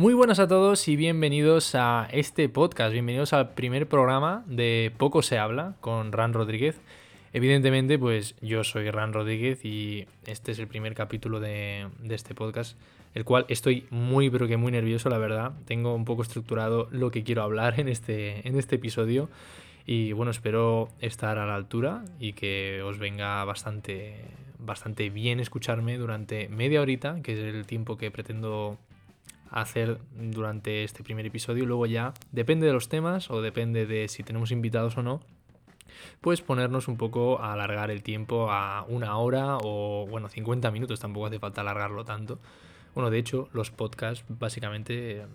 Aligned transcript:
Muy 0.00 0.14
buenas 0.14 0.38
a 0.38 0.48
todos 0.48 0.88
y 0.88 0.96
bienvenidos 0.96 1.74
a 1.74 2.08
este 2.10 2.48
podcast, 2.48 2.90
bienvenidos 2.90 3.34
al 3.34 3.52
primer 3.52 3.86
programa 3.86 4.44
de 4.46 4.94
Poco 4.96 5.20
se 5.20 5.36
habla 5.36 5.74
con 5.82 6.10
Ran 6.12 6.32
Rodríguez. 6.32 6.80
Evidentemente, 7.34 7.98
pues 7.98 8.34
yo 8.40 8.64
soy 8.64 8.90
Ran 8.90 9.12
Rodríguez 9.12 9.62
y 9.62 10.06
este 10.24 10.52
es 10.52 10.58
el 10.58 10.68
primer 10.68 10.94
capítulo 10.94 11.38
de, 11.38 11.86
este 12.08 12.34
podcast, 12.34 12.78
el 13.12 13.26
cual 13.26 13.44
estoy 13.50 13.86
muy 13.90 14.30
pero 14.30 14.48
que 14.48 14.56
muy 14.56 14.72
nervioso, 14.72 15.10
la 15.10 15.18
verdad. 15.18 15.52
Tengo 15.66 15.94
un 15.94 16.06
poco 16.06 16.22
estructurado 16.22 16.88
lo 16.90 17.10
que 17.10 17.22
quiero 17.22 17.42
hablar 17.42 17.78
en 17.78 17.90
este, 17.90 18.48
en 18.48 18.58
este 18.58 18.76
episodio 18.76 19.28
y 19.84 20.12
bueno, 20.12 20.30
espero 20.30 20.88
estar 21.00 21.36
a 21.36 21.44
la 21.44 21.56
altura 21.56 22.06
y 22.18 22.32
que 22.32 22.80
os 22.80 22.98
venga 22.98 23.44
bastante, 23.44 24.24
bastante 24.58 25.10
bien 25.10 25.40
escucharme 25.40 25.98
durante 25.98 26.48
media 26.48 26.80
horita, 26.80 27.20
que 27.22 27.34
es 27.34 27.54
el 27.54 27.66
tiempo 27.66 27.98
que 27.98 28.10
pretendo 28.10 28.78
hacer 29.50 29.98
durante 30.12 30.84
este 30.84 31.02
primer 31.02 31.26
episodio. 31.26 31.66
Luego 31.66 31.86
ya, 31.86 32.14
depende 32.32 32.66
de 32.66 32.72
los 32.72 32.88
temas 32.88 33.30
o 33.30 33.42
depende 33.42 33.86
de 33.86 34.08
si 34.08 34.22
tenemos 34.22 34.50
invitados 34.50 34.96
o 34.96 35.02
no, 35.02 35.20
pues 36.20 36.40
ponernos 36.40 36.88
un 36.88 36.96
poco 36.96 37.40
a 37.40 37.52
alargar 37.52 37.90
el 37.90 38.02
tiempo 38.02 38.50
a 38.50 38.84
una 38.88 39.16
hora 39.16 39.58
o, 39.62 40.06
bueno, 40.08 40.28
50 40.28 40.70
minutos, 40.70 41.00
tampoco 41.00 41.26
hace 41.26 41.38
falta 41.38 41.60
alargarlo 41.60 42.04
tanto. 42.04 42.38
Bueno, 42.94 43.10
de 43.10 43.18
hecho, 43.18 43.48
los 43.52 43.70
podcasts 43.70 44.24
básicamente 44.28 45.26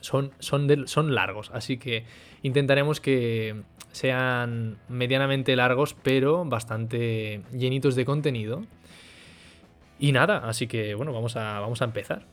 son, 0.00 0.32
son, 0.38 0.86
son 0.86 1.14
largos, 1.14 1.50
así 1.52 1.76
que 1.76 2.04
intentaremos 2.42 3.00
que 3.00 3.62
sean 3.92 4.78
medianamente 4.88 5.56
largos, 5.56 5.94
pero 6.02 6.44
bastante 6.44 7.42
llenitos 7.52 7.96
de 7.96 8.04
contenido. 8.04 8.62
Y 9.98 10.12
nada, 10.12 10.48
así 10.48 10.66
que 10.66 10.94
bueno, 10.94 11.12
vamos 11.12 11.36
a, 11.36 11.60
vamos 11.60 11.82
a 11.82 11.84
empezar. 11.84 12.24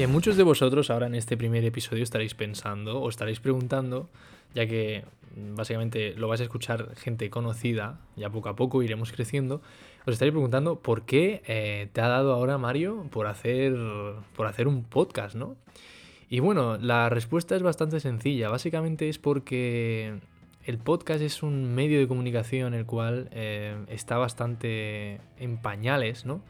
Y 0.00 0.06
muchos 0.06 0.38
de 0.38 0.44
vosotros 0.44 0.88
ahora 0.88 1.08
en 1.08 1.14
este 1.14 1.36
primer 1.36 1.62
episodio 1.62 2.02
estaréis 2.02 2.32
pensando 2.32 3.02
o 3.02 3.08
estaréis 3.10 3.38
preguntando, 3.38 4.08
ya 4.54 4.66
que 4.66 5.04
mm, 5.36 5.56
básicamente 5.56 6.14
lo 6.14 6.26
vais 6.26 6.40
a 6.40 6.44
escuchar 6.44 6.96
gente 6.96 7.28
conocida, 7.28 8.00
ya 8.16 8.30
poco 8.30 8.48
a 8.48 8.56
poco 8.56 8.82
iremos 8.82 9.12
creciendo, 9.12 9.60
os 10.06 10.14
estaréis 10.14 10.32
preguntando 10.32 10.78
por 10.78 11.02
qué 11.02 11.42
eh, 11.46 11.90
te 11.92 12.00
ha 12.00 12.08
dado 12.08 12.32
ahora 12.32 12.56
Mario 12.56 13.08
por 13.10 13.26
hacer, 13.26 13.76
por 14.34 14.46
hacer 14.46 14.68
un 14.68 14.84
podcast, 14.84 15.34
¿no? 15.36 15.56
Y 16.30 16.40
bueno, 16.40 16.78
la 16.78 17.10
respuesta 17.10 17.54
es 17.54 17.62
bastante 17.62 18.00
sencilla. 18.00 18.48
Básicamente 18.48 19.10
es 19.10 19.18
porque 19.18 20.14
el 20.64 20.78
podcast 20.78 21.20
es 21.20 21.42
un 21.42 21.74
medio 21.74 21.98
de 21.98 22.08
comunicación 22.08 22.72
el 22.72 22.86
cual 22.86 23.28
eh, 23.32 23.76
está 23.88 24.16
bastante 24.16 25.20
en 25.36 25.58
pañales, 25.58 26.24
¿no? 26.24 26.40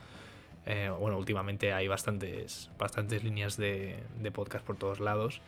Eh, 0.73 0.89
bueno, 0.89 1.19
últimamente 1.19 1.73
hay 1.73 1.89
bastantes, 1.89 2.71
bastantes 2.79 3.25
líneas 3.25 3.57
de, 3.57 3.99
podcast 4.33 4.65
por 4.65 4.77
todos 4.77 5.01
lados. 5.01 5.41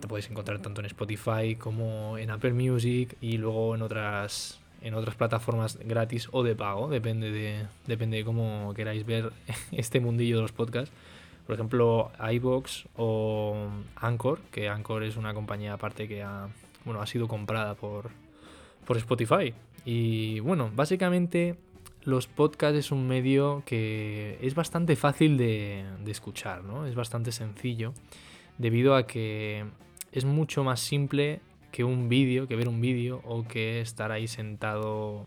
Te 0.00 0.08
puedes 0.08 0.28
encontrar 0.28 0.58
tanto 0.60 0.80
en 0.80 0.86
Spotify 0.86 1.54
como 1.54 2.18
en 2.18 2.32
Apple 2.32 2.52
Music 2.54 3.16
y 3.20 3.38
luego 3.38 3.76
en 3.76 3.82
otras, 3.82 4.60
en 4.82 4.94
otras 4.94 5.14
plataformas 5.14 5.78
gratis 5.78 6.28
o 6.32 6.42
de 6.42 6.56
pago, 6.56 6.88
depende 6.88 7.30
de, 7.30 7.64
depende 7.86 8.16
de 8.16 8.24
cómo 8.24 8.74
queráis 8.74 9.06
ver 9.06 9.32
este 9.70 10.00
mundillo 10.00 10.36
de 10.36 10.42
los 10.42 10.52
podcasts. 10.52 10.92
Por 11.46 11.54
ejemplo, 11.54 12.10
iBox 12.32 12.88
o 12.96 13.68
Anchor, 13.94 14.40
que 14.50 14.68
Anchor 14.68 15.04
es 15.04 15.16
una 15.16 15.32
compañía 15.32 15.74
aparte 15.74 16.08
que 16.08 16.24
ha, 16.24 16.48
bueno, 16.84 17.00
ha 17.00 17.06
sido 17.06 17.28
comprada 17.28 17.76
por, 17.76 18.10
por 18.84 18.96
Spotify. 18.96 19.54
Y 19.84 20.40
bueno, 20.40 20.72
básicamente 20.74 21.56
los 22.04 22.26
podcasts 22.26 22.78
es 22.78 22.90
un 22.90 23.06
medio 23.06 23.62
que 23.66 24.38
es 24.40 24.54
bastante 24.54 24.96
fácil 24.96 25.36
de, 25.36 25.84
escuchar, 26.06 26.64
¿no? 26.64 26.86
Es 26.86 26.94
bastante 26.94 27.32
sencillo, 27.32 27.92
debido 28.58 28.94
a 28.94 29.06
que 29.06 29.64
es 30.12 30.24
mucho 30.24 30.64
más 30.64 30.80
simple 30.80 31.40
que 31.72 31.84
un 31.84 32.08
vídeo, 32.08 32.48
que 32.48 32.56
ver 32.56 32.68
un 32.68 32.80
vídeo 32.80 33.20
o 33.24 33.46
que 33.46 33.80
estar 33.80 34.12
ahí 34.12 34.26
sentado 34.28 35.26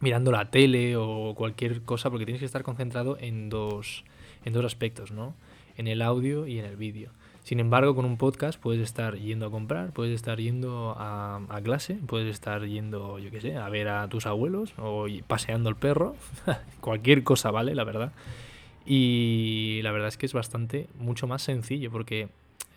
mirando 0.00 0.30
la 0.32 0.50
tele 0.50 0.96
o 0.96 1.34
cualquier 1.34 1.82
cosa, 1.82 2.10
porque 2.10 2.26
tienes 2.26 2.40
que 2.40 2.46
estar 2.46 2.62
concentrado 2.62 3.16
en 3.18 3.48
dos, 3.48 4.04
en 4.44 4.52
dos 4.52 4.64
aspectos, 4.64 5.12
¿no? 5.12 5.34
En 5.76 5.88
el 5.88 6.02
audio 6.02 6.46
y 6.46 6.58
en 6.58 6.66
el 6.66 6.76
vídeo. 6.76 7.10
Sin 7.44 7.60
embargo, 7.60 7.94
con 7.94 8.06
un 8.06 8.16
podcast 8.16 8.58
puedes 8.58 8.80
estar 8.80 9.16
yendo 9.16 9.44
a 9.44 9.50
comprar, 9.50 9.92
puedes 9.92 10.14
estar 10.14 10.40
yendo 10.40 10.96
a, 10.96 11.60
clase, 11.62 11.98
puedes 12.06 12.32
estar 12.32 12.64
yendo, 12.64 13.18
yo 13.18 13.30
qué 13.30 13.42
sé, 13.42 13.56
a 13.56 13.68
ver 13.68 13.88
a 13.88 14.08
tus 14.08 14.24
abuelos 14.24 14.72
o 14.78 15.06
paseando 15.26 15.68
el 15.68 15.76
perro. 15.76 16.16
Cualquier 16.80 17.22
cosa 17.22 17.50
vale, 17.50 17.74
la 17.74 17.84
verdad. 17.84 18.12
Y 18.86 19.80
la 19.82 19.92
verdad 19.92 20.08
es 20.08 20.16
que 20.16 20.24
es 20.24 20.32
bastante, 20.32 20.88
mucho 20.98 21.26
más 21.26 21.42
sencillo 21.42 21.90
porque 21.90 22.30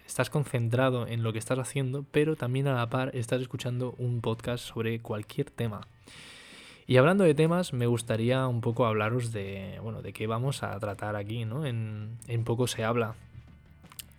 estás 0.05 0.29
concentrado 0.29 1.07
en 1.07 1.23
lo 1.23 1.31
que 1.31 1.39
estás 1.39 1.59
haciendo, 1.59 2.03
pero 2.11 2.35
también 2.35 2.67
a 2.67 2.75
la 2.75 2.89
par 2.89 3.11
estás 3.15 3.41
escuchando 3.41 3.95
un 3.97 4.19
podcast 4.19 4.65
sobre 4.65 4.99
cualquier 4.99 5.49
tema. 5.49 5.87
Y 6.87 6.97
hablando 6.97 7.23
de 7.23 7.33
temas, 7.33 7.71
me 7.71 7.87
gustaría 7.87 8.45
un 8.47 8.59
poco 8.59 8.85
hablaros 8.85 9.31
de, 9.31 9.79
bueno, 9.81 10.01
de 10.01 10.11
qué 10.11 10.27
vamos 10.27 10.61
a 10.61 10.77
tratar 10.77 11.15
aquí, 11.15 11.45
¿no? 11.45 11.65
En, 11.65 12.17
en 12.27 12.43
poco 12.43 12.67
se 12.67 12.83
habla. 12.83 13.15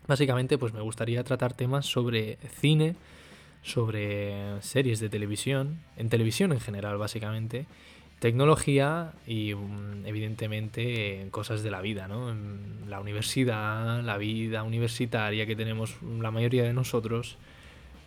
Básicamente, 0.09 0.57
pues 0.57 0.73
me 0.73 0.81
gustaría 0.81 1.23
tratar 1.23 1.53
temas 1.53 1.85
sobre 1.85 2.39
cine, 2.61 2.97
sobre 3.63 4.61
series 4.63 5.01
de 5.01 5.11
televisión, 5.11 5.81
en 5.99 6.09
televisión 6.09 6.53
en 6.53 6.61
general, 6.61 6.97
básicamente, 6.97 7.67
tecnología 8.19 9.13
y 9.27 9.55
mm, 9.55 10.07
evidentemente 10.07 11.29
cosas 11.31 11.63
de 11.63 11.71
la 11.71 11.83
vida, 11.83 12.09
¿no? 12.09 12.35
La 12.89 13.01
universidad, 13.01 14.03
la 14.03 14.17
vida 14.17 14.63
universitaria 14.63 15.47
que 15.47 15.55
tenemos 15.55 15.97
la 16.03 16.31
mayoría 16.31 16.65
de 16.65 16.73
nosotros. 16.73 17.37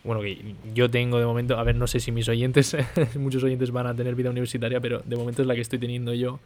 Bueno, 0.02 0.20
que 0.22 0.56
yo 0.74 0.90
tengo 0.90 1.20
de 1.20 1.24
momento, 1.24 1.56
a 1.56 1.62
ver, 1.62 1.76
no 1.76 1.86
sé 1.86 2.00
si 2.00 2.10
mis 2.10 2.28
oyentes, 2.28 2.76
muchos 3.14 3.44
oyentes 3.44 3.70
van 3.70 3.86
a 3.86 3.94
tener 3.94 4.16
vida 4.16 4.30
universitaria, 4.30 4.80
pero 4.80 5.02
de 5.04 5.14
momento 5.14 5.42
es 5.42 5.48
la 5.48 5.54
que 5.54 5.60
estoy 5.60 5.78
teniendo 5.78 6.12
yo. 6.12 6.40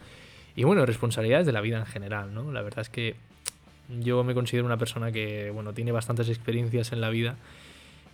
Y 0.55 0.65
bueno, 0.65 0.85
responsabilidades 0.85 1.47
de 1.47 1.53
la 1.53 1.63
vida 1.63 1.79
en 1.79 1.87
general, 1.87 2.35
¿no? 2.35 2.53
La 2.53 2.61
verdad 2.61 2.81
es 2.81 2.91
que 2.91 3.17
yo 3.89 4.25
me 4.25 4.35
considero 4.35 4.67
una 4.67 4.77
persona 4.77 5.13
que, 5.13 5.51
bueno, 5.51 5.73
tiene 5.73 5.93
bastantes 5.93 6.29
experiencias 6.29 6.93
en 6.93 7.01
la 7.01 7.11
vida 7.11 7.37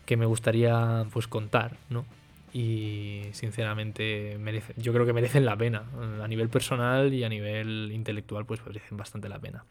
que 0.07 0.17
me 0.17 0.27
gustaría, 0.27 1.07
pues, 1.13 1.29
contar, 1.29 1.77
¿no? 1.89 2.05
Y, 2.53 3.23
sinceramente, 3.33 4.37
merece, 4.39 4.75
yo 4.77 4.93
creo 4.93 5.07
que 5.07 5.13
merecen 5.13 5.45
la 5.45 5.57
pena. 5.57 5.85
A 6.23 6.29
nivel 6.29 6.49
personal 6.49 7.15
y 7.15 7.25
a 7.25 7.29
nivel 7.29 7.91
intelectual, 7.93 8.45
pues, 8.45 8.65
merecen 8.67 8.97
bastante 8.97 9.29
la 9.29 9.39
pena. 9.39 9.65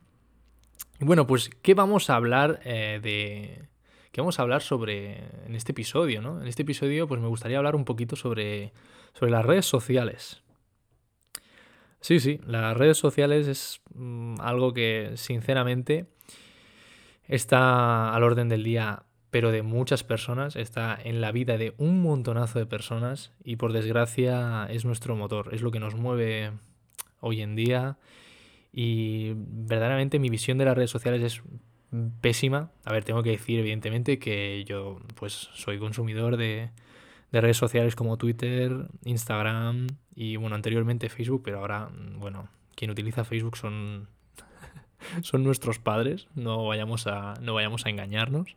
Bueno, 0.99 1.27
pues, 1.27 1.49
¿qué 1.61 1.73
vamos 1.73 2.09
a 2.09 2.15
hablar 2.15 2.59
eh, 2.63 2.99
de... 3.01 3.67
¿Qué 4.11 4.19
vamos 4.19 4.39
a 4.39 4.41
hablar 4.41 4.61
sobre 4.61 5.19
en 5.45 5.55
este 5.55 5.71
episodio, 5.71 6.21
¿no? 6.21 6.41
En 6.41 6.47
este 6.47 6.63
episodio, 6.63 7.07
pues, 7.07 7.21
me 7.21 7.27
gustaría 7.27 7.57
hablar 7.57 7.75
un 7.75 7.85
poquito 7.85 8.15
sobre, 8.15 8.73
sobre 9.13 9.31
las 9.31 9.45
redes 9.45 9.65
sociales. 9.65 10.41
Sí, 12.01 12.19
sí, 12.19 12.39
las 12.47 12.75
redes 12.75 12.97
sociales 12.97 13.47
es 13.47 13.81
mm, 13.93 14.41
algo 14.41 14.73
que 14.73 15.11
sinceramente 15.15 16.07
está 17.27 18.13
al 18.13 18.23
orden 18.23 18.49
del 18.49 18.63
día, 18.63 19.03
pero 19.29 19.51
de 19.51 19.61
muchas 19.61 20.03
personas, 20.03 20.55
está 20.55 20.97
en 21.01 21.21
la 21.21 21.31
vida 21.31 21.57
de 21.57 21.75
un 21.77 22.01
montonazo 22.01 22.57
de 22.57 22.65
personas 22.65 23.31
y 23.43 23.55
por 23.55 23.71
desgracia 23.71 24.67
es 24.69 24.83
nuestro 24.83 25.15
motor, 25.15 25.53
es 25.53 25.61
lo 25.61 25.69
que 25.69 25.79
nos 25.79 25.95
mueve 25.95 26.51
hoy 27.19 27.41
en 27.41 27.55
día 27.55 27.97
y 28.73 29.33
verdaderamente 29.35 30.17
mi 30.17 30.29
visión 30.29 30.57
de 30.57 30.65
las 30.65 30.75
redes 30.75 30.89
sociales 30.89 31.21
es 31.21 31.43
pésima. 32.19 32.71
A 32.83 32.93
ver, 32.93 33.03
tengo 33.03 33.21
que 33.21 33.31
decir 33.31 33.59
evidentemente 33.59 34.17
que 34.17 34.63
yo 34.65 34.99
pues 35.15 35.49
soy 35.53 35.77
consumidor 35.77 36.35
de, 36.35 36.71
de 37.31 37.41
redes 37.41 37.57
sociales 37.57 37.95
como 37.95 38.17
Twitter, 38.17 38.87
Instagram 39.05 39.87
y 40.15 40.35
bueno, 40.35 40.55
anteriormente 40.55 41.09
Facebook, 41.09 41.41
pero 41.43 41.59
ahora, 41.59 41.89
bueno, 42.17 42.49
quien 42.75 42.91
utiliza 42.91 43.23
Facebook 43.23 43.57
son, 43.57 44.07
son 45.21 45.43
nuestros 45.43 45.79
padres, 45.79 46.27
no 46.35 46.67
vayamos, 46.67 47.07
a, 47.07 47.35
no 47.41 47.53
vayamos 47.53 47.85
a 47.85 47.89
engañarnos. 47.89 48.55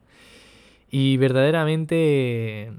Y 0.91 1.17
verdaderamente 1.17 2.73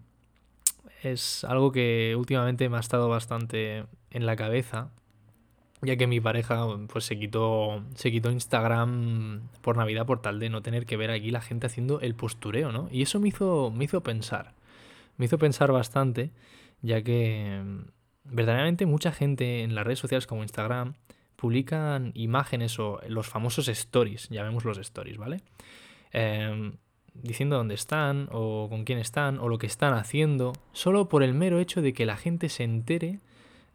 es 1.01 1.43
algo 1.43 1.71
que 1.71 2.15
últimamente 2.17 2.67
me 2.69 2.77
ha 2.77 2.81
estado 2.81 3.09
bastante 3.09 3.85
en 4.11 4.25
la 4.25 4.35
cabeza, 4.35 4.89
ya 5.81 5.97
que 5.97 6.07
mi 6.07 6.19
pareja 6.19 6.65
pues 6.87 7.05
se 7.05 7.19
quitó 7.19 7.83
se 7.95 8.11
quitó 8.11 8.31
Instagram 8.31 9.49
por 9.61 9.77
Navidad 9.77 10.05
por 10.05 10.21
tal 10.21 10.39
de 10.39 10.49
no 10.49 10.61
tener 10.61 10.85
que 10.85 10.97
ver 10.97 11.11
aquí 11.11 11.29
la 11.29 11.41
gente 11.41 11.67
haciendo 11.67 11.99
el 11.99 12.15
postureo, 12.15 12.71
¿no? 12.71 12.87
Y 12.91 13.01
eso 13.01 13.19
me 13.19 13.27
hizo 13.27 13.71
me 13.75 13.83
hizo 13.83 14.01
pensar 14.01 14.54
me 15.17 15.25
hizo 15.25 15.37
pensar 15.37 15.71
bastante, 15.71 16.31
ya 16.81 17.01
que 17.01 17.61
mm, 17.63 17.79
verdaderamente 18.25 18.85
mucha 18.85 19.11
gente 19.11 19.63
en 19.63 19.75
las 19.75 19.85
redes 19.85 19.99
sociales 19.99 20.27
como 20.27 20.43
Instagram 20.43 20.95
publican 21.35 22.11
imágenes 22.15 22.79
o 22.79 22.99
los 23.07 23.27
famosos 23.27 23.67
stories, 23.67 24.29
llamemos 24.29 24.65
los 24.65 24.77
stories, 24.77 25.17
¿vale? 25.17 25.41
Em, 26.11 26.73
diciendo 27.13 27.57
dónde 27.57 27.75
están, 27.75 28.29
o 28.31 28.67
con 28.69 28.83
quién 28.83 28.99
están, 28.99 29.39
o 29.39 29.47
lo 29.49 29.57
que 29.57 29.67
están 29.67 29.93
haciendo, 29.93 30.53
solo 30.73 31.07
por 31.09 31.23
el 31.23 31.33
mero 31.33 31.59
hecho 31.59 31.81
de 31.81 31.93
que 31.93 32.05
la 32.05 32.17
gente 32.17 32.49
se 32.49 32.63
entere 32.63 33.19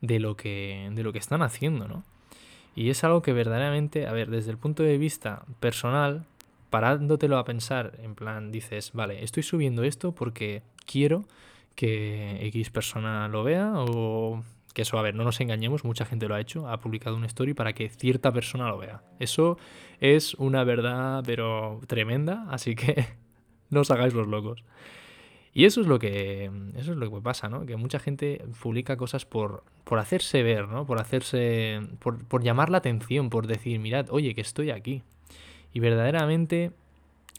de 0.00 0.20
lo 0.20 0.36
que, 0.36 0.90
de 0.92 1.02
lo 1.02 1.12
que 1.12 1.18
están 1.18 1.42
haciendo, 1.42 1.88
¿no? 1.88 2.04
Y 2.74 2.90
es 2.90 3.02
algo 3.04 3.22
que 3.22 3.32
verdaderamente, 3.32 4.06
a 4.06 4.12
ver, 4.12 4.30
desde 4.30 4.50
el 4.50 4.58
punto 4.58 4.82
de 4.82 4.96
vista 4.96 5.44
personal, 5.58 6.24
parándotelo 6.70 7.38
a 7.38 7.44
pensar, 7.44 7.98
en 8.02 8.14
plan, 8.14 8.50
dices, 8.50 8.92
vale, 8.94 9.22
estoy 9.22 9.42
subiendo 9.42 9.82
esto 9.82 10.12
porque 10.12 10.62
quiero 10.86 11.24
que 11.74 12.46
X 12.46 12.70
persona 12.70 13.28
lo 13.28 13.44
vea 13.44 13.72
o 13.76 14.42
que 14.72 14.82
eso, 14.82 14.98
a 14.98 15.02
ver, 15.02 15.14
no 15.14 15.24
nos 15.24 15.40
engañemos, 15.40 15.84
mucha 15.84 16.04
gente 16.04 16.28
lo 16.28 16.34
ha 16.34 16.40
hecho, 16.40 16.68
ha 16.68 16.78
publicado 16.80 17.16
una 17.16 17.26
story 17.26 17.54
para 17.54 17.72
que 17.72 17.88
cierta 17.88 18.30
persona 18.32 18.68
lo 18.68 18.78
vea. 18.78 19.02
Eso 19.18 19.58
es 19.98 20.34
una 20.34 20.62
verdad, 20.64 21.22
pero 21.26 21.80
tremenda, 21.86 22.46
así 22.50 22.74
que 22.76 23.06
no 23.70 23.80
os 23.80 23.90
hagáis 23.90 24.14
los 24.14 24.28
locos. 24.28 24.64
Y 25.52 25.64
eso 25.64 25.80
es 25.80 25.88
lo 25.88 25.98
que 25.98 26.48
eso 26.76 26.92
es 26.92 26.98
lo 26.98 27.10
que 27.10 27.20
pasa, 27.20 27.48
¿no? 27.48 27.66
Que 27.66 27.76
mucha 27.76 27.98
gente 27.98 28.44
publica 28.62 28.96
cosas 28.96 29.26
por, 29.26 29.64
por 29.82 29.98
hacerse 29.98 30.44
ver, 30.44 30.68
¿no? 30.68 30.86
Por 30.86 31.00
hacerse 31.00 31.80
por, 31.98 32.24
por 32.24 32.44
llamar 32.44 32.70
la 32.70 32.78
atención, 32.78 33.30
por 33.30 33.48
decir, 33.48 33.80
mirad, 33.80 34.06
oye, 34.10 34.34
que 34.36 34.42
estoy 34.42 34.70
aquí. 34.70 35.02
Y 35.72 35.80
verdaderamente, 35.80 36.72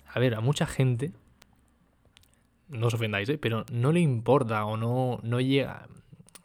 a 0.07 0.19
ver, 0.19 0.35
a 0.35 0.41
mucha 0.41 0.65
gente 0.65 1.11
no 2.69 2.87
os 2.87 2.93
ofendáis, 2.93 3.27
¿eh? 3.29 3.37
pero 3.37 3.65
no 3.71 3.91
le 3.91 3.99
importa 3.99 4.65
o 4.65 4.77
no, 4.77 5.19
no 5.23 5.41
llega 5.41 5.87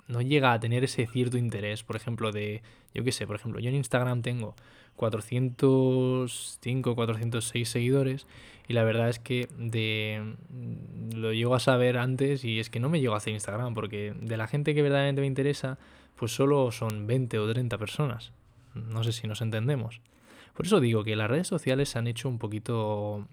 no 0.08 0.20
llega 0.22 0.52
a 0.52 0.60
tener 0.60 0.84
ese 0.84 1.06
cierto 1.06 1.36
interés, 1.36 1.82
por 1.82 1.96
ejemplo, 1.96 2.30
de, 2.32 2.62
yo 2.94 3.02
qué 3.04 3.10
sé, 3.12 3.26
por 3.26 3.36
ejemplo, 3.36 3.60
yo 3.60 3.68
en 3.70 3.74
Instagram 3.76 4.22
tengo 4.22 4.54
405, 4.96 6.94
406 6.94 7.68
seguidores 7.68 8.26
y 8.68 8.72
la 8.72 8.84
verdad 8.84 9.08
es 9.08 9.18
que 9.18 9.48
de 9.58 10.36
lo 11.14 11.32
llego 11.32 11.54
a 11.54 11.60
saber 11.60 11.98
antes 11.98 12.44
y 12.44 12.60
es 12.60 12.70
que 12.70 12.80
no 12.80 12.88
me 12.88 13.00
llego 13.00 13.14
a 13.14 13.18
hacer 13.18 13.32
Instagram 13.34 13.74
porque 13.74 14.14
de 14.20 14.36
la 14.36 14.46
gente 14.46 14.74
que 14.74 14.82
verdaderamente 14.82 15.20
me 15.20 15.26
interesa, 15.26 15.78
pues 16.14 16.32
solo 16.32 16.70
son 16.72 17.06
20 17.06 17.38
o 17.38 17.52
30 17.52 17.78
personas. 17.78 18.32
No 18.74 19.04
sé 19.04 19.12
si 19.12 19.26
nos 19.26 19.40
entendemos. 19.40 20.00
Por 20.56 20.64
eso 20.64 20.80
digo 20.80 21.04
que 21.04 21.16
las 21.16 21.28
redes 21.28 21.46
sociales 21.46 21.90
se 21.90 21.98
han 21.98 22.06
hecho 22.06 22.28
un 22.28 22.38
poquito 22.38 23.28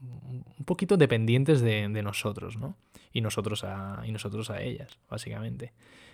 un 0.00 0.64
poquito 0.64 0.96
dependientes 0.96 1.60
de, 1.60 1.88
nosotros, 2.02 2.56
¿no? 2.56 2.76
y 3.12 3.20
nosotros 3.20 3.64
a, 3.64 4.02
y 4.06 4.12
nosotros 4.12 4.50
a 4.50 4.62
ellas, 4.62 4.98
básicamente. 5.10 5.72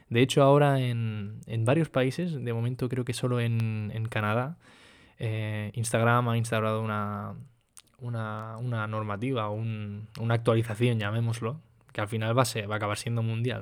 De 0.09 0.23
hecho, 0.23 0.43
ahora 0.43 0.81
en, 0.81 1.41
varios 1.59 1.91
países, 1.91 2.43
de 2.43 2.53
momento 2.55 2.89
creo 2.89 3.05
que 3.05 3.13
solo 3.13 3.41
en, 3.41 4.07
Canadá, 4.09 4.57
eh, 5.19 5.71
Instagram 5.75 6.31
ha 6.31 6.39
instaurado 6.39 6.83
una, 6.83 7.35
una, 7.99 8.57
una 8.57 8.87
normativa, 8.87 9.51
un, 9.51 10.09
una 10.19 10.35
actualización, 10.35 10.99
llamémoslo, 10.99 11.61
que 11.93 12.01
al 12.01 12.09
final 12.09 12.37
va 12.37 12.43
a, 12.43 12.47
ser, 12.47 12.71
va 12.71 12.75
a 12.75 12.77
acabar 12.79 12.97
siendo 12.97 13.23
mundial. 13.23 13.61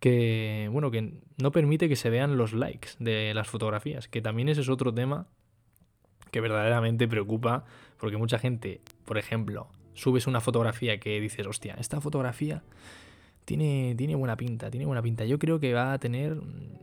Que, 0.00 0.68
bueno, 0.72 0.90
que 0.90 1.14
no 1.36 1.52
permite 1.52 1.88
que 1.88 1.96
se 1.96 2.08
vean 2.08 2.38
los 2.38 2.54
likes 2.54 2.90
de 2.98 3.34
las 3.34 3.48
fotografías, 3.48 4.08
que 4.08 4.22
también 4.22 4.48
ese 4.48 4.62
es 4.62 4.68
otro 4.70 4.92
tema 4.92 5.28
que 6.34 6.40
verdaderamente 6.40 7.06
preocupa, 7.06 7.64
porque 7.96 8.16
mucha 8.16 8.40
gente, 8.40 8.80
por 9.04 9.18
ejemplo, 9.18 9.68
subes 9.94 10.26
una 10.26 10.40
fotografía 10.40 10.98
que 10.98 11.20
dices, 11.20 11.46
hostia, 11.46 11.76
esta 11.78 12.00
fotografía 12.00 12.64
tiene, 13.44 13.94
tiene 13.96 14.16
buena 14.16 14.36
pinta, 14.36 14.68
tiene 14.68 14.84
buena 14.84 15.00
pinta. 15.00 15.24
Yo 15.26 15.38
creo 15.38 15.60
que 15.60 15.72
va 15.74 15.92
a 15.92 15.98
tener, 16.00 16.40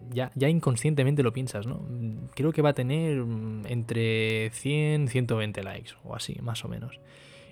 ya, 0.09 0.31
ya 0.35 0.47
inconscientemente 0.47 1.21
lo 1.21 1.33
piensas, 1.33 1.67
¿no? 1.67 1.85
Creo 2.33 2.53
que 2.53 2.61
va 2.61 2.69
a 2.69 2.73
tener 2.73 3.25
mm, 3.25 3.65
entre 3.67 4.51
100, 4.51 5.09
120 5.09 5.63
likes 5.63 5.91
o 6.05 6.15
así, 6.15 6.37
más 6.41 6.63
o 6.63 6.69
menos. 6.69 7.01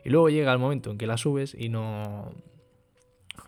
Y 0.06 0.10
luego 0.10 0.30
llega 0.30 0.54
el 0.54 0.60
momento 0.60 0.92
en 0.92 0.98
que 0.98 1.06
la 1.06 1.18
subes 1.18 1.54
y 1.54 1.68
no... 1.68 2.31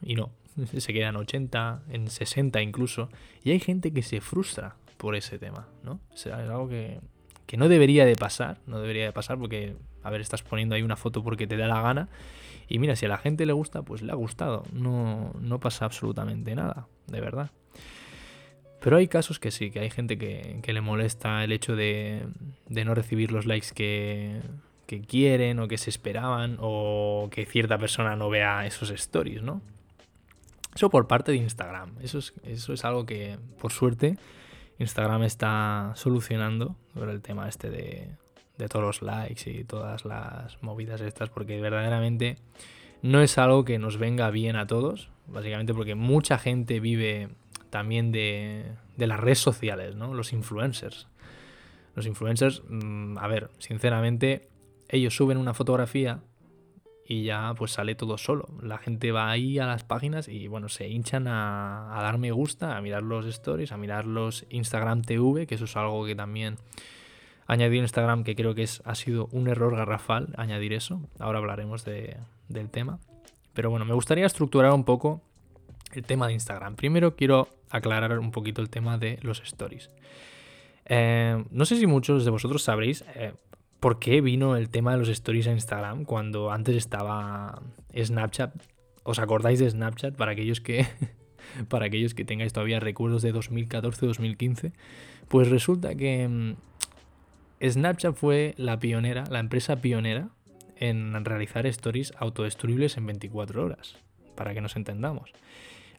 Y 0.02 0.16
no, 0.16 0.32
se 0.78 0.92
quedan 0.92 1.16
80, 1.16 1.84
en 1.90 2.10
60 2.10 2.62
incluso. 2.62 3.08
Y 3.46 3.52
hay 3.52 3.62
gente 3.62 3.94
que 3.94 4.02
se 4.02 4.20
frustra 4.20 4.76
por 4.98 5.16
ese 5.16 5.40
tema, 5.40 5.70
¿no? 5.86 6.02
O 6.12 6.18
sea, 6.18 6.44
es 6.44 6.50
algo 6.50 6.68
que, 6.68 7.00
que 7.52 7.58
no 7.58 7.68
debería 7.68 8.06
de 8.06 8.16
pasar, 8.16 8.60
no 8.66 8.80
debería 8.80 9.04
de 9.04 9.12
pasar 9.12 9.38
porque 9.38 9.76
a 10.04 10.10
ver, 10.10 10.22
estás 10.22 10.42
poniendo 10.42 10.74
ahí 10.74 10.84
una 10.84 10.96
foto 10.96 11.22
porque 11.22 11.48
te 11.48 11.58
da 11.58 11.68
la 11.68 11.82
gana. 11.82 12.08
Y 12.70 12.80
mira, 12.80 12.96
si 12.96 13.06
a 13.06 13.10
la 13.10 13.18
gente 13.18 13.46
le 13.46 13.52
gusta, 13.52 13.82
pues 13.82 14.02
le 14.02 14.14
ha 14.14 14.16
gustado. 14.16 14.64
No, 14.72 15.34
no 15.38 15.60
pasa 15.60 15.84
absolutamente 15.84 16.56
nada, 16.56 16.88
de 17.08 17.20
verdad. 17.20 17.52
Pero 18.80 18.96
hay 18.96 19.10
casos 19.10 19.38
que 19.38 19.52
sí, 19.52 19.70
que 19.70 19.82
hay 19.82 19.90
gente 19.90 20.18
que, 20.18 20.62
le 20.66 20.80
molesta 20.80 21.44
el 21.44 21.52
hecho 21.52 21.76
de, 21.76 22.26
de, 22.70 22.86
no 22.86 22.96
recibir 22.96 23.34
los 23.34 23.46
likes 23.46 23.74
que, 23.76 24.40
que 24.86 25.02
quieren 25.02 25.60
o 25.60 25.68
que 25.68 25.78
se 25.78 25.90
esperaban 25.90 26.56
o 26.58 27.28
que 27.32 27.46
cierta 27.46 27.78
persona 27.78 28.16
no 28.16 28.30
vea 28.30 28.66
esos 28.66 28.92
stories, 28.92 29.42
¿no? 29.42 29.62
Eso 30.74 30.90
por 30.90 31.06
parte 31.06 31.34
de 31.34 31.40
Instagram. 31.40 31.96
Eso 32.02 32.20
es, 32.20 32.34
eso 32.46 32.72
es 32.72 32.86
algo 32.86 33.06
que, 33.06 33.38
por 33.60 33.74
suerte, 33.74 34.18
Instagram 34.82 35.24
está 35.24 35.94
solucionando 35.96 36.76
el 36.96 37.22
tema 37.22 37.48
este 37.48 37.70
de, 37.70 38.10
de 38.58 38.68
todos 38.68 38.84
los 38.84 39.02
likes 39.02 39.50
y 39.50 39.64
todas 39.64 40.06
las 40.06 40.62
movidas 40.62 41.02
estas, 41.02 41.30
porque 41.30 41.60
verdaderamente 41.62 42.38
no 43.02 43.22
es 43.22 43.38
algo 43.38 43.66
que 43.66 43.80
nos 43.80 43.98
venga 43.98 44.30
bien 44.30 44.56
a 44.56 44.68
todos, 44.68 45.10
básicamente 45.28 45.74
porque 45.74 45.96
mucha 45.96 46.38
gente 46.38 46.80
vive 46.80 47.30
también 47.70 48.12
de, 48.12 48.66
de 48.98 49.08
las 49.08 49.20
redes 49.20 49.40
sociales, 49.40 49.96
¿no? 49.96 50.14
Los 50.14 50.34
influencers. 50.34 51.08
Los 51.96 52.06
influencers, 52.06 52.62
mm, 52.70 53.18
a 53.18 53.28
ver, 53.28 53.50
sinceramente, 53.60 54.50
ellos 54.90 55.16
suben 55.16 55.38
una 55.38 55.54
fotografía 55.54 56.20
y 57.12 57.24
ya 57.24 57.54
pues 57.58 57.72
sale 57.72 57.94
todo 57.96 58.18
solo. 58.18 58.48
La 58.62 58.78
gente 58.78 59.12
va 59.12 59.30
ahí 59.30 59.60
a 59.60 59.66
las 59.66 59.84
páginas 59.84 60.30
y 60.30 60.48
bueno, 60.48 60.70
se 60.70 60.88
hinchan 60.88 61.28
a, 61.28 62.00
a 62.00 62.02
dar 62.02 62.18
me 62.18 62.32
gusta, 62.32 62.78
a 62.78 62.82
mirar 62.82 63.04
los 63.04 63.26
stories, 63.26 63.74
a 63.74 63.78
mirar 63.78 64.06
los 64.06 64.46
Instagram 64.50 65.02
TV, 65.02 65.46
que 65.46 65.56
eso 65.56 65.66
es 65.66 65.76
algo 65.76 66.06
que 66.06 66.16
también 66.16 66.58
añadir 67.48 67.82
Instagram, 67.82 68.24
que 68.24 68.34
creo 68.34 68.56
que 68.56 68.64
es, 68.64 68.82
ha 68.86 68.96
sido 68.96 69.28
un 69.34 69.50
error 69.50 69.76
garrafal 69.76 70.34
añadir 70.38 70.72
eso. 70.72 71.02
Ahora 71.20 71.40
hablaremos 71.40 71.84
de, 71.84 72.16
del 72.48 72.70
tema. 72.70 72.98
Pero 73.52 73.70
bueno, 73.70 73.84
me 73.84 73.94
gustaría 73.94 74.26
estructurar 74.26 74.72
un 74.72 74.86
poco 74.86 75.22
el 75.92 76.06
tema 76.06 76.28
de 76.28 76.34
Instagram. 76.34 76.78
Primero 76.78 77.18
quiero 77.18 77.50
aclarar 77.70 78.18
un 78.20 78.32
poquito 78.32 78.62
el 78.62 78.70
tema 78.70 78.98
de 78.98 79.20
los 79.22 79.42
stories. 79.42 79.90
Eh, 80.86 81.44
no 81.52 81.66
sé 81.66 81.76
si 81.76 81.88
muchos 81.88 82.24
de 82.24 82.32
vosotros 82.32 82.64
sabréis 82.64 83.04
eh, 83.16 83.34
por 83.82 83.98
qué 83.98 84.22
vino 84.22 84.56
el 84.56 84.70
tema 84.70 84.92
de 84.92 85.00
los 85.00 85.10
stories 85.10 85.48
a 85.48 85.52
Instagram 85.52 86.06
cuando 86.06 86.52
antes 86.52 86.76
estaba 86.76 87.64
Snapchat. 87.98 88.54
¿Os 89.04 89.18
acordáis 89.18 89.60
de 89.60 89.70
Snapchat? 89.70 90.16
Para 90.16 90.34
aquellos 90.34 90.62
que, 90.62 90.86
para 91.68 91.88
aquellos 91.88 92.14
que 92.14 92.24
tengáis 92.24 92.54
todavía 92.54 92.80
recuerdos 92.80 93.24
de 93.24 93.34
2014-2015. 93.34 94.72
Pues 95.28 95.50
resulta 95.50 95.96
que 95.96 96.28
mm, 96.28 96.56
Snapchat 97.68 98.16
fue 98.16 98.54
la 98.58 98.80
pionera, 98.80 99.24
la 99.32 99.40
empresa 99.40 99.82
pionera 99.82 100.30
en 100.76 101.26
realizar 101.26 101.66
stories 101.66 102.14
autodestruibles 102.18 102.98
en 102.98 103.08
24 103.08 103.66
horas, 103.66 103.98
para 104.36 104.54
que 104.54 104.62
nos 104.62 104.76
entendamos. 104.76 105.32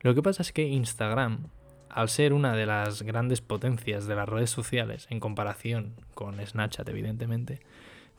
Lo 0.02 0.14
que 0.14 0.23
pasa 0.23 0.42
es 0.42 0.52
que 0.52 0.68
Instagram, 0.68 1.49
al 1.92 2.08
ser 2.08 2.32
una 2.32 2.54
de 2.54 2.66
las 2.66 3.02
grandes 3.02 3.40
potencias 3.40 4.06
de 4.06 4.14
las 4.14 4.28
redes 4.28 4.50
sociales 4.50 5.06
en 5.11 5.20
comparación 5.20 5.94
con 6.14 6.44
Snapchat, 6.44 6.88
evidentemente, 6.88 7.61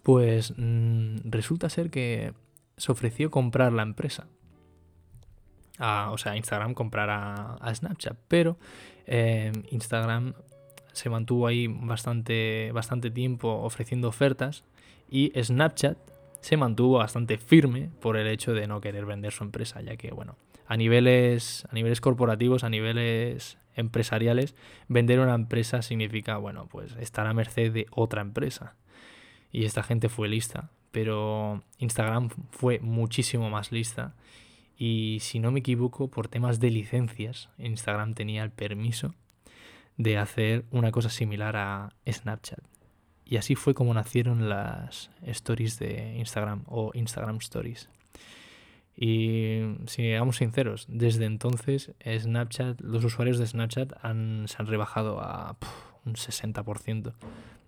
pues 0.04 0.54
mmm, 0.58 1.18
resulta 1.26 1.70
ser 1.70 1.90
que 1.90 2.34
se 2.78 2.92
ofreció 2.92 3.32
comprar 3.32 3.74
la 3.74 3.84
empresa. 3.84 4.28
O 5.80 6.18
sea, 6.18 6.38
Instagram 6.38 6.76
comprar 6.76 7.10
a, 7.10 7.56
a 7.56 7.76
Snapchat, 7.76 8.18
pero 8.28 8.58
eh, 9.06 9.52
Instagram 9.72 10.34
se 10.94 11.10
mantuvo 11.10 11.48
ahí 11.48 11.68
bastante, 11.68 12.72
bastante 12.72 13.10
tiempo 13.10 13.50
ofreciendo 13.50 14.08
ofertas 14.08 14.64
y 15.10 15.32
Snapchat 15.36 15.98
se 16.40 16.58
mantuvo 16.58 17.00
bastante 17.00 17.38
firme 17.38 17.90
por 18.02 18.18
el 18.18 18.28
hecho 18.28 18.54
de 18.54 18.68
no 18.68 18.82
querer 18.82 19.06
vender 19.06 19.32
su 19.32 19.44
empresa, 19.44 19.82
ya 19.82 19.98
que, 19.98 20.12
bueno, 20.12 20.38
a 20.68 20.78
niveles, 20.78 21.66
a 21.70 21.74
niveles 21.74 22.02
corporativos, 22.02 22.64
a 22.64 22.70
niveles 22.70 23.58
empresariales, 23.76 24.56
vender 24.88 25.20
una 25.20 25.36
empresa 25.36 25.82
significa, 25.82 26.38
bueno, 26.38 26.68
pues 26.68 26.96
estar 26.98 27.28
a 27.28 27.34
merced 27.34 27.72
de 27.72 27.88
otra 27.92 28.22
empresa. 28.22 28.76
Y 29.52 29.66
esta 29.66 29.84
gente 29.84 30.10
fue 30.10 30.28
lista, 30.28 30.72
pero 30.92 31.64
Instagram 31.78 32.30
fue 32.52 32.80
muchísimo 32.80 33.50
más 33.50 33.72
lista. 33.72 34.16
Y 34.78 35.20
si 35.22 35.40
no 35.40 35.52
me 35.52 35.60
equivoco, 35.60 36.10
por 36.10 36.28
temas 36.28 36.60
de 36.60 36.72
licencias, 36.72 37.50
Instagram 37.58 38.14
tenía 38.14 38.44
el 38.44 38.52
permiso 38.52 39.14
de 39.98 40.18
hacer 40.18 40.66
una 40.72 40.92
cosa 40.92 41.10
similar 41.10 41.56
a 41.56 41.94
Snapchat. 42.10 42.64
Y 43.26 43.38
así 43.38 43.56
fue 43.56 43.74
como 43.74 43.94
nacieron 43.94 44.50
las 44.50 45.12
stories 45.22 45.80
de 45.80 46.16
Instagram 46.18 46.64
o 46.68 46.92
Instagram 46.94 47.38
Stories. 47.38 47.90
Y 48.96 49.62
si 49.88 50.04
seamos 50.04 50.38
sinceros, 50.38 50.86
desde 50.88 51.26
entonces 51.26 51.92
Snapchat, 52.06 52.80
los 52.82 53.04
usuarios 53.04 53.40
de 53.40 53.48
Snapchat 53.48 53.94
han, 54.02 54.46
se 54.48 54.56
han 54.60 54.68
rebajado 54.68 55.20
a 55.20 55.58
un 56.06 56.14
60%. 56.14 57.14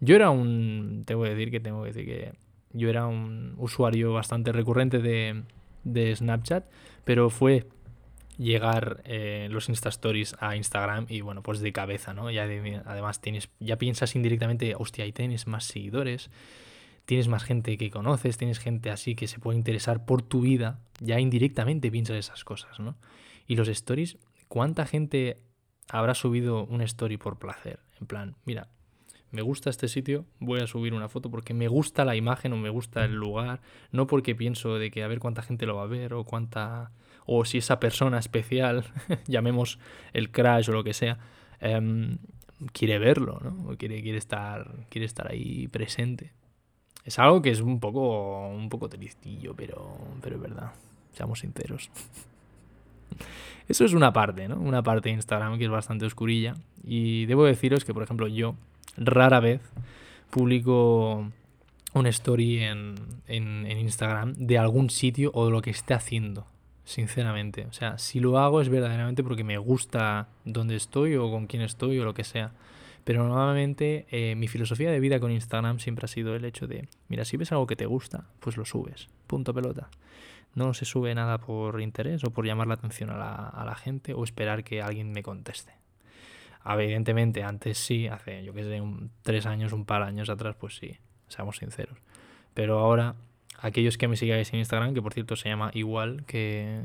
Yo 0.02 0.16
era 0.16 0.30
un, 0.30 1.04
tengo 1.06 1.24
que 1.24 1.30
decir 1.30 1.52
que 1.52 1.60
tengo 1.60 1.82
que 1.84 1.92
decir 1.92 2.06
que 2.06 2.34
yo 2.74 2.90
era 2.90 3.08
un 3.08 3.56
usuario 3.58 4.14
bastante 4.14 4.52
recurrente 4.52 5.00
de, 5.00 5.44
de 5.84 6.16
Snapchat, 6.16 6.66
pero 7.06 7.30
fue 7.30 7.68
llegar 8.38 9.02
eh, 9.06 9.48
los 9.50 9.70
Insta 9.70 9.90
Stories 9.90 10.36
a 10.40 10.56
Instagram 10.56 11.06
y 11.10 11.22
bueno, 11.22 11.42
pues 11.42 11.60
de 11.60 11.72
cabeza, 11.72 12.14
¿no? 12.14 12.30
Ya 12.32 12.44
además 12.44 13.22
tienes, 13.22 13.50
ya 13.60 13.78
piensas 13.78 14.16
indirectamente, 14.16 14.76
hostia, 14.78 15.06
ahí 15.06 15.14
tienes 15.14 15.48
más 15.48 15.64
seguidores, 15.64 16.30
tienes 17.06 17.28
más 17.28 17.44
gente 17.44 17.78
que 17.78 17.90
conoces, 17.90 18.38
tienes 18.38 18.60
gente 18.60 18.90
así 18.90 19.16
que 19.16 19.28
se 19.28 19.40
puede 19.40 19.58
interesar 19.58 20.06
por 20.06 20.22
tu 20.22 20.42
vida, 20.42 20.80
ya 21.00 21.20
indirectamente 21.20 21.92
piensas 21.92 22.18
esas 22.18 22.44
cosas, 22.44 22.80
¿no? 22.80 22.98
Y 23.48 23.56
los 23.56 23.68
stories, 23.68 24.18
¿cuánta 24.48 24.86
gente 24.86 25.42
habrá 25.90 26.16
subido 26.16 26.66
un 26.66 26.82
story 26.82 27.18
por 27.18 27.38
placer? 27.38 27.80
En 28.00 28.08
plan, 28.08 28.36
mira, 28.46 28.70
me 29.32 29.42
gusta 29.42 29.70
este 29.70 29.88
sitio, 29.88 30.26
voy 30.40 30.62
a 30.62 30.68
subir 30.68 30.94
una 30.94 31.10
foto 31.10 31.30
porque 31.30 31.54
me 31.54 31.68
gusta 31.68 32.06
la 32.06 32.16
imagen 32.16 32.54
o 32.54 32.58
me 32.58 32.70
gusta 32.70 33.06
el 33.06 33.16
lugar, 33.16 33.62
no 33.92 34.08
porque 34.08 34.34
pienso 34.34 34.80
de 34.80 34.92
que 34.92 35.04
a 35.04 35.08
ver 35.08 35.20
cuánta 35.20 35.42
gente 35.42 35.66
lo 35.66 35.76
va 35.76 35.84
a 35.84 35.88
ver 35.88 36.14
o 36.14 36.24
cuánta 36.24 36.92
o 37.26 37.44
si 37.44 37.58
esa 37.58 37.80
persona 37.80 38.20
especial, 38.20 38.86
llamemos 39.28 39.80
el 40.14 40.32
crash 40.32 40.70
o 40.70 40.74
lo 40.74 40.84
que 40.84 40.94
sea, 40.94 41.20
em, 41.60 42.18
quiere 42.72 43.00
verlo, 43.00 43.40
¿no? 43.44 43.72
O 43.72 43.78
quiere, 43.78 44.02
quiere, 44.02 44.18
estar, 44.18 44.86
quiere 44.90 45.06
estar 45.06 45.32
ahí 45.32 45.68
presente. 45.68 46.34
Es 47.06 47.20
algo 47.20 47.42
que 47.42 47.52
es 47.52 47.62
un 47.62 47.80
poco, 47.80 48.50
un 48.50 48.68
poco 48.68 48.90
tristillo, 48.90 49.54
pero, 49.56 49.96
pero 50.22 50.36
es 50.38 50.42
verdad. 50.42 50.72
Seamos 51.14 51.40
sinceros. 51.40 51.92
Eso 53.68 53.86
es 53.86 53.94
una 53.94 54.12
parte, 54.12 54.48
¿no? 54.48 54.58
Una 54.58 54.84
parte 54.84 55.10
de 55.10 55.16
Instagram 55.16 55.58
que 55.58 55.66
es 55.66 55.70
bastante 55.70 56.06
oscurilla. 56.06 56.56
Y 56.84 57.26
debo 57.26 57.46
deciros 57.46 57.86
que, 57.86 57.94
por 57.94 58.04
ejemplo, 58.04 58.28
yo 58.28 58.56
rara 58.98 59.40
vez 59.40 59.62
publico 60.30 61.32
una 61.94 62.10
story 62.10 62.64
en, 62.64 62.96
en, 63.28 63.66
Instagram 63.72 64.34
de 64.34 64.58
algún 64.58 64.90
sitio 64.90 65.32
o 65.34 65.46
de 65.46 65.52
lo 65.52 65.62
que 65.62 65.70
esté 65.70 65.94
haciendo, 65.94 66.46
sinceramente. 66.84 67.66
O 67.66 67.74
sea, 67.74 67.98
si 67.98 68.20
lo 68.20 68.38
hago 68.38 68.62
es 68.62 68.70
verdaderamente 68.70 69.24
porque 69.24 69.44
me 69.44 69.58
gusta 69.58 70.28
dónde 70.44 70.76
estoy 70.76 71.16
o 71.16 71.32
con 71.32 71.48
quién 71.48 71.62
estoy 71.62 72.00
o 72.00 72.06
lo 72.06 72.14
que 72.14 72.24
sea. 72.24 72.52
Pero 73.06 73.24
normalmente 73.24 74.08
eh, 74.10 74.36
mi 74.36 74.48
filosofía 74.48 74.92
de 74.92 75.00
vida 75.00 75.20
con 75.20 75.32
Instagram 75.32 75.80
siempre 75.80 76.06
ha 76.06 76.08
sido 76.08 76.36
el 76.36 76.44
hecho 76.44 76.68
de, 76.68 76.90
mira, 77.08 77.24
si 77.24 77.38
ves 77.38 77.52
algo 77.52 77.68
que 77.68 77.76
te 77.76 77.86
gusta, 77.86 78.26
pues 78.40 78.58
lo 78.58 78.66
subes. 78.66 79.08
Punto 79.28 79.54
pelota. 79.54 79.90
No 80.56 80.74
se 80.74 80.86
sube 80.86 81.14
nada 81.14 81.38
por 81.38 81.80
interés 81.82 82.24
o 82.24 82.32
por 82.32 82.46
llamar 82.46 82.68
la 82.68 82.74
atención 82.74 83.12
a 83.12 83.18
la, 83.18 83.34
a 83.36 83.64
la 83.64 83.76
gente 83.76 84.14
o 84.14 84.24
esperar 84.24 84.64
que 84.64 84.82
alguien 84.82 85.12
me 85.12 85.22
conteste. 85.22 85.74
Evidentemente, 86.66 87.44
antes 87.44 87.78
sí, 87.78 88.08
hace, 88.08 88.44
yo 88.44 88.54
que 88.54 88.64
sé, 88.64 88.82
un, 88.82 89.12
tres 89.22 89.46
años, 89.46 89.72
un 89.72 89.86
par 89.86 90.02
de 90.02 90.08
años 90.08 90.30
atrás, 90.30 90.56
pues 90.60 90.76
sí, 90.76 90.98
seamos 91.28 91.58
sinceros. 91.58 92.00
Pero 92.56 92.80
ahora, 92.80 93.16
aquellos 93.60 94.00
que 94.00 94.08
me 94.08 94.16
sigáis 94.16 94.52
en 94.52 94.60
Instagram, 94.60 94.96
que 94.96 95.02
por 95.02 95.14
cierto 95.14 95.36
se 95.36 95.48
llama 95.48 95.70
igual 95.76 96.26
que, 96.26 96.82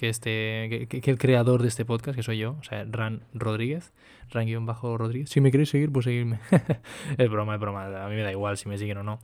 que 0.00 0.08
este 0.08 0.88
que, 0.88 1.10
el 1.10 1.18
creador 1.18 1.60
de 1.60 1.68
este 1.68 1.84
podcast, 1.84 2.16
que 2.16 2.22
soy 2.22 2.38
yo, 2.38 2.56
o 2.58 2.64
sea, 2.64 2.86
Ran 2.88 3.20
Rodríguez, 3.34 3.92
Ran-Rodríguez. 4.30 5.28
Si 5.28 5.42
me 5.42 5.50
queréis 5.50 5.68
seguir, 5.68 5.92
pues 5.92 6.04
seguirme. 6.04 6.40
es 7.18 7.28
broma, 7.28 7.56
es 7.56 7.60
broma, 7.60 7.84
a 8.06 8.08
mí 8.08 8.14
me 8.14 8.22
da 8.22 8.30
igual 8.30 8.56
si 8.56 8.66
me 8.66 8.78
siguen 8.78 8.96
o 8.96 9.02
no. 9.02 9.18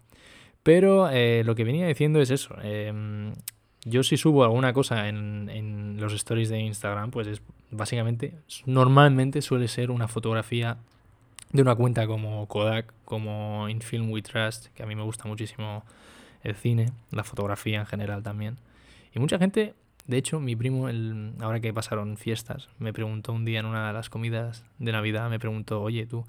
Pero 0.63 1.09
eh, 1.09 1.45
lo 1.47 1.55
que 1.55 1.65
venía 1.65 1.87
diciendo 1.87 2.21
es 2.21 2.31
eso. 2.31 2.57
Em, 2.63 3.33
yo 3.87 4.03
si 4.03 4.19
subo 4.19 4.45
alguna 4.45 4.75
cosa 4.75 5.09
en, 5.09 5.49
en, 5.49 5.99
los 5.99 6.13
stories 6.13 6.51
de 6.51 6.61
Instagram, 6.61 7.11
pues 7.11 7.27
es 7.27 7.41
básicamente, 7.71 8.35
normalmente 8.67 9.41
suele 9.41 9.69
ser 9.69 9.91
una 9.91 10.09
fotografía 10.09 10.77
de 11.53 11.63
una 11.63 11.75
cuenta 11.75 12.07
como 12.07 12.47
Kodak, 12.49 12.93
como 13.07 13.67
In 13.71 13.81
Film 13.81 14.11
We 14.11 14.21
Trust, 14.21 14.67
que 14.75 14.83
a 14.83 14.87
mí 14.87 14.95
me 14.95 15.05
gusta 15.05 15.27
muchísimo 15.27 15.85
el 16.43 16.55
cine, 16.55 16.93
la 17.13 17.25
fotografía 17.25 17.81
en 17.81 17.87
general 17.87 18.23
también. 18.23 18.59
Y 19.15 19.21
mucha 19.21 19.39
gente, 19.39 19.75
de 20.07 20.19
hecho, 20.19 20.41
mi 20.41 20.55
primo, 20.55 20.89
el, 20.89 21.35
ahora 21.41 21.61
que 21.61 21.73
pasaron 21.75 22.17
fiestas, 22.17 22.69
me 22.79 22.93
preguntó 22.93 23.33
un 23.33 23.45
día 23.45 23.61
en 23.61 23.67
una 23.67 23.89
de 23.89 23.93
las 23.93 24.09
comidas 24.09 24.65
de 24.79 24.93
Navidad, 24.93 25.29
me 25.31 25.39
preguntó, 25.41 25.83
oye 25.83 26.07
tú, 26.07 26.25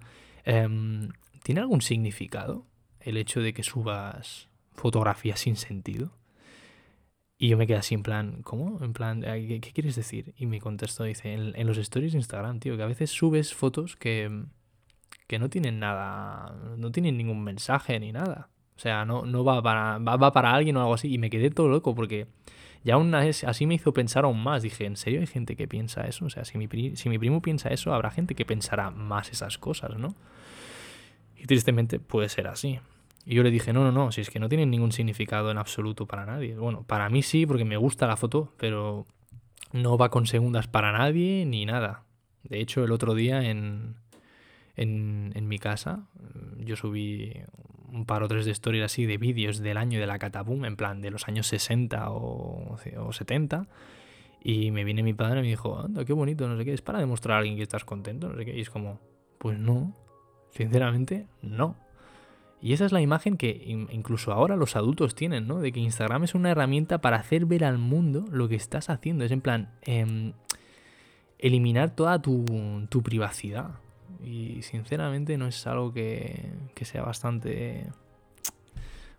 em, 0.46 1.10
¿tiene 1.44 1.62
algún 1.62 1.82
significado 1.82 2.66
el 3.00 3.18
hecho 3.18 3.42
de 3.42 3.54
que 3.54 3.64
subas 3.64 4.50
fotografías 4.74 5.40
sin 5.40 5.56
sentido? 5.56 6.12
Y 7.38 7.50
yo 7.50 7.58
me 7.58 7.68
quedé 7.68 7.78
así 7.78 7.94
en 7.94 8.02
plan, 8.02 8.42
¿cómo? 8.42 8.84
En 8.84 8.94
plan, 8.94 9.22
¿qué, 9.22 9.60
quieres 9.60 9.96
decir? 9.96 10.34
Y 10.38 10.48
me 10.48 10.60
contestó, 10.60 11.04
dice, 11.04 11.34
en, 11.34 11.68
los 11.68 11.78
stories 11.78 12.14
de 12.14 12.18
Instagram, 12.18 12.60
tío, 12.60 12.78
que 12.78 12.84
a 12.84 12.88
veces 12.88 13.12
subes 13.12 13.54
fotos 13.54 13.96
que, 13.96 14.46
que 15.28 15.38
no 15.38 15.50
tienen 15.50 15.80
nada, 15.80 16.56
no 16.78 16.92
tienen 16.92 17.16
ningún 17.16 17.44
mensaje 17.44 18.00
ni 18.00 18.12
nada. 18.12 18.50
O 18.76 18.80
sea, 18.80 19.06
no, 19.06 19.24
no 19.26 19.44
va, 19.44 19.62
para, 19.62 20.00
va, 20.00 20.32
para 20.32 20.54
alguien 20.54 20.78
o 20.78 20.82
algo 20.82 20.96
así. 20.96 21.14
Y 21.14 21.20
me 21.20 21.30
quedé 21.30 21.52
todo 21.52 21.68
loco 21.68 21.94
porque 21.94 22.28
ya 22.84 22.96
aún 22.96 23.14
así 23.14 23.66
me 23.66 23.76
hizo 23.76 23.94
pensar 23.94 24.26
aún 24.26 24.42
más. 24.42 24.64
Dije, 24.64 24.86
¿en 24.86 24.96
serio 24.96 25.20
hay 25.20 25.28
gente 25.28 25.56
que 25.56 25.68
piensa 25.68 26.08
eso? 26.08 26.26
O 26.26 26.30
sea, 26.30 26.46
si 26.46 26.58
mi, 26.58 26.68
si 26.96 27.10
mi 27.10 27.20
primo 27.20 27.42
piensa 27.42 27.70
eso, 27.70 27.94
habrá 27.94 28.12
gente 28.12 28.36
que 28.36 28.46
pensará 28.46 28.92
más 28.92 29.32
esas 29.32 29.58
cosas, 29.58 29.98
¿no? 29.98 30.16
Y 31.36 31.46
tristemente 31.46 32.00
puede 32.00 32.30
ser 32.30 32.48
así. 32.48 32.80
Y 33.26 33.36
yo 33.36 33.44
le 33.44 33.52
dije, 33.52 33.74
no, 33.74 33.84
no, 33.84 33.92
no, 33.92 34.12
si 34.12 34.22
es 34.22 34.30
que 34.30 34.40
no 34.40 34.48
tienen 34.48 34.72
ningún 34.72 34.92
significado 34.92 35.52
en 35.52 35.58
absoluto 35.58 36.06
para 36.06 36.26
nadie. 36.26 36.56
Bueno, 36.56 36.84
para 36.84 37.10
mí 37.10 37.22
sí, 37.22 37.46
porque 37.46 37.66
me 37.66 37.78
gusta 37.78 38.08
la 38.08 38.16
foto, 38.16 38.54
pero 38.58 39.06
no 39.74 39.98
va 39.98 40.10
con 40.10 40.26
segundas 40.26 40.68
para 40.68 40.92
nadie 40.94 41.46
ni 41.46 41.66
nada. 41.66 42.04
De 42.44 42.62
hecho, 42.62 42.84
el 42.86 42.92
otro 42.92 43.16
día 43.16 43.44
en, 43.50 43.96
en, 44.78 45.34
en 45.36 45.48
mi 45.48 45.60
casa, 45.60 46.08
yo 46.60 46.78
subí 46.78 47.34
un 47.92 48.06
par 48.06 48.24
o 48.24 48.28
tres 48.28 48.46
de 48.46 48.52
historias 48.52 48.92
así 48.92 49.06
de 49.06 49.18
vídeos 49.18 49.60
del 49.60 49.78
año 49.78 50.00
de 50.00 50.08
la 50.08 50.20
Catapum, 50.20 50.66
en 50.66 50.76
plan 50.76 51.02
de 51.02 51.12
los 51.12 51.28
años 51.28 51.48
60 51.48 52.12
o, 52.12 52.78
o 52.98 53.14
70. 53.14 53.68
Y 54.44 54.72
me 54.72 54.84
viene 54.84 55.04
mi 55.04 55.14
padre 55.14 55.40
y 55.40 55.44
me 55.44 55.50
dijo, 55.50 55.80
anda, 55.80 56.06
qué 56.06 56.14
bonito, 56.14 56.48
no 56.48 56.58
sé 56.58 56.66
qué, 56.66 56.74
es 56.74 56.82
para 56.82 57.00
demostrar 57.00 57.38
a 57.38 57.40
alguien 57.40 57.58
que 57.58 57.64
estás 57.64 57.86
contento, 57.86 58.30
no 58.30 58.38
sé 58.38 58.46
qué. 58.46 58.58
Y 58.58 58.62
es 58.62 58.70
como, 58.70 59.00
pues 59.38 59.58
no, 59.58 59.96
sinceramente, 60.52 61.28
no. 61.42 61.76
Y 62.62 62.74
esa 62.74 62.86
es 62.86 62.92
la 62.92 63.02
imagen 63.02 63.38
que 63.38 63.64
incluso 63.92 64.32
ahora 64.32 64.56
los 64.56 64.76
adultos 64.76 65.14
tienen, 65.14 65.48
¿no? 65.48 65.60
De 65.60 65.72
que 65.72 65.80
Instagram 65.80 66.24
es 66.24 66.34
una 66.34 66.50
herramienta 66.50 67.00
para 67.02 67.18
hacer 67.18 67.46
ver 67.46 67.64
al 67.64 67.78
mundo 67.78 68.26
lo 68.32 68.48
que 68.48 68.56
estás 68.56 68.90
haciendo. 68.90 69.24
Es 69.24 69.32
en 69.32 69.42
plan, 69.42 69.70
em, 69.84 70.34
eliminar 71.38 71.96
toda 71.96 72.20
tu, 72.22 72.46
tu, 72.90 73.04
privacidad. 73.04 73.76
Y 74.24 74.62
sinceramente 74.64 75.38
no 75.38 75.48
es 75.48 75.66
algo 75.68 75.94
que, 75.94 76.52
que, 76.74 76.86
sea 76.86 77.04
bastante, 77.04 77.88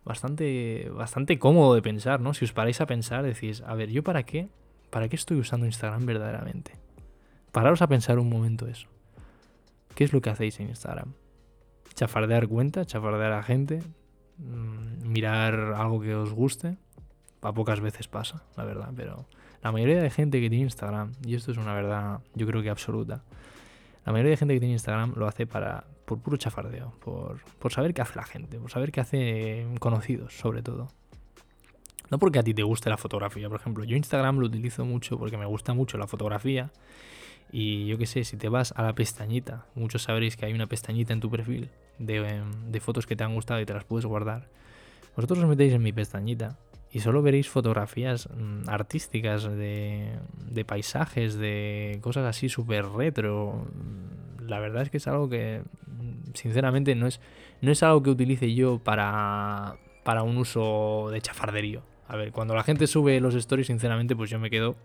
bastante, 0.05 0.90
bastante 0.90 1.38
cómodo 1.38 1.75
de 1.75 1.83
pensar, 1.83 2.21
¿no? 2.21 2.35
Si 2.35 2.45
os 2.45 2.52
paráis 2.52 2.81
a 2.81 2.87
pensar, 2.87 3.25
decís, 3.25 3.62
a 3.67 3.75
ver, 3.75 3.90
¿yo 3.90 4.02
para 4.02 4.25
qué? 4.25 4.49
¿Para 4.90 5.09
qué 5.09 5.17
estoy 5.17 5.38
usando 5.38 5.67
Instagram 5.67 6.07
verdaderamente? 6.07 6.73
Pararos 7.52 7.83
a 7.83 7.87
pensar 7.87 8.19
un 8.19 8.28
momento 8.28 8.67
eso. 8.67 8.88
¿Qué 9.95 10.05
es 10.05 10.12
lo 10.12 10.21
que 10.21 10.31
hacéis 10.31 10.61
en 10.61 10.69
Instagram? 10.69 11.14
chafardear 11.99 12.47
cuenta, 12.47 12.85
chafardear 12.85 13.33
a 13.33 13.43
gente, 13.43 13.83
mm, 14.38 15.09
mirar 15.09 15.75
algo 15.76 16.00
que 16.00 16.14
os 16.14 16.33
guste. 16.33 16.76
A 17.43 17.52
pocas 17.52 17.81
veces 17.81 18.07
pasa, 18.07 18.43
la 18.57 18.64
verdad, 18.64 18.90
pero 18.95 19.26
la 19.62 19.73
mayoría 19.73 20.00
de 20.00 20.11
gente 20.11 20.40
que 20.40 20.49
tiene 20.49 20.64
Instagram, 20.64 21.12
y 21.25 21.35
esto 21.35 21.50
es 21.50 21.59
una 21.59 21.75
verdad 21.75 22.21
yo 22.35 22.47
creo 22.47 22.62
que 22.62 22.71
absoluta, 22.71 23.25
la 24.08 24.12
mayoría 24.12 24.30
de 24.30 24.36
gente 24.38 24.54
que 24.54 24.60
tiene 24.60 24.72
Instagram 24.72 25.12
lo 25.16 25.28
hace 25.28 25.46
para 25.46 25.84
por 26.06 26.18
puro 26.20 26.38
chafardeo, 26.38 26.94
por, 27.04 27.42
saber 27.70 27.92
qué 27.92 28.00
hace 28.00 28.16
la 28.16 28.24
gente, 28.24 28.58
por 28.58 28.70
saber 28.70 28.90
qué 28.90 29.02
hace 29.02 29.66
conocidos, 29.80 30.32
sobre 30.32 30.62
todo. 30.62 30.88
No 32.10 32.18
porque 32.18 32.38
a 32.38 32.42
ti 32.42 32.54
te 32.54 32.62
guste 32.62 32.88
la 32.88 32.96
fotografía, 32.96 33.50
por 33.50 33.60
ejemplo, 33.60 33.84
yo 33.84 33.96
Instagram 33.96 34.38
lo 34.38 34.46
utilizo 34.46 34.86
mucho 34.86 35.18
porque 35.18 35.36
me 35.36 35.44
gusta 35.44 35.74
mucho 35.74 35.98
la 35.98 36.06
fotografía 36.06 36.72
y 37.52 37.86
yo 37.86 37.98
qué 37.98 38.06
sé, 38.06 38.24
si 38.24 38.38
te 38.38 38.48
vas 38.48 38.72
a 38.76 38.82
la 38.82 38.94
pestañita, 38.94 39.66
muchos 39.74 40.04
sabréis 40.04 40.38
que 40.38 40.46
hay 40.46 40.54
una 40.54 40.68
pestañita 40.68 41.12
en 41.12 41.20
tu 41.20 41.30
perfil 41.30 41.68
em, 41.98 42.72
de, 42.72 42.80
fotos 42.80 43.06
que 43.06 43.14
te 43.14 43.24
han 43.24 43.34
gustado 43.34 43.60
y 43.60 43.66
te 43.66 43.74
las 43.74 43.84
puedes 43.84 44.06
guardar. 44.06 44.48
Vosotros 45.16 45.40
os 45.40 45.46
metéis 45.46 45.74
en 45.74 45.82
mi 45.82 45.92
pestañita 45.92 46.56
y 46.90 47.00
solo 47.00 47.23
veréis 47.23 47.49
fotografías 47.49 48.28
mm, 48.30 48.68
artísticas 48.68 49.45
de, 49.45 50.11
de, 50.50 50.64
paisajes, 50.64 51.37
de 51.37 51.99
cosas 52.00 52.25
así 52.25 52.49
súper 52.49 52.87
retro. 52.87 53.66
La 54.47 54.59
verdad 54.59 54.83
es 54.83 54.90
que 54.90 54.97
es 54.97 55.07
algo 55.07 55.28
que, 55.28 55.62
mm, 55.87 56.33
sinceramente, 56.35 56.95
no 56.95 57.07
es, 57.07 57.21
no 57.61 57.73
es 57.73 57.83
algo 57.83 58.02
que 58.02 58.11
utilice 58.11 58.54
yo 58.54 58.78
para, 58.78 59.76
para 60.04 60.23
un 60.23 60.37
uso 60.38 61.09
de 61.11 61.21
chafarderío. 61.21 61.83
A 62.09 62.16
ver, 62.16 62.33
cuando 62.33 62.54
la 62.54 62.62
gente 62.62 62.87
sube 62.87 63.21
los 63.21 63.35
stories, 63.35 63.66
sinceramente, 63.66 64.16
pues 64.16 64.30
yo 64.30 64.38
me 64.38 64.49
quedo. 64.49 64.76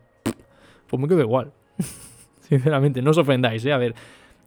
Pues 0.87 1.01
me 1.01 1.07
quedo 1.07 1.21
igual. 1.21 1.53
Sinceramente, 2.41 3.01
no 3.01 3.11
os 3.11 3.17
ofendáis, 3.17 3.65
¿eh? 3.65 3.71
A 3.71 3.77
ver, 3.77 3.95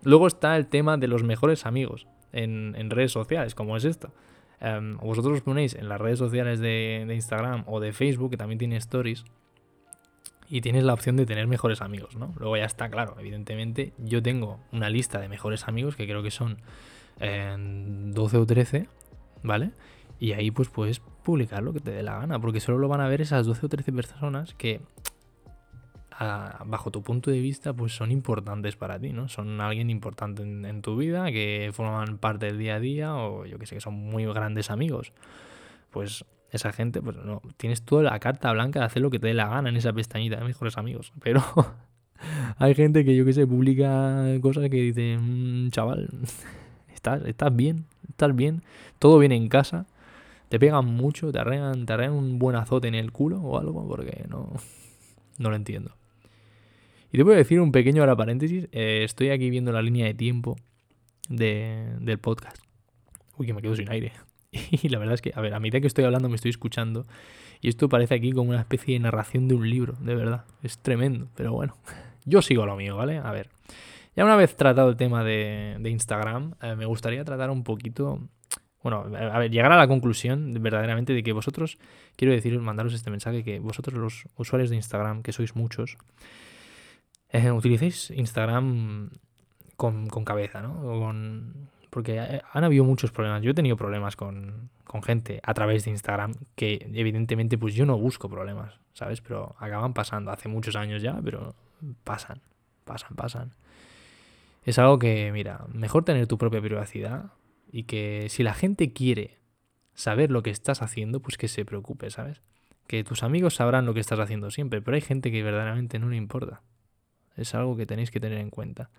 luego 0.03 0.27
está 0.27 0.57
el 0.57 0.67
tema 0.67 0.99
de 0.99 1.09
los 1.09 1.25
mejores 1.25 1.65
amigos 1.65 2.07
en, 2.33 2.91
redes 2.91 3.13
sociales, 3.13 3.55
como 3.55 3.77
es 3.77 3.85
esto. 3.85 4.13
Um, 4.61 4.97
vosotros 4.97 5.35
os 5.35 5.43
ponéis 5.43 5.75
en 5.75 5.89
las 5.89 6.01
redes 6.01 6.19
sociales 6.19 6.61
de, 6.61 7.07
Instagram 7.13 7.65
o 7.67 7.81
de 7.81 7.93
Facebook, 7.93 8.31
que 8.31 8.37
también 8.37 8.59
tiene 8.59 8.77
stories, 8.77 9.25
y 10.49 10.61
tienes 10.61 10.85
la 10.85 10.95
opción 10.95 11.17
de 11.17 11.27
tener 11.27 11.47
mejores 11.47 11.83
amigos, 11.83 12.17
¿no? 12.17 12.33
Luego 12.39 12.57
ya 12.57 12.65
está 12.65 12.89
claro, 12.89 13.17
evidentemente, 13.19 13.93
yo 13.99 14.23
tengo 14.23 14.61
una 14.73 14.89
lista 14.89 15.21
de 15.21 15.29
mejores 15.29 15.69
amigos 15.69 15.97
que 15.97 16.07
creo 16.07 16.23
que 16.23 16.31
son 16.31 16.59
12 17.19 18.37
o 18.37 18.47
13, 18.47 18.87
¿vale? 19.43 19.73
Y 20.19 20.33
ahí 20.33 20.51
pues 20.51 20.69
puedes 20.69 21.01
publicar 21.01 21.63
lo 21.63 21.73
que 21.73 21.81
te 21.81 21.91
dé 21.91 22.03
la 22.03 22.19
gana, 22.19 22.39
porque 22.39 22.61
solo 22.61 22.79
lo 22.79 22.89
van 22.89 23.01
a 23.01 23.09
ver 23.09 23.21
esas 23.21 23.47
12 23.47 23.67
o 23.67 23.69
13 23.69 23.93
personas 23.93 24.55
que 24.55 24.81
bajo 26.19 26.91
tu 26.91 27.03
punto 27.03 27.31
de 27.31 27.41
vista, 27.41 27.73
pues 27.73 27.95
son 27.95 28.11
importantes 28.11 28.77
para 28.77 28.99
ti, 28.99 29.13
¿no? 29.13 29.29
Son 29.29 29.61
alguien 29.61 29.91
importante 29.91 30.43
en, 30.43 30.83
tu 30.83 30.97
vida, 30.97 31.31
que 31.31 31.71
forman 31.73 32.19
parte 32.19 32.47
del 32.47 32.59
día 32.59 32.77
a 32.77 32.81
día, 32.81 33.15
o 33.15 33.45
yo 33.45 33.59
que 33.59 33.67
sé, 33.67 33.75
que 33.75 33.81
son 33.81 33.95
muy 33.95 34.25
grandes 34.27 34.71
amigos. 34.71 35.13
Pues 35.91 36.25
esa 36.51 36.73
gente, 36.73 37.03
pues 37.03 37.17
no, 37.17 37.43
tienes 37.57 37.83
toda 37.83 38.03
la 38.03 38.19
carta 38.19 38.53
blanca 38.53 38.81
de 38.81 38.87
hacer 38.87 39.03
lo 39.03 39.11
que 39.11 39.19
te 39.19 39.29
dé 39.29 39.35
la 39.35 39.49
gana 39.49 39.69
en 39.69 39.77
esa 39.77 39.93
pestañita 39.93 40.37
de 40.37 40.45
mejores 40.45 40.79
amigos. 40.79 41.13
Pero 41.21 41.43
hay 42.59 42.75
gente 42.75 43.05
que 43.05 43.15
yo 43.15 43.25
que 43.25 43.33
sé, 43.33 43.47
publica 43.47 44.25
cosas 44.41 44.71
que 44.71 44.77
dice, 44.77 45.19
mm, 45.21 45.71
chaval, 45.71 46.09
estás, 46.95 47.25
estás 47.27 47.55
bien, 47.55 47.87
estás 48.09 48.35
bien, 48.35 48.63
todo 48.99 49.19
viene 49.19 49.37
en 49.37 49.49
casa, 49.49 49.87
te 50.49 50.59
pegan 50.59 50.87
mucho, 50.87 51.33
te 51.33 51.39
arrean, 51.39 51.87
te 51.87 51.93
arrean 51.93 52.13
un 52.13 52.39
buen 52.39 52.57
azote 52.57 52.89
en 52.89 52.95
el 52.95 53.13
culo 53.13 53.41
o 53.41 53.59
algo, 53.59 53.87
porque 53.87 54.25
no, 54.29 54.53
no 55.39 55.51
lo 55.51 55.57
entiendo. 55.57 55.93
Y 57.17 57.19
te 57.19 57.23
voy 57.23 57.33
a 57.33 57.39
decir 57.39 57.63
un 57.63 57.73
pequeño 57.73 58.03
ahora 58.03 58.15
paréntesis. 58.15 58.69
Eh, 58.73 59.01
estoy 59.03 59.31
aquí 59.31 59.49
viendo 59.49 59.73
la 59.73 59.81
línea 59.81 60.05
de 60.05 60.13
tiempo 60.13 60.55
del 61.31 62.19
podcast. 62.19 62.59
Uy, 63.39 63.47
que 63.47 63.55
me 63.55 63.63
quedo 63.63 63.75
sin 63.75 63.91
aire. 63.91 64.13
Y 64.53 64.91
la 64.91 64.99
verdad 64.99 65.15
es 65.15 65.23
que, 65.23 65.33
a 65.35 65.41
ver, 65.41 65.55
a 65.55 65.59
medida 65.59 65.81
que 65.81 65.87
estoy 65.87 66.05
hablando 66.05 66.29
me 66.29 66.35
estoy 66.37 66.51
escuchando. 66.51 67.07
Y 67.63 67.71
esto 67.71 67.89
parece 67.89 68.17
aquí 68.17 68.33
como 68.33 68.51
una 68.51 68.61
especie 68.61 68.93
de 68.93 69.01
narración 69.01 69.49
de 69.49 69.55
un 69.55 69.71
libro, 69.71 69.95
de 69.99 70.15
verdad. 70.15 70.45
Es 70.63 70.79
tremendo, 70.79 71.31
pero 71.35 71.55
bueno. 71.55 71.79
Yo 72.27 72.43
sigo 72.43 72.67
lo 72.67 72.77
mío, 72.77 72.99
¿vale? 72.99 73.17
A 73.17 73.33
ver. 73.33 73.49
Ya 74.15 74.23
una 74.23 74.37
vez 74.37 74.55
tratado 74.55 74.91
el 74.91 74.99
tema 74.99 75.25
de, 75.25 75.81
Instagram, 75.83 76.53
eh, 76.61 76.77
me 76.77 76.85
gustaría 76.85 77.25
tratar 77.25 77.49
un 77.49 77.65
poquito 77.65 78.29
bueno, 78.83 79.07
a 79.17 79.39
ver, 79.39 79.51
llegar 79.51 79.73
a 79.73 79.79
la 79.79 79.89
conclusión 79.89 80.53
verdaderamente 80.61 81.15
de 81.15 81.23
que 81.23 81.33
vosotros, 81.33 81.79
quiero 82.15 82.35
deciros, 82.35 82.63
mandaros 82.63 82.93
este 82.93 83.11
mensaje, 83.11 83.43
que 83.43 83.59
vosotros 83.59 83.99
los 83.99 84.27
usuarios 84.37 84.69
de 84.69 84.77
Instagram, 84.77 85.23
que 85.23 85.33
sois 85.33 85.57
muchos, 85.57 85.97
eh, 87.31 87.51
utilicéis 87.51 88.11
Instagram 88.11 89.11
con, 89.77 90.09
cabeza, 90.25 90.63
¿no? 90.63 90.81
Con, 90.81 91.69
porque 91.91 92.43
han 92.53 92.65
habido 92.65 92.85
muchos 92.85 93.11
problemas. 93.11 93.43
Yo 93.43 93.51
he 93.51 93.55
tenido 93.55 93.77
problemas 93.77 94.17
con, 94.17 94.71
con, 94.85 95.03
gente 95.03 95.41
a 95.43 95.55
través 95.55 95.85
de 95.85 95.91
Instagram 95.91 96.35
que 96.55 96.87
evidentemente 96.95 97.59
pues 97.59 97.75
yo 97.75 97.87
no 97.87 97.99
busco 97.99 98.29
problemas, 98.29 98.79
¿sabes? 98.95 99.21
Pero 99.21 99.55
acaban 99.59 99.93
pasando 99.93 100.31
hace 100.31 100.49
muchos 100.49 100.77
años 100.77 101.03
ya, 101.03 101.19
pero 101.23 101.55
pasan, 102.05 102.41
pasan, 102.85 103.17
pasan. 103.17 103.55
Es 104.65 104.79
algo 104.79 104.99
que, 104.99 105.31
mira, 105.33 105.65
mejor 105.73 106.05
tener 106.05 106.27
tu 106.27 106.39
propia 106.39 106.61
privacidad 106.61 107.33
y 107.71 107.85
que 107.85 108.27
si 108.29 108.43
la 108.43 108.55
gente 108.55 108.93
quiere 108.93 109.39
saber 109.95 110.31
lo 110.31 110.43
que 110.43 110.51
estás 110.51 110.83
haciendo, 110.83 111.21
pues 111.21 111.37
que 111.39 111.49
se 111.49 111.65
preocupe, 111.65 112.11
¿sabes? 112.11 112.43
Que 112.87 113.05
tus 113.05 113.23
amigos 113.23 113.55
sabrán 113.55 113.87
lo 113.87 113.95
que 113.95 114.01
estás 114.01 114.19
haciendo 114.19 114.51
siempre, 114.51 114.83
pero 114.83 114.97
hay 114.97 115.01
gente 115.01 115.31
que 115.31 115.43
verdaderamente 115.43 115.99
no 115.99 116.09
le 116.09 116.17
importa. 116.17 116.63
Es 117.37 117.55
algo 117.55 117.77
que 117.77 117.87
tenéis 117.87 118.11
que 118.11 118.21
tener 118.21 118.39
en 118.39 118.51
cuenta. 118.51 118.91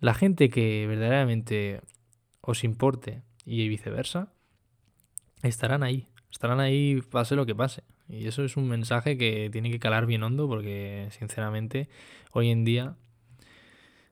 La 0.00 0.14
gente 0.14 0.50
que 0.50 0.86
verdaderamente 0.86 1.80
os 2.40 2.64
importe 2.64 3.22
y 3.44 3.68
viceversa, 3.68 4.32
estarán 5.42 5.82
ahí. 5.82 6.08
Estarán 6.30 6.60
ahí 6.60 7.00
pase 7.10 7.36
lo 7.36 7.46
que 7.46 7.54
pase. 7.54 7.82
Y 8.08 8.26
eso 8.26 8.44
es 8.44 8.56
un 8.56 8.68
mensaje 8.68 9.16
que 9.16 9.50
tiene 9.52 9.70
que 9.70 9.78
calar 9.78 10.06
bien 10.06 10.22
hondo 10.22 10.48
porque, 10.48 11.08
sinceramente, 11.10 11.88
hoy 12.32 12.50
en 12.50 12.64
día, 12.64 12.96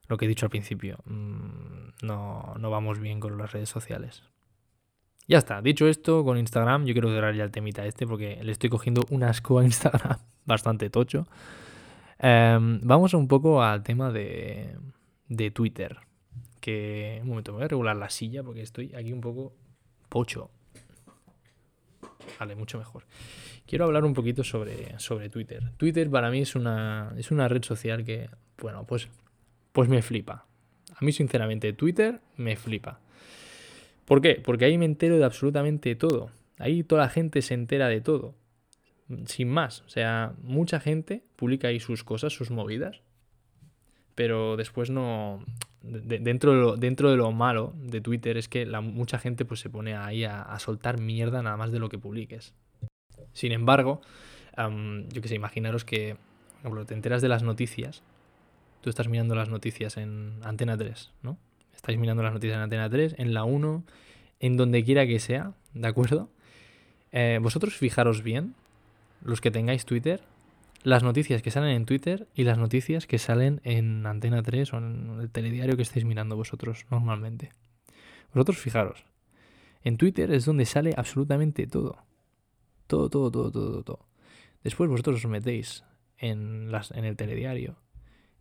lo 0.07 0.17
que 0.17 0.25
he 0.25 0.27
dicho 0.27 0.45
al 0.45 0.49
principio, 0.49 0.99
mm, 1.05 2.05
no, 2.05 2.55
no 2.57 2.69
vamos 2.69 2.99
bien 2.99 3.19
con 3.19 3.37
las 3.37 3.51
redes 3.51 3.69
sociales. 3.69 4.23
Ya 5.27 5.37
está, 5.37 5.61
dicho 5.61 5.87
esto, 5.87 6.23
con 6.23 6.37
Instagram, 6.37 6.85
yo 6.85 6.93
quiero 6.93 7.09
cerrar 7.09 7.35
ya 7.35 7.43
el 7.43 7.51
temita 7.51 7.85
este 7.85 8.07
porque 8.07 8.43
le 8.43 8.51
estoy 8.51 8.69
cogiendo 8.69 9.03
un 9.11 9.23
asco 9.23 9.59
a 9.59 9.63
Instagram 9.63 10.17
bastante 10.45 10.89
tocho. 10.89 11.27
Em, 12.19 12.81
vamos 12.83 13.13
un 13.13 13.27
poco 13.29 13.63
al 13.63 13.81
tema 13.81 14.11
de, 14.11 14.75
de 15.27 15.51
Twitter. 15.51 15.97
Que. 16.59 17.19
Un 17.21 17.29
momento, 17.29 17.53
voy 17.53 17.63
a 17.63 17.67
regular 17.67 17.95
la 17.95 18.09
silla 18.09 18.43
porque 18.43 18.61
estoy 18.61 18.93
aquí 18.93 19.13
un 19.13 19.21
poco 19.21 19.53
pocho. 20.09 20.51
Vale, 22.39 22.55
mucho 22.55 22.77
mejor. 22.77 23.05
Quiero 23.65 23.85
hablar 23.85 24.03
un 24.03 24.13
poquito 24.13 24.43
sobre, 24.43 24.99
sobre 24.99 25.29
Twitter. 25.29 25.71
Twitter 25.77 26.09
para 26.09 26.29
mí 26.29 26.41
es 26.41 26.55
una, 26.55 27.13
es 27.17 27.31
una 27.31 27.47
red 27.47 27.63
social 27.63 28.03
que, 28.03 28.29
bueno, 28.61 28.85
pues, 28.85 29.07
pues 29.71 29.89
me 29.89 30.01
flipa. 30.01 30.45
A 30.95 31.05
mí, 31.05 31.11
sinceramente, 31.11 31.71
Twitter 31.73 32.19
me 32.35 32.55
flipa. 32.55 32.99
¿Por 34.05 34.21
qué? 34.21 34.41
Porque 34.43 34.65
ahí 34.65 34.77
me 34.77 34.85
entero 34.85 35.17
de 35.17 35.23
absolutamente 35.23 35.95
todo. 35.95 36.31
Ahí 36.57 36.83
toda 36.83 37.03
la 37.03 37.09
gente 37.09 37.41
se 37.41 37.53
entera 37.53 37.87
de 37.87 38.01
todo 38.01 38.35
sin 39.25 39.49
más. 39.49 39.81
O 39.81 39.89
sea, 39.89 40.33
mucha 40.41 40.79
gente 40.79 41.23
publica 41.35 41.69
ahí 41.69 41.79
sus 41.79 42.03
cosas, 42.03 42.33
sus 42.33 42.51
movidas, 42.51 43.01
pero 44.15 44.57
después 44.57 44.89
no... 44.89 45.43
dentro, 45.81 46.51
de 46.51 46.57
lo, 46.57 46.77
dentro 46.77 47.09
de 47.09 47.17
lo 47.17 47.31
malo 47.31 47.73
de 47.77 48.01
Twitter 48.01 48.37
es 48.37 48.47
que 48.47 48.65
mucha 48.65 49.17
gente 49.17 49.45
pues 49.45 49.59
se 49.59 49.69
pone 49.69 49.95
ahí 49.95 50.25
a, 50.25 50.57
soltar 50.59 50.99
mierda 50.99 51.41
nada 51.41 51.57
más 51.57 51.71
de 51.71 51.79
lo 51.79 51.89
que 51.89 51.97
publiques. 51.97 52.53
Sin 53.33 53.51
embargo, 53.51 54.01
yo 54.57 55.21
que 55.21 55.27
sé, 55.27 55.35
imaginaros 55.35 55.85
que, 55.85 56.15
por 56.15 56.59
ejemplo, 56.59 56.85
te 56.85 56.93
enteras 56.93 57.21
de 57.21 57.29
las 57.29 57.43
noticias. 57.43 58.03
Tú 58.81 58.89
estás 58.89 59.07
mirando 59.07 59.35
las 59.35 59.49
noticias 59.49 59.97
en 59.97 60.39
Antena 60.43 60.77
3, 60.77 61.11
¿no? 61.21 61.37
Estáis 61.75 61.97
mirando 61.97 62.23
las 62.23 62.33
noticias 62.33 62.57
en 62.57 62.63
Antena 62.63 62.89
3, 62.89 63.15
en 63.17 63.33
la 63.33 63.43
1, 63.43 63.83
en 64.41 64.57
donde 64.57 64.83
quiera 64.83 65.07
que 65.07 65.19
sea, 65.19 65.53
¿de 65.73 65.87
acuerdo? 65.87 66.29
Eh, 67.11 67.39
vosotros 67.41 67.75
fijaros 67.75 68.21
bien 68.21 68.53
los 69.21 69.41
que 69.41 69.51
tengáis 69.51 69.85
Twitter, 69.85 70.21
las 70.83 71.03
noticias 71.03 71.41
que 71.41 71.51
salen 71.51 71.71
en 71.71 71.85
Twitter 71.85 72.27
y 72.33 72.43
las 72.43 72.57
noticias 72.57 73.05
que 73.05 73.19
salen 73.19 73.59
en 73.63 74.05
Antena 74.05 74.41
3 74.41 74.73
o 74.73 74.77
en 74.77 75.17
el 75.19 75.29
telediario 75.29 75.75
que 75.75 75.81
estáis 75.81 76.05
mirando 76.05 76.35
vosotros 76.35 76.85
normalmente. 76.89 77.51
Vosotros 78.33 78.57
fijaros, 78.57 79.05
en 79.83 79.97
Twitter 79.97 80.31
es 80.31 80.45
donde 80.45 80.65
sale 80.65 80.93
absolutamente 80.95 81.67
todo. 81.67 81.97
Todo, 82.87 83.09
todo, 83.09 83.31
todo, 83.31 83.51
todo, 83.51 83.83
todo. 83.83 84.05
Después 84.63 84.89
vosotros 84.89 85.23
os 85.23 85.29
metéis 85.29 85.83
en, 86.17 86.71
las, 86.71 86.91
en 86.91 87.05
el 87.05 87.15
telediario 87.15 87.75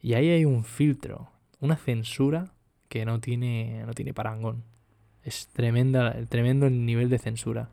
y 0.00 0.14
ahí 0.14 0.30
hay 0.30 0.44
un 0.44 0.64
filtro, 0.64 1.30
una 1.60 1.76
censura 1.76 2.52
que 2.88 3.04
no 3.04 3.20
tiene, 3.20 3.84
no 3.84 3.92
tiene 3.92 4.14
parangón. 4.14 4.64
Es 5.22 5.48
tremenda, 5.48 6.24
tremendo 6.28 6.66
el 6.66 6.86
nivel 6.86 7.10
de 7.10 7.18
censura 7.18 7.70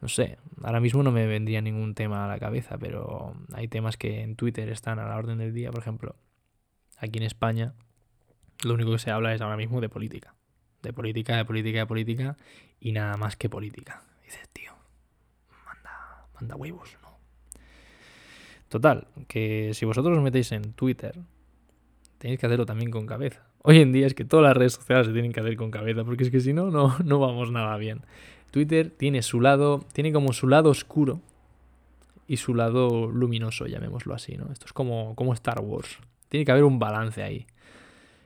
no 0.00 0.08
sé, 0.08 0.38
ahora 0.62 0.80
mismo 0.80 1.02
no 1.02 1.12
me 1.12 1.26
vendría 1.26 1.60
ningún 1.60 1.94
tema 1.94 2.24
a 2.24 2.28
la 2.28 2.38
cabeza, 2.38 2.78
pero 2.78 3.34
hay 3.52 3.68
temas 3.68 3.96
que 3.96 4.22
en 4.22 4.36
Twitter 4.36 4.68
están 4.68 4.98
a 4.98 5.08
la 5.08 5.16
orden 5.16 5.38
del 5.38 5.54
día, 5.54 5.70
por 5.70 5.80
ejemplo, 5.80 6.16
aquí 6.98 7.18
en 7.18 7.24
España 7.24 7.74
lo 8.64 8.74
único 8.74 8.92
que 8.92 8.98
se 8.98 9.10
habla 9.10 9.34
es 9.34 9.40
ahora 9.40 9.56
mismo 9.56 9.80
de 9.80 9.88
política, 9.88 10.34
de 10.82 10.92
política, 10.92 11.36
de 11.36 11.44
política, 11.44 11.78
de 11.80 11.86
política 11.86 12.36
y 12.80 12.92
nada 12.92 13.16
más 13.16 13.36
que 13.36 13.48
política. 13.48 14.02
dices, 14.24 14.48
tío, 14.52 14.72
manda, 15.66 16.26
manda 16.34 16.56
huevos, 16.56 16.96
¿no? 17.02 17.18
Total, 18.68 19.06
que 19.28 19.72
si 19.74 19.84
vosotros 19.84 20.16
os 20.16 20.24
metéis 20.24 20.50
en 20.52 20.72
Twitter, 20.72 21.20
tenéis 22.18 22.40
que 22.40 22.46
hacerlo 22.46 22.66
también 22.66 22.90
con 22.90 23.06
cabeza. 23.06 23.46
Hoy 23.62 23.80
en 23.80 23.92
día 23.92 24.06
es 24.06 24.14
que 24.14 24.24
todas 24.24 24.44
las 24.44 24.56
redes 24.56 24.74
sociales 24.74 25.06
se 25.06 25.12
tienen 25.12 25.32
que 25.32 25.40
hacer 25.40 25.56
con 25.56 25.70
cabeza, 25.70 26.04
porque 26.04 26.24
es 26.24 26.30
que 26.30 26.40
si 26.40 26.52
no, 26.52 26.70
no, 26.70 26.96
no 27.04 27.18
vamos 27.18 27.50
nada 27.50 27.76
bien. 27.76 28.02
Twitter 28.56 28.88
tiene 28.88 29.20
su 29.20 29.42
lado, 29.42 29.84
tiene 29.92 30.14
como 30.14 30.32
su 30.32 30.48
lado 30.48 30.70
oscuro 30.70 31.20
y 32.26 32.38
su 32.38 32.54
lado 32.54 33.10
luminoso, 33.10 33.66
llamémoslo 33.66 34.14
así, 34.14 34.38
¿no? 34.38 34.50
Esto 34.50 34.64
es 34.64 34.72
como, 34.72 35.14
como 35.14 35.34
Star 35.34 35.60
Wars. 35.60 35.98
Tiene 36.30 36.46
que 36.46 36.52
haber 36.52 36.64
un 36.64 36.78
balance 36.78 37.22
ahí. 37.22 37.46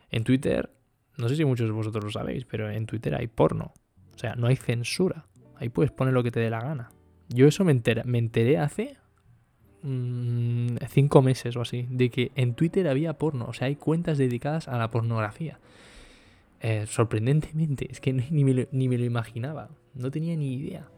En 0.09 0.23
Twitter, 0.23 0.71
no 1.16 1.29
sé 1.29 1.35
si 1.35 1.45
muchos 1.45 1.66
de 1.66 1.73
vosotros 1.73 2.05
lo 2.05 2.11
sabéis, 2.12 2.45
pero 2.45 2.71
en 2.71 2.87
Twitter 2.87 3.16
hay 3.16 3.27
porno. 3.27 3.73
O 4.14 4.19
sea, 4.19 4.37
no 4.37 4.47
hay 4.47 4.55
censura. 4.55 5.27
Ahí 5.57 5.69
puedes 5.69 5.90
poner 5.90 6.14
lo 6.14 6.23
que 6.23 6.31
te 6.31 6.38
dé 6.38 6.49
la 6.49 6.61
gana. 6.61 6.93
Yo 7.29 7.49
eso 7.49 7.64
me 7.64 7.73
enteré, 7.73 8.05
me 8.05 8.19
enteré 8.19 8.57
hace 8.59 8.99
mm, 9.83 10.77
cinco 10.90 11.23
meses 11.23 11.57
o 11.57 11.62
así, 11.62 11.88
de 11.90 12.09
que 12.09 12.31
en 12.37 12.55
Twitter 12.55 12.87
había 12.87 13.14
porno. 13.14 13.47
O 13.47 13.53
sea, 13.53 13.66
hay 13.66 13.75
cuentas 13.75 14.16
dedicadas 14.16 14.69
a 14.69 14.79
la 14.79 14.93
pornografía. 14.93 15.59
Eh, 16.61 16.85
sorprendentemente, 16.87 17.88
es 17.90 18.01
que 18.01 18.12
ni 18.31 18.45
me, 18.45 18.69
ni 18.71 18.88
me 18.88 18.97
lo 18.97 19.05
imaginaba. 19.05 19.71
No 19.94 20.11
tenía 20.11 20.37
ni 20.37 20.55
idea. 20.55 20.88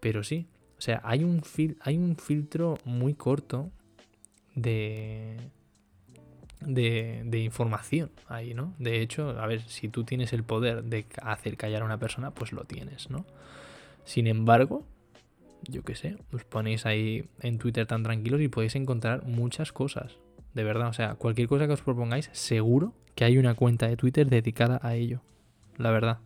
Pero 0.00 0.22
sí. 0.22 0.46
O 0.78 0.80
sea, 0.80 1.00
hay 1.04 1.24
un, 1.24 1.42
fil 1.42 1.76
hay 1.80 1.98
un 1.98 2.16
filtro 2.16 2.78
muy 2.84 3.14
corto 3.14 3.70
de, 4.54 5.36
de, 6.60 7.22
de, 7.26 7.38
información 7.40 8.10
ahí, 8.28 8.54
¿no? 8.54 8.74
De 8.78 9.02
hecho, 9.02 9.38
a 9.38 9.46
ver, 9.46 9.60
si 9.60 9.88
tú 9.88 10.04
tienes 10.04 10.32
el 10.32 10.42
poder 10.42 10.84
de 10.84 11.04
hacer 11.22 11.58
callar 11.58 11.82
a 11.82 11.84
una 11.84 11.98
persona, 11.98 12.30
pues 12.30 12.52
lo 12.52 12.64
tienes, 12.64 13.10
¿no? 13.10 13.26
Sin 14.04 14.26
embargo, 14.26 14.86
yo 15.68 15.82
qué 15.82 15.94
sé, 15.94 16.16
os 16.32 16.44
ponéis 16.44 16.86
ahí 16.86 17.28
en 17.40 17.58
Twitter 17.58 17.86
tan 17.86 18.02
tranquilos 18.02 18.40
y 18.40 18.48
podéis 18.48 18.74
encontrar 18.74 19.26
muchas 19.26 19.72
cosas. 19.72 20.16
De 20.54 20.64
verdad, 20.64 20.88
o 20.88 20.92
sea, 20.92 21.14
cualquier 21.14 21.48
cosa 21.48 21.66
que 21.66 21.74
os 21.74 21.82
propongáis, 21.82 22.30
seguro 22.32 22.94
que 23.14 23.24
hay 23.24 23.38
una 23.38 23.54
cuenta 23.54 23.86
de 23.86 23.96
Twitter 23.96 24.28
dedicada 24.28 24.80
a 24.82 24.94
ello. 24.94 25.20
La 25.76 25.90
verdad. 25.90 26.18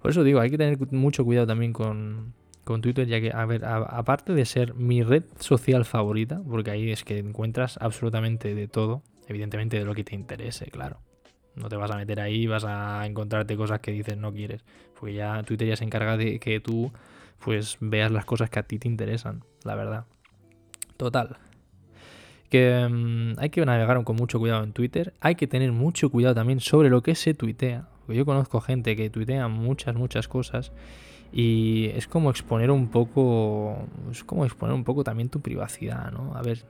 Por 0.00 0.10
eso 0.10 0.22
digo, 0.22 0.40
hay 0.40 0.50
que 0.50 0.58
tener 0.58 0.78
mucho 0.92 1.24
cuidado 1.24 1.46
también 1.46 1.72
con, 1.72 2.34
con 2.64 2.82
Twitter, 2.82 3.06
ya 3.06 3.20
que, 3.20 3.32
a 3.32 3.46
ver, 3.46 3.64
aparte 3.64 4.34
de 4.34 4.44
ser 4.44 4.74
mi 4.74 5.02
red 5.02 5.24
social 5.38 5.84
favorita, 5.84 6.42
porque 6.48 6.70
ahí 6.70 6.90
es 6.90 7.02
que 7.02 7.18
encuentras 7.18 7.78
absolutamente 7.80 8.54
de 8.54 8.68
todo, 8.68 9.02
evidentemente 9.26 9.78
de 9.78 9.84
lo 9.84 9.94
que 9.94 10.04
te 10.04 10.14
interese, 10.14 10.66
claro. 10.66 11.00
No 11.54 11.68
te 11.68 11.76
vas 11.76 11.90
a 11.90 11.96
meter 11.96 12.20
ahí, 12.20 12.46
vas 12.46 12.64
a 12.64 13.04
encontrarte 13.06 13.56
cosas 13.56 13.80
que 13.80 13.90
dices 13.90 14.16
no 14.16 14.32
quieres, 14.32 14.62
porque 14.98 15.14
ya 15.14 15.42
Twitter 15.42 15.66
ya 15.66 15.76
se 15.76 15.84
encarga 15.84 16.16
de 16.16 16.38
que 16.38 16.60
tú 16.60 16.92
pues 17.42 17.78
veas 17.80 18.10
las 18.10 18.24
cosas 18.24 18.50
que 18.50 18.58
a 18.58 18.62
ti 18.64 18.78
te 18.78 18.86
interesan, 18.86 19.44
la 19.64 19.74
verdad. 19.74 20.04
Total. 20.96 21.38
Que 22.50 22.86
mm, 22.88 23.38
hay 23.38 23.50
que 23.50 23.64
navegar 23.64 24.02
con 24.04 24.16
mucho 24.16 24.38
cuidado 24.38 24.62
en 24.62 24.72
Twitter, 24.72 25.14
hay 25.20 25.34
que 25.34 25.46
tener 25.46 25.72
mucho 25.72 26.10
cuidado 26.10 26.34
también 26.34 26.60
sobre 26.60 26.90
lo 26.90 27.02
que 27.02 27.14
se 27.14 27.34
tuitea, 27.34 27.88
yo 28.16 28.24
conozco 28.24 28.60
gente 28.60 28.96
que 28.96 29.10
tuitea 29.10 29.48
muchas, 29.48 29.94
muchas 29.94 30.28
cosas 30.28 30.72
y 31.32 31.90
es 31.94 32.06
como 32.06 32.30
exponer 32.30 32.70
un 32.70 32.88
poco, 32.88 33.86
es 34.10 34.24
como 34.24 34.44
exponer 34.44 34.74
un 34.74 34.84
poco 34.84 35.04
también 35.04 35.28
tu 35.28 35.40
privacidad, 35.40 36.10
¿no? 36.10 36.34
A 36.34 36.42
ver, 36.42 36.64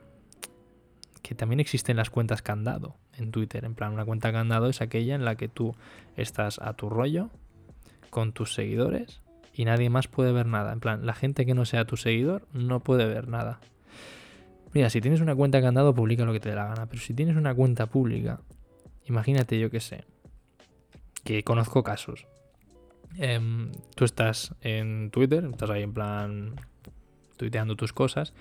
que 1.23 1.35
también 1.35 1.61
existen 1.61 1.97
las 1.97 2.11
cuentas 2.11 2.43
candado 2.43 2.97
en 3.17 3.31
Twitter. 3.31 3.65
En 3.65 3.75
plan, 3.75 3.93
una 3.93 4.05
cuenta 4.05 4.33
candado 4.33 4.69
es 4.69 4.81
aquella 4.81 5.15
en 5.15 5.25
la 5.25 5.37
que 5.37 5.49
tú 5.49 5.75
estás 6.17 6.59
a 6.59 6.73
tu 6.75 6.89
rollo 6.89 7.31
con 8.11 8.33
tus 8.33 8.55
seguidores 8.55 9.21
y 9.53 9.65
nadie 9.65 9.91
más 9.91 10.09
puede 10.09 10.33
ver 10.33 10.47
nada. 10.47 10.73
En 10.73 10.81
plan, 10.81 11.05
la 11.05 11.15
gente 11.15 11.45
que 11.45 11.55
no 11.55 11.65
sea 11.65 11.85
tu 11.85 11.97
seguidor 11.97 12.47
no 12.53 12.81
puede 12.81 13.07
ver 13.07 13.29
nada. 13.29 13.61
Mira, 14.73 14.91
si 14.91 15.01
tienes 15.01 15.21
una 15.21 15.35
cuenta 15.35 15.61
candado, 15.61 15.95
publica 15.95 16.25
lo 16.25 16.33
que 16.33 16.41
te 16.41 16.51
dé 16.51 16.55
la 16.55 16.69
gana. 16.69 16.87
Pero 16.87 17.03
si 17.03 17.15
tienes 17.15 17.37
una 17.37 17.55
cuenta 17.55 17.87
pública, 17.87 18.41
imagínate 19.05 19.59
yo 19.59 19.71
que 19.71 19.81
sé, 19.81 20.05
que 21.29 21.45
conozco 21.45 21.83
casos. 21.83 22.27
Em, 23.19 23.71
tú 23.95 24.07
estás 24.07 24.55
en 24.63 25.11
Twitter, 25.11 25.45
estás 25.45 25.69
ahí 25.69 25.83
en 25.83 25.93
plan 25.93 26.57
tuiteando 27.37 27.77
tus 27.77 27.93
cosas 27.93 28.33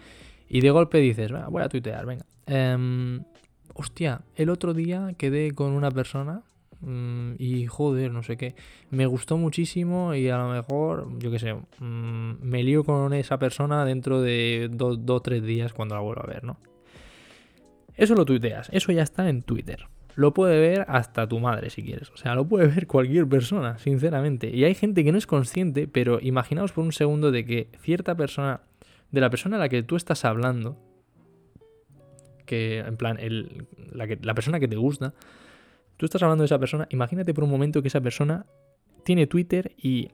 y 0.47 0.61
de 0.61 0.71
golpe 0.71 0.99
dices, 0.99 1.33
voy 1.49 1.63
a 1.63 1.67
tuitear, 1.67 2.05
venga. 2.05 2.25
Em, 2.45 3.25
hostia, 3.73 4.21
el 4.37 4.49
otro 4.49 4.73
día 4.73 5.13
quedé 5.17 5.51
con 5.51 5.73
una 5.73 5.91
persona 5.91 6.43
mm, 6.79 7.33
y 7.39 7.65
joder, 7.65 8.13
no 8.13 8.23
sé 8.23 8.37
qué. 8.37 8.55
Me 8.89 9.05
gustó 9.05 9.35
muchísimo 9.35 10.13
y 10.15 10.29
a 10.29 10.37
lo 10.37 10.47
mejor, 10.47 11.09
yo 11.19 11.29
qué 11.29 11.39
sé, 11.39 11.55
mm, 11.55 12.35
me 12.41 12.63
lío 12.63 12.85
con 12.85 13.11
esa 13.11 13.37
persona 13.37 13.83
dentro 13.83 14.21
de 14.21 14.69
dos 14.71 14.97
o 15.05 15.19
tres 15.19 15.43
días 15.43 15.73
cuando 15.73 15.95
la 15.95 16.01
vuelva 16.01 16.21
a 16.23 16.27
ver, 16.27 16.45
¿no? 16.45 16.57
Eso 17.95 18.15
lo 18.15 18.23
tuiteas, 18.23 18.69
eso 18.71 18.93
ya 18.93 19.03
está 19.03 19.27
en 19.27 19.41
Twitter. 19.41 19.89
Lo 20.17 20.33
puede 20.33 20.59
ver 20.59 20.83
hasta 20.87 21.27
tu 21.27 21.39
madre 21.39 21.69
si 21.69 21.83
quieres. 21.83 22.09
O 22.09 22.17
sea, 22.17 22.33
lo 22.33 22.47
puede 22.47 22.65
ver 22.65 22.87
cualquier 22.87 23.27
persona, 23.27 23.77
sinceramente. 23.77 24.49
Y 24.49 24.63
hay 24.63 24.73
gente 24.73 25.03
que 25.03 25.11
no 25.11 25.19
es 25.19 25.27
consciente, 25.27 25.87
pero 25.87 26.19
imaginaos 26.19 26.71
por 26.71 26.83
un 26.83 26.91
segundo 26.91 27.29
de 27.29 27.45
que 27.45 27.67
cierta 27.83 28.15
persona, 28.17 28.61
de 29.11 29.21
la 29.21 29.29
persona 29.29 29.57
a 29.57 29.59
la 29.59 29.69
que 29.69 29.83
tú 29.83 29.95
estás 29.95 30.25
hablando, 30.25 30.75
que 32.47 32.79
en 32.79 32.97
plan, 32.97 33.19
el, 33.19 33.67
la, 33.91 34.07
la 34.23 34.33
persona 34.33 34.59
que 34.59 34.67
te 34.67 34.75
gusta, 34.75 35.13
tú 35.97 36.07
estás 36.07 36.23
hablando 36.23 36.41
de 36.41 36.47
esa 36.47 36.57
persona, 36.57 36.87
imagínate 36.89 37.35
por 37.35 37.43
un 37.43 37.51
momento 37.51 37.83
que 37.83 37.89
esa 37.89 38.01
persona 38.01 38.47
tiene 39.03 39.27
Twitter 39.27 39.75
y 39.77 40.09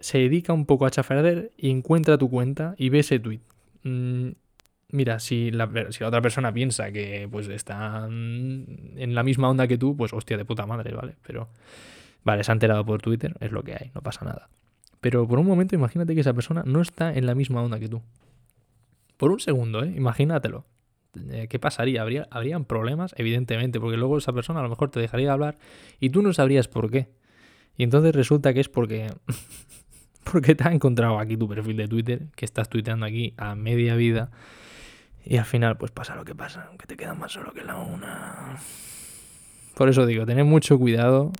se 0.00 0.16
dedica 0.16 0.54
un 0.54 0.64
poco 0.64 0.86
a 0.86 0.90
chafarder 0.90 1.52
y 1.58 1.68
encuentra 1.68 2.16
tu 2.16 2.30
cuenta 2.30 2.74
y 2.78 2.88
ve 2.88 3.00
ese 3.00 3.18
tweet. 3.18 3.40
Mm, 3.82 4.30
mira, 4.92 5.18
si 5.18 5.50
la, 5.50 5.68
si 5.90 6.00
la, 6.00 6.08
otra 6.08 6.22
persona 6.22 6.52
piensa 6.52 6.92
que 6.92 7.28
pues 7.30 7.48
está 7.48 8.06
en 8.06 9.14
la 9.14 9.22
misma 9.24 9.50
onda 9.50 9.66
que 9.66 9.76
tú, 9.76 9.96
pues 9.96 10.12
hostia 10.12 10.36
de 10.36 10.44
puta 10.44 10.66
madre, 10.66 10.94
¿vale? 10.94 11.16
Pero, 11.26 11.48
vale, 12.22 12.44
se 12.44 12.52
ha 12.52 12.54
enterado 12.54 12.84
por 12.84 13.02
Twitter, 13.02 13.34
es 13.40 13.50
lo 13.50 13.62
que 13.64 13.72
hay, 13.72 13.90
no 13.94 14.02
pasa 14.02 14.24
nada. 14.24 14.48
Pero 15.00 15.26
por 15.26 15.40
un 15.40 15.46
momento 15.46 15.74
imagínate 15.74 16.14
que 16.14 16.20
esa 16.20 16.32
persona 16.32 16.62
no 16.64 16.80
está 16.80 17.12
en 17.12 17.26
la 17.26 17.34
misma 17.34 17.60
onda 17.60 17.80
que 17.80 17.88
tú. 17.88 18.02
Por 19.16 19.32
un 19.32 19.40
segundo, 19.40 19.82
¿eh? 19.82 19.92
Imagínatelo. 19.96 20.64
Eh, 21.30 21.46
¿qué 21.50 21.58
pasaría? 21.58 22.02
¿Habría, 22.02 22.28
habrían 22.30 22.64
problemas, 22.64 23.14
evidentemente, 23.18 23.80
porque 23.80 23.96
luego 23.96 24.16
esa 24.16 24.32
persona 24.32 24.60
a 24.60 24.62
lo 24.62 24.68
mejor 24.68 24.90
te 24.90 25.00
dejaría 25.00 25.26
de 25.26 25.32
hablar 25.32 25.58
y 26.00 26.10
tú 26.10 26.22
no 26.22 26.32
sabrías 26.32 26.68
por 26.68 26.90
qué. 26.90 27.08
Y 27.76 27.82
entonces 27.82 28.14
resulta 28.14 28.54
que 28.54 28.60
es 28.60 28.68
porque, 28.68 29.12
porque 30.32 30.54
te 30.54 30.64
ha 30.68 30.72
encontrado 30.72 31.18
aquí 31.18 31.36
tu 31.36 31.48
perfil 31.48 31.76
de 31.76 31.88
Twitter, 31.88 32.28
que 32.36 32.44
estás 32.44 32.68
tuiteando 32.68 33.04
aquí 33.04 33.34
a 33.36 33.54
media 33.54 33.96
vida, 33.96 34.30
y 35.24 35.36
al 35.36 35.44
final 35.44 35.76
pues 35.76 35.90
pasa 35.90 36.16
lo 36.16 36.24
que 36.24 36.34
pasa, 36.34 36.70
que 36.78 36.86
te 36.86 36.96
quedas 36.96 37.16
más 37.18 37.32
solo 37.32 37.52
que 37.52 37.64
la 37.64 37.76
una. 37.76 38.56
Por 39.74 39.88
eso 39.88 40.06
digo, 40.06 40.26
tened 40.26 40.44
mucho 40.44 40.78
cuidado 40.78 41.32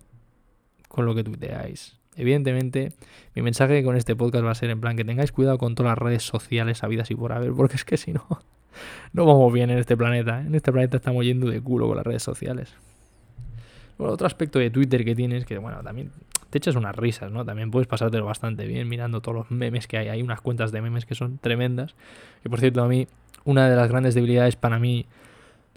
con 0.87 1.05
lo 1.05 1.15
que 1.15 1.23
tuiteáis. 1.23 1.97
Evidentemente, 2.15 2.93
mi 3.35 3.41
mensaje 3.41 3.83
con 3.83 3.95
este 3.95 4.15
podcast 4.15 4.45
va 4.45 4.51
a 4.51 4.55
ser 4.55 4.69
en 4.69 4.79
plan 4.79 4.95
que 4.95 5.03
tengáis 5.03 5.31
cuidado 5.31 5.57
con 5.57 5.75
todas 5.75 5.91
las 5.91 5.97
redes 5.97 6.23
sociales 6.23 6.83
habidas 6.83 7.09
y 7.11 7.15
por 7.15 7.33
haber, 7.33 7.53
porque 7.53 7.75
es 7.75 7.85
que 7.85 7.97
si 7.97 8.13
no, 8.13 8.25
no 9.13 9.25
vamos 9.25 9.51
bien 9.51 9.69
en 9.69 9.79
este 9.79 9.97
planeta. 9.97 10.41
¿eh? 10.41 10.45
En 10.47 10.55
este 10.55 10.71
planeta 10.71 10.97
estamos 10.97 11.25
yendo 11.25 11.47
de 11.49 11.61
culo 11.61 11.87
con 11.87 11.97
las 11.97 12.05
redes 12.05 12.23
sociales. 12.23 12.73
Bueno, 13.97 14.13
otro 14.13 14.27
aspecto 14.27 14.59
de 14.59 14.69
Twitter 14.69 15.03
que 15.05 15.15
tienes, 15.15 15.45
que 15.45 15.57
bueno, 15.57 15.81
también 15.83 16.11
te 16.49 16.57
echas 16.57 16.75
unas 16.75 16.95
risas, 16.95 17.31
¿no? 17.31 17.45
También 17.45 17.71
puedes 17.71 17.87
pasártelo 17.87 18.25
bastante 18.25 18.67
bien 18.67 18.87
mirando 18.87 19.21
todos 19.21 19.35
los 19.35 19.51
memes 19.51 19.87
que 19.87 19.97
hay. 19.97 20.09
Hay 20.09 20.21
unas 20.21 20.41
cuentas 20.41 20.71
de 20.71 20.81
memes 20.81 21.05
que 21.05 21.15
son 21.15 21.37
tremendas. 21.39 21.95
Y 22.45 22.49
por 22.49 22.59
cierto, 22.59 22.83
a 22.83 22.87
mí, 22.87 23.07
una 23.45 23.69
de 23.69 23.75
las 23.75 23.89
grandes 23.89 24.15
debilidades 24.15 24.55
para 24.55 24.79
mí 24.79 25.07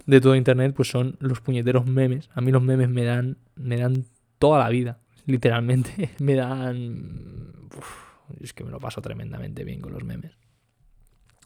de 0.05 0.21
todo 0.21 0.35
Internet, 0.35 0.73
pues 0.75 0.89
son 0.89 1.17
los 1.19 1.41
puñeteros 1.41 1.85
memes. 1.85 2.29
A 2.33 2.41
mí 2.41 2.51
los 2.51 2.63
memes 2.63 2.89
me 2.89 3.03
dan, 3.03 3.37
me 3.55 3.77
dan 3.77 4.05
toda 4.39 4.59
la 4.59 4.69
vida, 4.69 4.99
literalmente. 5.25 6.11
me 6.19 6.35
dan... 6.35 7.53
es 8.41 8.53
que 8.53 8.63
me 8.63 8.71
lo 8.71 8.79
paso 8.79 9.01
tremendamente 9.01 9.63
bien 9.63 9.81
con 9.81 9.93
los 9.93 10.03
memes. 10.03 10.37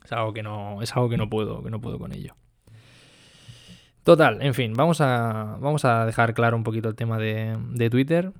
Es 0.05 0.11
algo 0.11 0.33
que 0.33 0.43
no, 0.43 0.81
es 0.81 0.95
algo 0.95 1.09
que 1.09 1.17
no 1.17 1.29
puedo, 1.29 1.63
que 1.63 1.69
no 1.69 1.81
puedo 1.81 1.99
con 1.99 2.13
ello. 2.13 2.35
Total, 4.03 4.41
en 4.41 4.53
fin, 4.55 4.73
vamos 4.73 4.99
a, 4.99 5.57
vamos 5.59 5.85
a 5.85 6.05
dejar 6.05 6.33
claro 6.33 6.57
un 6.57 6.63
poquito 6.63 6.89
el 6.89 6.95
tema 6.95 7.19
de, 7.19 7.55
de 7.73 7.89
Twitter. 7.89 8.31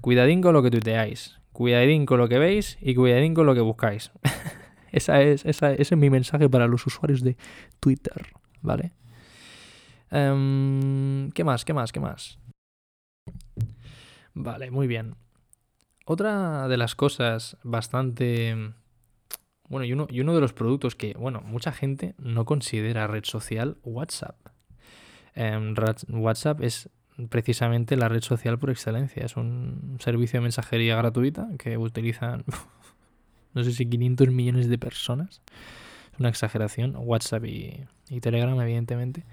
Cuidadín 0.00 0.40
con 0.40 0.54
lo 0.54 0.62
que 0.62 0.70
tuiteáis, 0.70 1.38
cuidadín 1.52 2.06
con 2.06 2.18
lo 2.18 2.28
que 2.28 2.38
veis 2.38 2.78
y 2.80 2.94
cuidadín 2.94 3.34
con 3.34 3.44
lo 3.44 3.54
que 3.54 3.60
buscáis. 3.60 4.12
esa 4.92 5.22
es, 5.22 5.44
esa, 5.44 5.72
ese 5.72 5.94
es 5.94 5.98
mi 5.98 6.10
mensaje 6.10 6.48
para 6.48 6.66
los 6.66 6.86
usuarios 6.86 7.22
de 7.22 7.36
Twitter, 7.80 8.26
¿vale? 8.62 8.92
Em, 10.10 11.30
¿Qué 11.30 11.44
más? 11.44 11.64
¿Qué 11.64 11.72
más? 11.72 11.92
¿Qué 11.92 12.00
más? 12.00 12.38
Vale, 14.34 14.70
muy 14.70 14.86
bien. 14.86 15.16
Otra 16.06 16.68
de 16.68 16.76
las 16.76 16.94
cosas 16.94 17.56
bastante 17.62 18.72
bueno, 19.70 19.84
y 19.84 19.92
uno, 19.92 20.08
y 20.10 20.20
uno 20.20 20.34
de 20.34 20.40
los 20.40 20.52
productos 20.52 20.96
que, 20.96 21.14
bueno, 21.16 21.42
mucha 21.42 21.70
gente 21.70 22.16
no 22.18 22.44
considera 22.44 23.06
red 23.06 23.22
social 23.24 23.78
WhatsApp. 23.84 24.34
Em, 25.36 25.76
WhatsApp 26.08 26.60
es 26.60 26.90
precisamente 27.28 27.96
la 27.96 28.08
red 28.08 28.22
social 28.22 28.58
por 28.58 28.70
excelencia. 28.70 29.24
Es 29.24 29.36
un 29.36 29.96
servicio 30.00 30.38
de 30.38 30.42
mensajería 30.42 30.96
gratuita 30.96 31.48
que 31.56 31.78
utilizan, 31.78 32.44
no 33.54 33.64
sé 33.64 33.72
si 33.72 33.86
500 33.86 34.28
millones 34.28 34.68
de 34.68 34.78
personas. 34.78 35.42
Es 36.12 36.20
una 36.20 36.28
exageración. 36.28 36.94
WhatsApp 36.96 37.44
y, 37.44 37.84
y 38.08 38.20
Telegram, 38.20 38.60
evidentemente. 38.60 39.24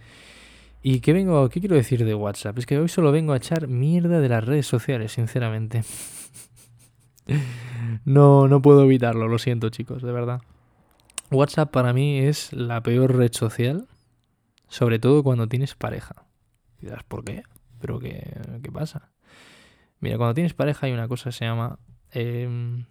¿Y 0.81 0.99
qué, 1.01 1.13
vengo, 1.13 1.49
qué 1.49 1.59
quiero 1.59 1.75
decir 1.75 2.05
de 2.05 2.13
WhatsApp? 2.13 2.57
Es 2.59 2.65
que 2.65 2.77
hoy 2.77 2.87
solo 2.87 3.11
vengo 3.11 3.33
a 3.33 3.37
echar 3.37 3.67
mierda 3.67 4.19
de 4.19 4.29
las 4.29 4.43
redes 4.43 4.67
sociales, 4.67 5.11
sinceramente. 5.11 5.83
no, 8.05 8.47
no 8.47 8.61
puedo 8.61 8.83
evitarlo, 8.83 9.27
lo 9.27 9.39
siento 9.39 9.69
chicos, 9.69 10.01
de 10.01 10.11
verdad. 10.11 10.41
WhatsApp 11.31 11.71
para 11.71 11.93
mí 11.93 12.19
es 12.19 12.53
la 12.53 12.81
peor 12.81 13.17
red 13.17 13.33
social, 13.33 13.87
sobre 14.67 14.99
todo 14.99 15.23
cuando 15.23 15.47
tienes 15.47 15.75
pareja. 15.75 16.25
Y 16.81 16.87
¿por 17.07 17.25
qué? 17.25 17.43
¿Pero 17.79 17.99
qué, 17.99 18.39
qué 18.63 18.71
pasa? 18.71 19.11
Mira, 19.99 20.17
cuando 20.17 20.35
tienes 20.35 20.53
pareja 20.53 20.85
hay 20.85 20.93
una 20.93 21.07
cosa 21.07 21.31
que 21.31 21.35
se 21.35 21.45
llama... 21.45 21.79
Em, 22.11 22.85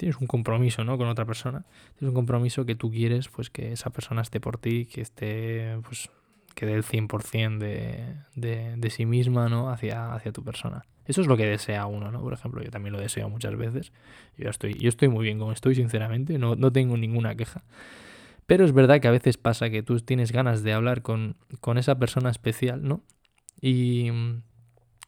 tienes 0.00 0.16
un 0.16 0.26
compromiso, 0.26 0.82
¿no? 0.82 0.96
Con 0.96 1.08
otra 1.08 1.26
persona. 1.26 1.66
Tienes 1.98 2.08
un 2.08 2.14
compromiso 2.14 2.64
que 2.64 2.74
tú 2.74 2.90
quieres, 2.90 3.28
pues 3.28 3.50
que 3.50 3.72
esa 3.72 3.90
persona 3.90 4.22
esté 4.22 4.40
por 4.40 4.56
ti, 4.56 4.86
que 4.86 5.02
esté, 5.02 5.78
pues, 5.86 6.08
que 6.54 6.64
dé 6.64 6.72
el 6.72 6.84
100% 6.84 7.58
de, 7.58 8.16
de, 8.34 8.76
de 8.78 8.90
sí 8.90 9.04
misma, 9.04 9.50
¿no? 9.50 9.68
Hacia, 9.68 10.14
hacia 10.14 10.32
tu 10.32 10.42
persona. 10.42 10.86
Eso 11.04 11.20
es 11.20 11.26
lo 11.26 11.36
que 11.36 11.44
desea 11.44 11.84
uno, 11.84 12.10
¿no? 12.10 12.22
Por 12.22 12.32
ejemplo, 12.32 12.62
yo 12.62 12.70
también 12.70 12.94
lo 12.94 12.98
deseo 12.98 13.28
muchas 13.28 13.54
veces. 13.56 13.92
Yo 14.38 14.48
estoy, 14.48 14.72
yo 14.72 14.88
estoy 14.88 15.08
muy 15.08 15.22
bien 15.22 15.38
como 15.38 15.52
estoy, 15.52 15.74
sinceramente, 15.74 16.38
no, 16.38 16.56
no 16.56 16.72
tengo 16.72 16.96
ninguna 16.96 17.34
queja. 17.34 17.62
Pero 18.46 18.64
es 18.64 18.72
verdad 18.72 19.00
que 19.00 19.08
a 19.08 19.10
veces 19.10 19.36
pasa 19.36 19.68
que 19.68 19.82
tú 19.82 20.00
tienes 20.00 20.32
ganas 20.32 20.62
de 20.62 20.72
hablar 20.72 21.02
con, 21.02 21.36
con 21.60 21.76
esa 21.76 21.98
persona 21.98 22.30
especial, 22.30 22.82
¿no? 22.88 23.02
Y 23.60 24.06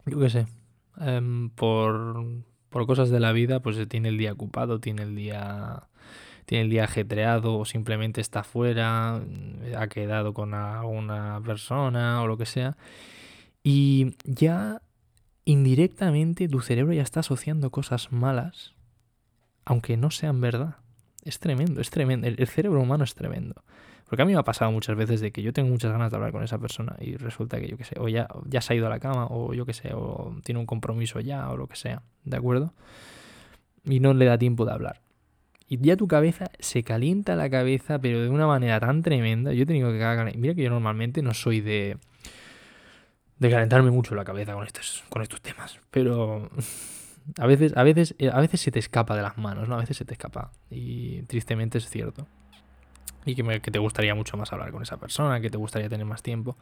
yo 0.05 0.20
qué 0.20 0.28
sé, 0.28 0.46
em, 1.00 1.48
por, 1.48 2.26
por 2.72 2.87
cosas 2.87 3.11
de 3.11 3.20
la 3.20 3.32
vida, 3.32 3.61
pues 3.61 3.88
tiene 3.88 4.08
el 4.08 4.18
día 4.18 4.32
ocupado, 4.32 4.80
tiene 4.80 5.02
el 5.02 5.14
día 5.14 5.85
tiene 6.46 6.64
el 6.64 6.70
día 6.70 6.85
ajetreado 6.85 7.56
o 7.56 7.64
simplemente 7.64 8.20
está 8.20 8.42
fuera, 8.42 9.22
ha 9.76 9.87
quedado 9.87 10.35
con 10.35 10.52
una 10.52 11.40
persona 11.44 12.20
o 12.22 12.26
lo 12.26 12.37
que 12.37 12.46
sea. 12.46 12.76
Y 13.62 14.16
ya 14.24 14.82
indirectamente 15.44 16.48
tu 16.48 16.61
cerebro 16.61 16.92
ya 16.94 17.02
está 17.02 17.20
asociando 17.20 17.70
cosas 17.70 18.11
malas 18.11 18.74
aunque 19.64 19.96
no 19.96 20.11
sean 20.11 20.40
verdad. 20.40 20.76
Es 21.24 21.38
tremendo, 21.38 21.80
es 21.80 21.90
tremendo. 21.90 22.26
El, 22.26 22.48
cerebro 22.48 22.80
humano 22.80 23.04
es 23.04 23.14
tremendo. 23.14 23.62
Porque 24.12 24.25
a 24.25 24.27
mí 24.27 24.35
me 24.35 24.38
ha 24.38 24.42
pasado 24.42 24.70
muchas 24.70 24.94
veces 24.94 25.22
de 25.22 25.33
que 25.33 25.40
yo 25.40 25.55
tengo 25.55 25.70
muchas 25.70 25.90
ganas 25.90 26.11
de 26.11 26.16
hablar 26.18 26.33
con 26.33 26.42
esa 26.42 26.59
persona 26.59 26.96
y 27.01 27.16
resulta 27.16 27.59
que 27.59 27.66
yo 27.66 27.79
qué 27.79 27.85
sé, 27.85 27.94
o 27.98 28.11
ya, 28.11 28.29
ya 28.44 28.61
se 28.61 28.75
ha 28.75 28.77
ido 28.77 28.87
a 28.87 28.90
la 28.90 29.01
cama, 29.01 29.27
o 29.31 29.55
yo 29.55 29.64
qué 29.64 29.72
sé, 29.72 29.94
o 29.94 30.37
tiene 30.44 30.61
un 30.61 30.66
compromiso 30.66 31.18
ya, 31.20 31.48
o 31.48 31.57
lo 31.57 31.66
que 31.66 31.77
sea, 31.77 32.03
¿de 32.25 32.37
acuerdo? 32.37 32.75
Y 33.87 34.01
no 34.01 34.12
le 34.12 34.27
da 34.27 34.37
tiempo 34.37 34.66
de 34.66 34.72
hablar. 34.72 35.01
Y 35.66 35.79
ya 35.79 35.96
tu 35.96 36.09
cabeza 36.09 36.51
se 36.59 36.83
calienta 36.83 37.37
la 37.37 37.48
cabeza, 37.48 38.01
pero 38.01 38.20
de 38.20 38.29
una 38.29 38.46
manera 38.46 38.81
tan 38.81 39.01
tremenda. 39.01 39.55
Yo 39.55 39.62
he 39.62 39.66
tenido 39.66 39.90
que 39.90 39.98
cagar. 39.98 40.37
Mira 40.37 40.55
que 40.55 40.62
yo 40.62 40.68
normalmente 40.68 41.22
no 41.22 41.33
soy 41.33 41.62
de. 41.62 41.96
de 43.38 43.51
calentarme 43.51 43.92
mucho 43.92 44.14
la 44.14 44.25
cabeza 44.25 44.53
con 44.53 44.66
estos, 44.66 45.05
con 45.09 45.22
estos 45.22 45.40
temas. 45.40 45.81
Pero. 45.90 46.51
A 47.38 47.46
veces, 47.46 47.72
a 47.77 47.85
veces, 47.85 48.16
a 48.33 48.40
veces 48.40 48.61
se 48.61 48.72
te 48.72 48.81
escapa 48.81 49.14
de 49.14 49.22
las 49.22 49.38
manos, 49.38 49.68
¿no? 49.68 49.77
A 49.77 49.79
veces 49.79 49.96
se 49.96 50.05
te 50.05 50.12
escapa. 50.12 50.51
Y 50.70 51.22
tristemente 51.22 51.79
es 51.79 51.88
cierto. 51.88 52.27
Y 53.24 53.35
que, 53.35 53.61
que 53.61 53.70
te 53.70 53.78
gustaría 53.78 54.14
mucho 54.14 54.37
más 54.37 54.52
hablar 54.52 54.72
con 54.72 54.82
esa 54.82 54.96
persona, 54.98 55.40
que 55.40 55.50
te 55.50 55.58
gustaría 55.58 55.88
tener 55.88 56.06
más 56.06 56.22
tiempo. 56.22 56.56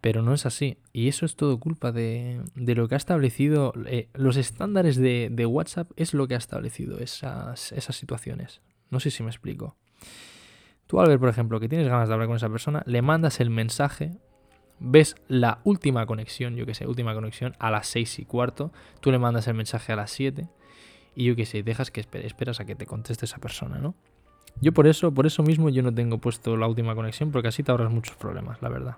Pero 0.00 0.22
no 0.22 0.32
es 0.32 0.46
así. 0.46 0.78
Y 0.92 1.08
eso 1.08 1.26
es 1.26 1.36
todo 1.36 1.58
culpa 1.60 1.92
de, 1.92 2.40
lo 2.54 2.88
que 2.88 2.94
ha 2.94 2.98
establecido. 2.98 3.72
Eh, 3.86 4.08
los 4.14 4.36
estándares 4.36 4.96
de, 4.96 5.28
de, 5.30 5.46
WhatsApp 5.46 5.90
es 5.96 6.14
lo 6.14 6.26
que 6.26 6.34
ha 6.34 6.38
establecido 6.38 6.98
esas, 6.98 7.72
esas 7.72 7.96
situaciones. 7.96 8.62
No 8.90 9.00
sé 9.00 9.10
si 9.10 9.22
me 9.22 9.30
explico. 9.30 9.76
Tú 10.86 11.00
al 11.00 11.08
ver, 11.08 11.20
por 11.20 11.28
ejemplo, 11.28 11.60
que 11.60 11.68
tienes 11.68 11.88
ganas 11.88 12.08
de 12.08 12.14
hablar 12.14 12.26
con 12.26 12.36
esa 12.36 12.48
persona, 12.48 12.82
le 12.84 13.00
mandas 13.00 13.38
el 13.38 13.48
mensaje, 13.48 14.18
ves 14.80 15.14
la 15.28 15.60
última 15.62 16.04
conexión, 16.06 16.56
yo 16.56 16.66
que 16.66 16.74
sé, 16.74 16.86
última 16.86 17.14
conexión 17.14 17.54
a 17.60 17.70
las 17.70 17.86
6 17.86 18.18
y 18.18 18.24
cuarto, 18.24 18.72
tú 19.00 19.12
le 19.12 19.18
mandas 19.18 19.46
el 19.46 19.54
mensaje 19.54 19.92
a 19.92 19.96
las 19.96 20.10
7 20.10 20.48
y 21.14 21.26
yo 21.26 21.36
que 21.36 21.46
sé, 21.46 21.62
dejas 21.62 21.92
que 21.92 22.00
esperas 22.00 22.58
a 22.58 22.64
que 22.64 22.74
te 22.74 22.86
conteste 22.86 23.24
esa 23.24 23.38
persona, 23.38 23.78
¿no? 23.78 23.94
Yo 24.60 24.72
por 24.72 24.86
eso, 24.86 25.12
por 25.12 25.26
eso 25.26 25.42
mismo 25.42 25.68
yo 25.70 25.82
no 25.82 25.94
tengo 25.94 26.18
puesto 26.18 26.56
la 26.56 26.66
última 26.66 26.94
conexión 26.94 27.32
porque 27.32 27.48
así 27.48 27.62
te 27.62 27.70
ahorras 27.70 27.90
muchos 27.90 28.16
problemas, 28.16 28.60
la 28.62 28.68
verdad 28.68 28.96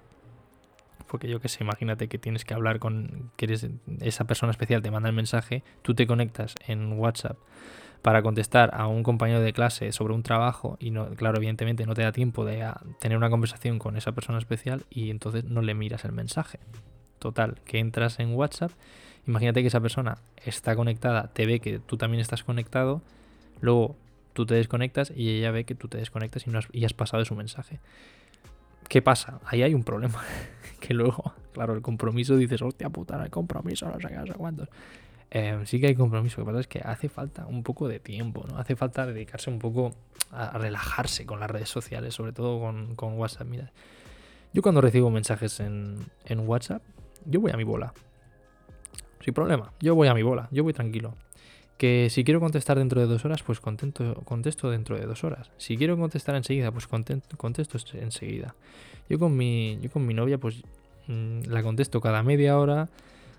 porque 1.12 1.28
yo 1.28 1.40
que 1.40 1.50
sé, 1.50 1.62
imagínate 1.62 2.08
que 2.08 2.16
tienes 2.16 2.46
que 2.46 2.54
hablar 2.54 2.78
con, 2.78 3.30
que 3.36 3.44
eres 3.44 3.66
esa 4.00 4.24
persona 4.24 4.50
especial, 4.50 4.80
te 4.80 4.90
manda 4.90 5.10
el 5.10 5.14
mensaje, 5.14 5.62
tú 5.82 5.94
te 5.94 6.06
conectas 6.06 6.54
en 6.66 6.98
WhatsApp 6.98 7.36
para 8.00 8.22
contestar 8.22 8.70
a 8.72 8.86
un 8.86 9.02
compañero 9.02 9.40
de 9.40 9.52
clase 9.52 9.92
sobre 9.92 10.14
un 10.14 10.22
trabajo 10.22 10.78
y 10.80 10.90
no, 10.90 11.10
claro, 11.10 11.36
evidentemente 11.36 11.84
no 11.84 11.92
te 11.92 12.00
da 12.00 12.12
tiempo 12.12 12.46
de 12.46 12.66
tener 12.98 13.18
una 13.18 13.28
conversación 13.28 13.78
con 13.78 13.98
esa 13.98 14.12
persona 14.12 14.38
especial 14.38 14.86
y 14.88 15.10
entonces 15.10 15.44
no 15.44 15.60
le 15.60 15.74
miras 15.74 16.06
el 16.06 16.12
mensaje. 16.12 16.60
Total, 17.18 17.60
que 17.66 17.78
entras 17.78 18.18
en 18.18 18.34
WhatsApp, 18.34 18.72
imagínate 19.26 19.60
que 19.60 19.68
esa 19.68 19.80
persona 19.80 20.16
está 20.46 20.74
conectada, 20.74 21.28
te 21.34 21.44
ve 21.44 21.60
que 21.60 21.78
tú 21.78 21.98
también 21.98 22.22
estás 22.22 22.42
conectado, 22.42 23.02
luego 23.60 23.96
tú 24.32 24.46
te 24.46 24.54
desconectas 24.54 25.12
y 25.14 25.38
ella 25.38 25.50
ve 25.50 25.64
que 25.64 25.74
tú 25.74 25.88
te 25.88 25.98
desconectas 25.98 26.46
y, 26.46 26.50
no 26.50 26.58
has, 26.58 26.68
y 26.72 26.84
has 26.84 26.94
pasado 26.94 27.24
su 27.24 27.34
mensaje. 27.34 27.80
¿Qué 28.88 29.02
pasa? 29.02 29.40
Ahí 29.44 29.62
hay 29.62 29.74
un 29.74 29.84
problema. 29.84 30.22
que 30.80 30.94
luego, 30.94 31.34
claro, 31.52 31.74
el 31.74 31.82
compromiso 31.82 32.36
dices, 32.36 32.60
hostia 32.62 32.90
puta, 32.90 33.22
el 33.22 33.30
compromiso, 33.30 33.86
no 33.86 34.00
sé 34.00 34.08
qué, 34.08 34.14
no 34.16 34.26
sé 34.26 34.34
cuántos. 34.34 34.68
Eh, 35.30 35.58
sí 35.64 35.80
que 35.80 35.86
hay 35.86 35.94
compromiso. 35.94 36.40
Lo 36.40 36.46
que 36.46 36.52
pasa 36.52 36.60
es 36.60 36.66
que 36.66 36.80
hace 36.80 37.08
falta 37.08 37.46
un 37.46 37.62
poco 37.62 37.88
de 37.88 38.00
tiempo, 38.00 38.44
¿no? 38.48 38.58
Hace 38.58 38.76
falta 38.76 39.06
dedicarse 39.06 39.48
un 39.48 39.58
poco 39.58 39.92
a, 40.30 40.58
relajarse 40.58 41.24
con 41.24 41.40
las 41.40 41.50
redes 41.50 41.70
sociales, 41.70 42.14
sobre 42.14 42.32
todo 42.32 42.60
con, 42.60 42.94
con, 42.96 43.14
WhatsApp. 43.14 43.46
Mira, 43.46 43.72
yo 44.52 44.60
cuando 44.60 44.82
recibo 44.82 45.10
mensajes 45.10 45.60
en, 45.60 45.96
en 46.26 46.40
WhatsApp, 46.40 46.82
yo 47.24 47.40
voy 47.40 47.50
a 47.50 47.56
mi 47.56 47.64
bola. 47.64 47.94
Sin 49.20 49.32
problema, 49.32 49.72
yo 49.80 49.94
voy 49.94 50.08
a 50.08 50.14
mi 50.14 50.22
bola, 50.22 50.48
yo 50.50 50.64
voy 50.64 50.74
tranquilo. 50.74 51.14
Que 51.82 52.10
si 52.10 52.22
quiero 52.22 52.38
contestar 52.38 52.78
dentro 52.78 53.00
de 53.00 53.08
dos 53.08 53.24
horas, 53.24 53.42
pues 53.42 53.58
contento, 53.58 54.14
contesto 54.24 54.70
dentro 54.70 54.96
de 54.96 55.04
dos 55.04 55.24
horas. 55.24 55.50
Si 55.56 55.76
quiero 55.76 55.98
contestar 55.98 56.36
enseguida, 56.36 56.70
pues 56.70 56.86
contesto 56.86 57.76
enseguida. 57.94 58.54
Yo 59.08 59.18
con 59.18 59.36
mi, 59.36 59.80
yo 59.82 59.90
con 59.90 60.06
mi 60.06 60.14
novia, 60.14 60.38
pues 60.38 60.62
mm, 61.08 61.40
la 61.48 61.60
contesto 61.64 62.00
cada 62.00 62.22
media 62.22 62.56
hora 62.56 62.88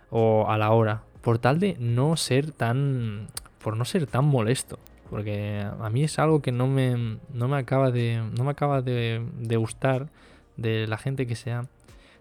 o 0.10 0.46
a 0.50 0.58
la 0.58 0.72
hora. 0.72 1.04
Por 1.22 1.38
tal 1.38 1.62
de 1.62 1.78
no 1.80 2.18
ser 2.18 2.52
tan. 2.52 3.28
Por 3.64 3.78
no 3.78 3.86
ser 3.86 4.08
tan 4.08 4.26
molesto. 4.26 4.78
Porque 5.10 5.66
a 5.80 5.90
mí 5.90 6.04
es 6.04 6.20
algo 6.20 6.42
que 6.42 6.52
no 6.52 6.68
me, 6.68 7.20
no 7.34 7.48
me 7.48 7.56
acaba 7.56 7.92
de. 7.92 8.22
No 8.38 8.44
me 8.44 8.52
acaba 8.52 8.82
de, 8.82 9.26
de 9.40 9.56
gustar 9.56 10.10
de 10.58 10.86
la 10.86 10.98
gente 10.98 11.28
que 11.28 11.38
sea 11.38 11.70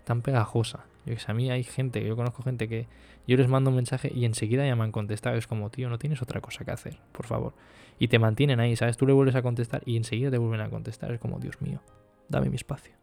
tan 0.05 0.23
pegajosa. 0.23 0.85
Yo 1.05 1.15
que 1.15 1.21
sé, 1.21 1.33
a 1.33 1.35
mí 1.35 1.51
hay 1.51 1.65
gente, 1.65 2.05
yo 2.05 2.15
conozco 2.15 2.45
gente 2.45 2.69
que 2.69 2.87
yo 3.27 3.37
les 3.37 3.49
mando 3.49 3.71
un 3.71 3.77
mensaje 3.77 4.11
y 4.15 4.25
enseguida 4.25 4.67
ya 4.67 4.75
me 4.75 4.85
han 4.85 4.93
contestado. 4.93 5.37
Es 5.37 5.47
como, 5.47 5.71
tío, 5.71 5.89
no 5.89 5.99
tienes 5.99 6.23
otra 6.23 6.41
cosa 6.41 6.65
que 6.65 6.71
hacer, 6.71 6.99
por 7.13 7.27
favor. 7.27 7.55
Y 7.99 8.09
te 8.09 8.19
mantienen 8.19 8.59
ahí, 8.61 8.75
¿sabes? 8.75 8.97
Tú 8.97 9.07
le 9.07 9.13
vuelves 9.13 9.37
a 9.37 9.43
contestar 9.43 9.83
y 9.87 9.97
enseguida 9.97 10.31
te 10.31 10.39
vuelven 10.39 10.61
a 10.61 10.71
contestar. 10.71 11.13
Es 11.13 11.21
como, 11.21 11.39
Dios 11.39 11.61
mío, 11.61 11.81
dame 12.29 12.51
mi 12.51 12.57
espacio. 12.57 12.95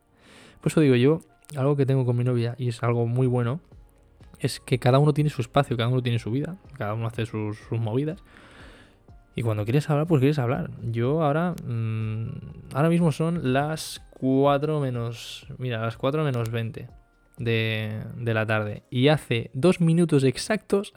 Por 0.62 0.72
eso 0.72 0.82
digo 0.82 0.96
yo, 0.96 1.22
algo 1.56 1.76
que 1.78 1.86
tengo 1.86 2.06
con 2.06 2.18
mi 2.18 2.24
novia 2.24 2.56
y 2.58 2.68
es 2.68 2.84
algo 2.84 3.06
muy 3.06 3.28
bueno, 3.28 3.62
es 4.40 4.60
que 4.60 4.78
cada 4.78 5.00
uno 5.00 5.14
tiene 5.14 5.30
su 5.30 5.42
espacio, 5.42 5.78
cada 5.78 5.90
uno 5.90 6.02
tiene 6.02 6.20
su 6.20 6.32
vida, 6.32 6.58
cada 6.78 6.94
uno 6.94 7.08
hace 7.08 7.26
sus, 7.26 7.58
movidas. 7.72 8.22
Y 9.36 9.42
cuando 9.42 9.64
quieres 9.64 9.90
hablar, 9.90 10.06
pues 10.08 10.20
quieres 10.20 10.38
hablar. 10.38 10.70
Yo 10.82 11.24
ahora, 11.24 11.56
mm, 11.66 12.74
ahora 12.74 12.90
mismo 12.90 13.14
son 13.14 13.54
las 13.54 14.02
4 14.20 14.82
menos, 14.82 15.48
mira, 15.58 15.80
las 15.82 15.96
4 15.96 16.26
menos 16.26 16.52
20 16.52 16.99
de, 17.40 18.04
la 18.34 18.46
tarde. 18.46 18.84
Y 18.90 19.08
hace 19.08 19.50
dos 19.54 19.82
minutos 19.82 20.24
exactos 20.24 20.94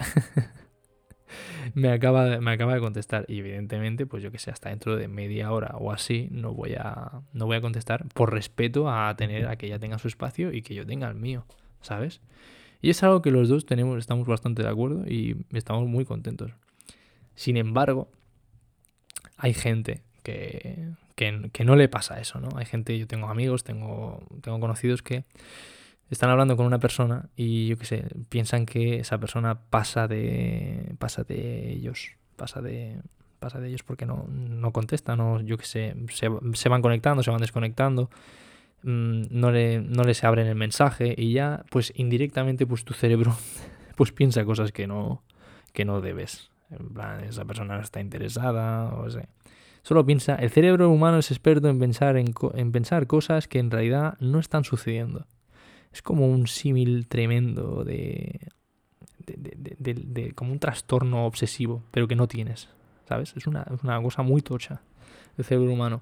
me, 1.75 1.91
acaba, 1.91 2.41
me 2.41 2.51
acaba 2.51 2.75
de 2.75 2.81
contestar. 2.81 3.25
Y 3.29 3.39
evidentemente, 3.39 4.07
pues 4.07 4.23
yo 4.23 4.31
que 4.31 4.39
sé, 4.39 4.51
hasta 4.51 4.69
dentro 4.69 4.97
de 4.97 5.09
media 5.09 5.53
hora 5.53 5.77
o 5.79 5.93
así 5.93 6.29
no 6.31 6.53
voy 6.53 6.75
a, 6.75 7.23
no 7.33 7.47
voy 7.47 7.57
a 7.57 7.61
contestar 7.61 8.07
por 8.09 8.33
respeto 8.33 8.91
a 8.91 9.15
tener 9.17 9.47
a 9.47 9.57
que 9.57 9.67
ella 9.67 9.79
tenga 9.79 9.99
su 9.99 10.09
espacio 10.09 10.53
y 10.53 10.63
que 10.63 10.75
yo 10.75 10.85
tenga 10.85 11.09
el 11.09 11.15
mío, 11.15 11.47
¿sabes? 11.81 12.21
Y 12.83 12.91
es 12.91 13.03
algo 13.05 13.23
que 13.23 13.31
los 13.31 13.49
dos 13.49 13.65
tenemos, 13.65 13.97
estamos 13.99 14.27
bastante 14.27 14.63
de 14.63 14.69
acuerdo 14.69 15.05
y 15.07 15.47
estamos 15.53 15.89
muy 15.89 16.05
contentos. 16.05 16.53
Sin 17.37 17.57
embargo, 17.57 18.11
hay 19.37 19.55
gente 19.55 20.03
que, 20.25 20.91
que, 21.15 21.51
que, 21.53 21.65
no 21.65 21.77
le 21.77 21.89
pasa 21.89 22.21
eso, 22.21 22.41
¿no? 22.41 22.49
Hay 22.57 22.67
gente, 22.67 22.99
yo 22.99 23.07
tengo 23.07 23.29
amigos, 23.29 23.63
tengo, 23.63 24.27
tengo 24.43 24.59
conocidos 24.59 25.03
que 25.03 25.25
están 26.15 26.31
hablando 26.31 26.57
con 26.57 26.67
una 26.67 26.79
persona 26.79 27.31
y 27.37 27.69
yo 27.69 27.79
qué 27.79 27.87
sé, 27.87 28.05
piensan 28.29 28.67
que 28.67 28.99
esa 28.99 29.19
persona 29.19 29.61
pasa 29.71 30.09
de 30.09 30.95
pasa 30.99 31.25
de 31.25 31.73
ellos, 31.73 32.17
pasa 32.37 32.61
de 32.61 33.01
pasa 33.39 33.61
de 33.61 33.69
ellos 33.69 33.83
porque 33.83 34.05
no, 34.05 34.27
no 34.29 34.73
contestan 34.73 35.21
o 35.21 35.41
yo 35.41 35.57
qué 35.57 35.65
sé, 35.65 35.97
se, 36.11 36.69
van 36.69 36.83
conectando, 36.83 37.23
se 37.23 37.31
van 37.31 37.41
desconectando, 37.41 38.11
mm, 38.83 39.23
no, 39.31 39.51
le, 39.51 39.81
no 39.81 40.05
les 40.05 40.23
abren 40.23 40.47
el 40.47 40.55
mensaje 40.55 41.15
y 41.17 41.33
ya 41.33 41.65
pues 41.71 41.93
indirectamente 41.97 42.67
pues 42.67 42.85
tu 42.85 42.93
cerebro 42.95 43.35
pues 43.97 44.13
piensa 44.13 44.45
cosas 44.45 44.71
que 44.71 44.87
no 44.87 45.23
que 45.73 45.85
no 45.87 46.01
debes. 46.03 46.51
En 46.71 46.91
plan, 46.91 47.25
esa 47.25 47.45
persona 47.47 47.77
no 47.77 47.83
está 47.83 48.01
interesada 48.01 48.95
o 48.95 49.09
sea. 49.11 49.29
Solo 49.83 50.07
piensa, 50.07 50.37
el 50.37 50.51
cerebro 50.51 50.91
humano 50.91 51.19
es 51.19 51.31
experto 51.31 51.69
en 51.69 51.79
pensar 51.81 52.17
en, 52.17 52.33
en 52.55 52.71
pensar 52.71 53.07
cosas 53.09 53.49
que 53.49 53.59
en 53.59 53.71
realidad 53.71 54.17
no 54.21 54.39
están 54.39 54.63
sucediendo. 54.63 55.27
Es 55.93 56.03
como 56.03 56.27
un 56.27 56.47
símil 56.47 57.07
tremendo 57.07 57.85
de, 57.85 58.41
de, 59.27 60.33
como 60.33 60.53
un 60.53 60.59
trastorno 60.59 61.27
obsesivo, 61.27 61.83
pero 61.91 62.09
que 62.09 62.17
no 62.17 62.29
tienes, 62.29 62.69
¿sabes? 63.09 63.35
Es 63.37 63.47
una, 63.47 63.63
es 63.63 63.83
una 63.83 64.01
cosa 64.03 64.23
muy 64.23 64.43
tocha 64.43 64.81
el 65.39 65.45
cerebro 65.45 65.73
humano. 65.73 66.01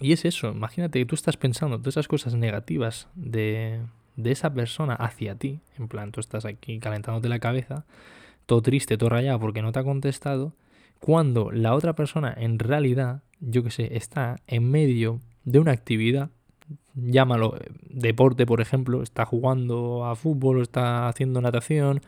Y 0.00 0.12
es 0.12 0.24
eso, 0.24 0.50
imagínate 0.50 0.98
que 0.98 1.06
tú 1.06 1.14
estás 1.14 1.36
pensando 1.36 1.78
todas 1.78 1.94
esas 1.94 2.08
cosas 2.08 2.34
negativas 2.34 3.08
de, 3.14 3.80
de 4.16 4.32
esa 4.32 4.52
persona 4.52 4.94
hacia 4.94 5.36
ti, 5.36 5.60
en 5.78 5.88
plan, 5.88 6.10
tú 6.10 6.20
estás 6.20 6.44
aquí 6.44 6.78
calentándote 6.80 7.28
la 7.28 7.38
cabeza, 7.38 7.84
todo 8.46 8.62
triste, 8.62 8.98
todo 8.98 9.10
rayado 9.10 9.38
porque 9.38 9.62
no 9.62 9.70
te 9.72 9.78
ha 9.78 9.84
contestado, 9.84 10.54
cuando 10.98 11.50
la 11.50 11.74
otra 11.74 11.94
persona 11.94 12.34
en 12.36 12.58
realidad, 12.58 13.22
yo 13.40 13.62
que 13.62 13.70
sé, 13.70 13.96
está 13.96 14.40
en 14.46 14.70
medio 14.70 15.20
de 15.44 15.58
una 15.58 15.72
actividad 15.72 16.30
llámalo 16.94 17.58
deporte, 17.88 18.46
por 18.46 18.60
ejemplo, 18.60 19.02
está 19.02 19.24
jugando 19.24 20.04
a 20.06 20.16
fútbol, 20.16 20.62
está 20.62 21.08
haciendo 21.08 21.40
natación, 21.40 22.00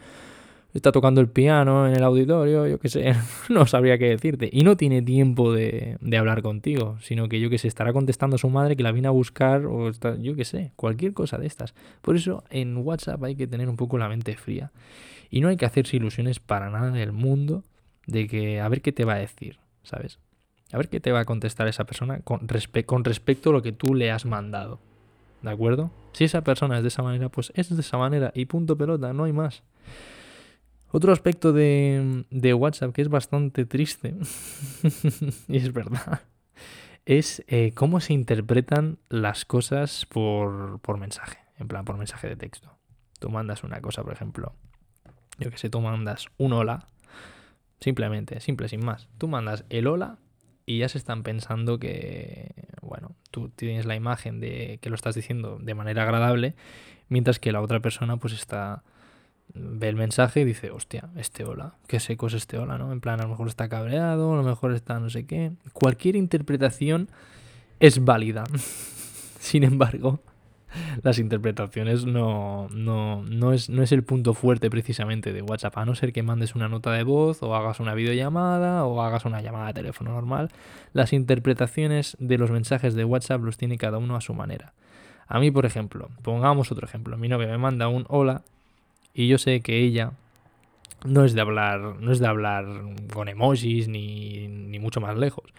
está 0.74 0.90
tocando 0.90 1.20
el 1.20 1.28
piano 1.28 1.86
en 1.86 1.94
el 1.94 2.02
auditorio, 2.02 2.66
yo 2.66 2.78
qué 2.80 2.88
sé, 2.88 3.14
no 3.48 3.66
sabría 3.66 3.96
qué 3.96 4.06
decirte. 4.06 4.50
Y 4.52 4.62
no 4.62 4.76
tiene 4.76 5.02
tiempo 5.02 5.52
de, 5.52 5.96
hablar 6.18 6.42
contigo, 6.42 6.98
sino 7.00 7.28
que 7.28 7.40
yo 7.40 7.48
que 7.48 7.58
sé, 7.58 7.68
estará 7.68 7.92
contestando 7.92 8.36
a 8.36 8.38
su 8.38 8.50
madre 8.50 8.76
que 8.76 8.82
la 8.82 8.92
viene 8.92 9.08
a 9.08 9.12
buscar 9.12 9.66
o 9.66 9.88
está, 9.88 10.16
yo 10.16 10.34
qué 10.34 10.44
sé, 10.44 10.72
cualquier 10.76 11.12
cosa 11.12 11.38
de 11.38 11.46
estas. 11.46 11.74
Por 12.02 12.16
eso 12.16 12.44
en 12.50 12.76
WhatsApp 12.76 13.22
hay 13.22 13.36
que 13.36 13.46
tener 13.46 13.68
un 13.68 13.76
poco 13.76 13.98
la 13.98 14.08
mente 14.08 14.36
fría. 14.36 14.72
Y 15.30 15.40
no 15.40 15.48
hay 15.48 15.56
que 15.56 15.66
hacerse 15.66 15.96
ilusiones 15.96 16.40
para 16.40 16.70
nada 16.70 16.90
del 16.90 17.12
mundo 17.12 17.64
de 18.06 18.26
que 18.26 18.60
a 18.60 18.68
ver 18.68 18.82
qué 18.82 18.92
te 18.92 19.04
va 19.04 19.14
a 19.14 19.18
decir, 19.18 19.58
¿sabes? 19.82 20.18
A 20.72 20.76
ver 20.76 20.88
qué 20.88 21.00
te 21.00 21.12
va 21.12 21.20
a 21.20 21.24
contestar 21.24 21.68
esa 21.68 21.84
persona 21.84 22.20
con, 22.20 22.46
con 22.86 23.04
respecto 23.04 23.50
a 23.50 23.52
lo 23.52 23.62
que 23.62 23.72
tú 23.72 23.94
le 23.94 24.10
has 24.10 24.24
mandado. 24.24 24.80
¿De 25.42 25.50
acuerdo? 25.50 25.90
Si 26.12 26.24
esa 26.24 26.42
persona 26.42 26.78
es 26.78 26.82
de 26.82 26.88
esa 26.88 27.02
manera, 27.02 27.28
pues 27.28 27.52
es 27.54 27.74
de 27.74 27.80
esa 27.80 27.98
manera 27.98 28.32
y 28.34 28.46
punto 28.46 28.78
pelota, 28.78 29.12
no 29.12 29.24
hay 29.24 29.32
más. 29.32 29.62
Otro 30.90 31.12
aspecto 31.12 31.52
de, 31.52 32.54
WhatsApp 32.56 32.94
que 32.94 33.02
es 33.02 33.08
bastante 33.08 33.66
triste, 33.66 34.14
y 35.48 35.56
es 35.56 35.72
verdad, 35.72 36.22
es 37.04 37.44
eh, 37.48 37.72
cómo 37.74 38.00
se 38.00 38.12
interpretan 38.12 38.98
las 39.08 39.44
cosas 39.44 40.06
por, 40.06 40.78
por 40.80 40.98
mensaje, 40.98 41.38
en 41.58 41.66
plan 41.66 41.84
por 41.84 41.98
mensaje 41.98 42.28
de 42.28 42.36
texto. 42.36 42.70
Tú 43.18 43.28
mandas 43.28 43.64
una 43.64 43.80
cosa, 43.80 44.04
por 44.04 44.12
ejemplo, 44.12 44.54
yo 45.38 45.50
que 45.50 45.58
sé, 45.58 45.68
tú 45.68 45.80
mandas 45.80 46.26
un 46.38 46.52
hola, 46.52 46.86
simplemente, 47.80 48.40
simple, 48.40 48.68
sin 48.68 48.84
más. 48.84 49.08
Tú 49.18 49.26
mandas 49.26 49.64
el 49.68 49.88
hola 49.88 50.18
y 50.66 50.78
ya 50.78 50.88
se 50.88 50.98
están 50.98 51.22
pensando 51.22 51.78
que, 51.78 52.52
bueno, 52.80 53.12
tú 53.30 53.50
tienes 53.50 53.86
la 53.86 53.94
imagen 53.94 54.40
de 54.40 54.78
que 54.80 54.88
lo 54.88 54.94
estás 54.94 55.14
diciendo 55.14 55.58
de 55.60 55.74
manera 55.74 56.02
agradable, 56.02 56.54
mientras 57.08 57.38
que 57.38 57.52
la 57.52 57.60
otra 57.60 57.80
persona 57.80 58.16
pues 58.16 58.32
está 58.32 58.82
ve 59.52 59.88
el 59.88 59.96
mensaje 59.96 60.40
y 60.40 60.44
dice, 60.44 60.70
hostia, 60.70 61.10
este 61.16 61.44
hola, 61.44 61.74
qué 61.86 62.00
seco 62.00 62.26
es 62.26 62.34
este 62.34 62.58
hola, 62.58 62.78
¿no? 62.78 62.92
En 62.92 63.00
plan, 63.00 63.20
a 63.20 63.24
lo 63.24 63.30
mejor 63.30 63.48
está 63.48 63.68
cabreado, 63.68 64.32
a 64.32 64.36
lo 64.36 64.42
mejor 64.42 64.72
está 64.72 64.98
no 64.98 65.10
sé 65.10 65.26
qué. 65.26 65.52
Cualquier 65.72 66.16
interpretación 66.16 67.08
es 67.78 68.04
válida. 68.04 68.44
Sin 69.38 69.62
embargo, 69.62 70.20
las 71.02 71.18
interpretaciones 71.18 72.04
no, 72.04 72.68
no, 72.70 73.22
no, 73.22 73.52
es, 73.52 73.68
no 73.68 73.82
es 73.82 73.92
el 73.92 74.02
punto 74.02 74.34
fuerte 74.34 74.70
precisamente 74.70 75.32
de 75.32 75.42
WhatsApp, 75.42 75.78
a 75.78 75.84
no 75.84 75.94
ser 75.94 76.12
que 76.12 76.22
mandes 76.22 76.54
una 76.54 76.68
nota 76.68 76.92
de 76.92 77.02
voz 77.02 77.42
o 77.42 77.54
hagas 77.54 77.80
una 77.80 77.94
videollamada 77.94 78.84
o 78.84 79.02
hagas 79.02 79.24
una 79.24 79.40
llamada 79.40 79.68
de 79.68 79.74
teléfono 79.74 80.12
normal. 80.12 80.50
Las 80.92 81.12
interpretaciones 81.12 82.16
de 82.20 82.38
los 82.38 82.50
mensajes 82.50 82.94
de 82.94 83.04
WhatsApp 83.04 83.42
los 83.42 83.56
tiene 83.56 83.78
cada 83.78 83.98
uno 83.98 84.16
a 84.16 84.20
su 84.20 84.34
manera. 84.34 84.72
A 85.26 85.40
mí, 85.40 85.50
por 85.50 85.66
ejemplo, 85.66 86.10
pongamos 86.22 86.70
otro 86.70 86.86
ejemplo, 86.86 87.16
mi 87.16 87.28
novia 87.28 87.48
me 87.48 87.58
manda 87.58 87.88
un 87.88 88.04
hola 88.08 88.42
y 89.14 89.28
yo 89.28 89.38
sé 89.38 89.60
que 89.60 89.78
ella 89.78 90.12
no 91.04 91.24
es 91.24 91.34
de 91.34 91.40
hablar, 91.40 91.80
no 92.00 92.12
es 92.12 92.18
de 92.18 92.26
hablar 92.26 92.66
con 93.12 93.28
emojis 93.28 93.88
ni, 93.88 94.48
ni 94.48 94.78
mucho 94.78 95.00
más 95.00 95.16
lejos. 95.16 95.52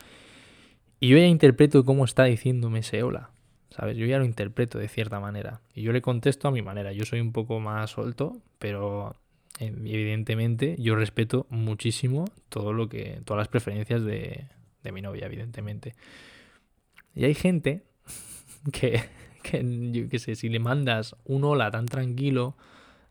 Y 1.00 1.10
yo 1.10 1.18
ya 1.18 1.26
interpreto 1.26 1.86
cómo 1.86 2.06
está 2.06 2.26
diciéndome 2.26 2.80
ese 2.80 3.04
hola. 3.04 3.30
¿Sabes? 3.76 3.98
Yo 3.98 4.06
ya 4.06 4.20
lo 4.20 4.26
interpreto 4.26 4.80
de 4.80 4.88
cierta 4.88 5.20
manera. 5.20 5.60
Y 5.74 5.82
yo 5.82 5.92
le 5.92 6.02
contesto 6.02 6.48
a 6.48 6.52
mi 6.52 6.62
manera. 6.62 6.94
Yo 6.94 7.04
soy 7.04 7.20
un 7.20 7.34
poco 7.34 7.60
más 7.60 7.92
suelto, 7.92 8.42
pero 8.58 9.16
eh, 9.60 9.68
evidentemente 9.68 10.78
yo 10.80 10.96
respeto 10.96 11.46
muchísimo 11.50 12.26
todo 12.48 12.72
lo 12.72 12.88
que. 12.88 13.20
todas 13.26 13.40
las 13.40 13.48
preferencias 13.50 14.04
de, 14.04 14.46
de 14.82 14.92
mi 14.94 15.02
novia, 15.02 15.26
evidentemente. 15.26 15.94
Y 17.14 17.26
hay 17.26 17.34
gente 17.34 17.84
que, 18.72 19.02
que, 19.44 19.92
yo 19.92 20.08
qué 20.08 20.20
sé, 20.20 20.36
si 20.36 20.48
le 20.48 20.60
mandas 20.60 21.18
un 21.26 21.44
hola 21.44 21.70
tan 21.70 21.86
tranquilo 21.86 22.56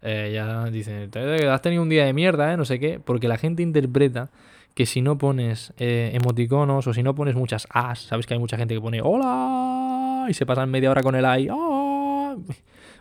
eh, 0.01 0.33
ya 0.35 0.65
dicen, 0.71 1.11
has 1.49 1.63
tenido 1.63 1.83
un 1.83 1.89
día 1.89 2.05
de 2.05 2.13
mierda, 2.13 2.53
¿eh? 2.53 2.57
No 2.59 2.67
sé 2.67 2.79
qué, 2.79 3.01
porque 3.01 3.27
la 3.27 3.39
gente 3.39 3.63
interpreta 3.63 4.31
que 4.75 4.87
si 4.87 5.01
no 5.01 5.17
pones 5.19 5.73
eh, 5.79 6.11
emoticonos 6.15 6.87
o 6.87 6.93
si 6.93 7.03
no 7.03 7.15
pones 7.15 7.35
muchas 7.35 7.67
as, 7.71 8.01
sabes 8.01 8.27
que 8.27 8.35
hay 8.35 8.41
mucha 8.41 8.59
gente 8.59 8.75
que 8.75 8.81
pone 8.81 9.01
hola 9.03 9.84
y 10.29 10.35
se 10.35 10.47
pasan 10.47 10.71
media 10.71 10.91
hora 10.91 11.03
con 11.03 11.15
el 11.15 11.25
ay, 11.25 11.49
¡ah! 11.51 12.37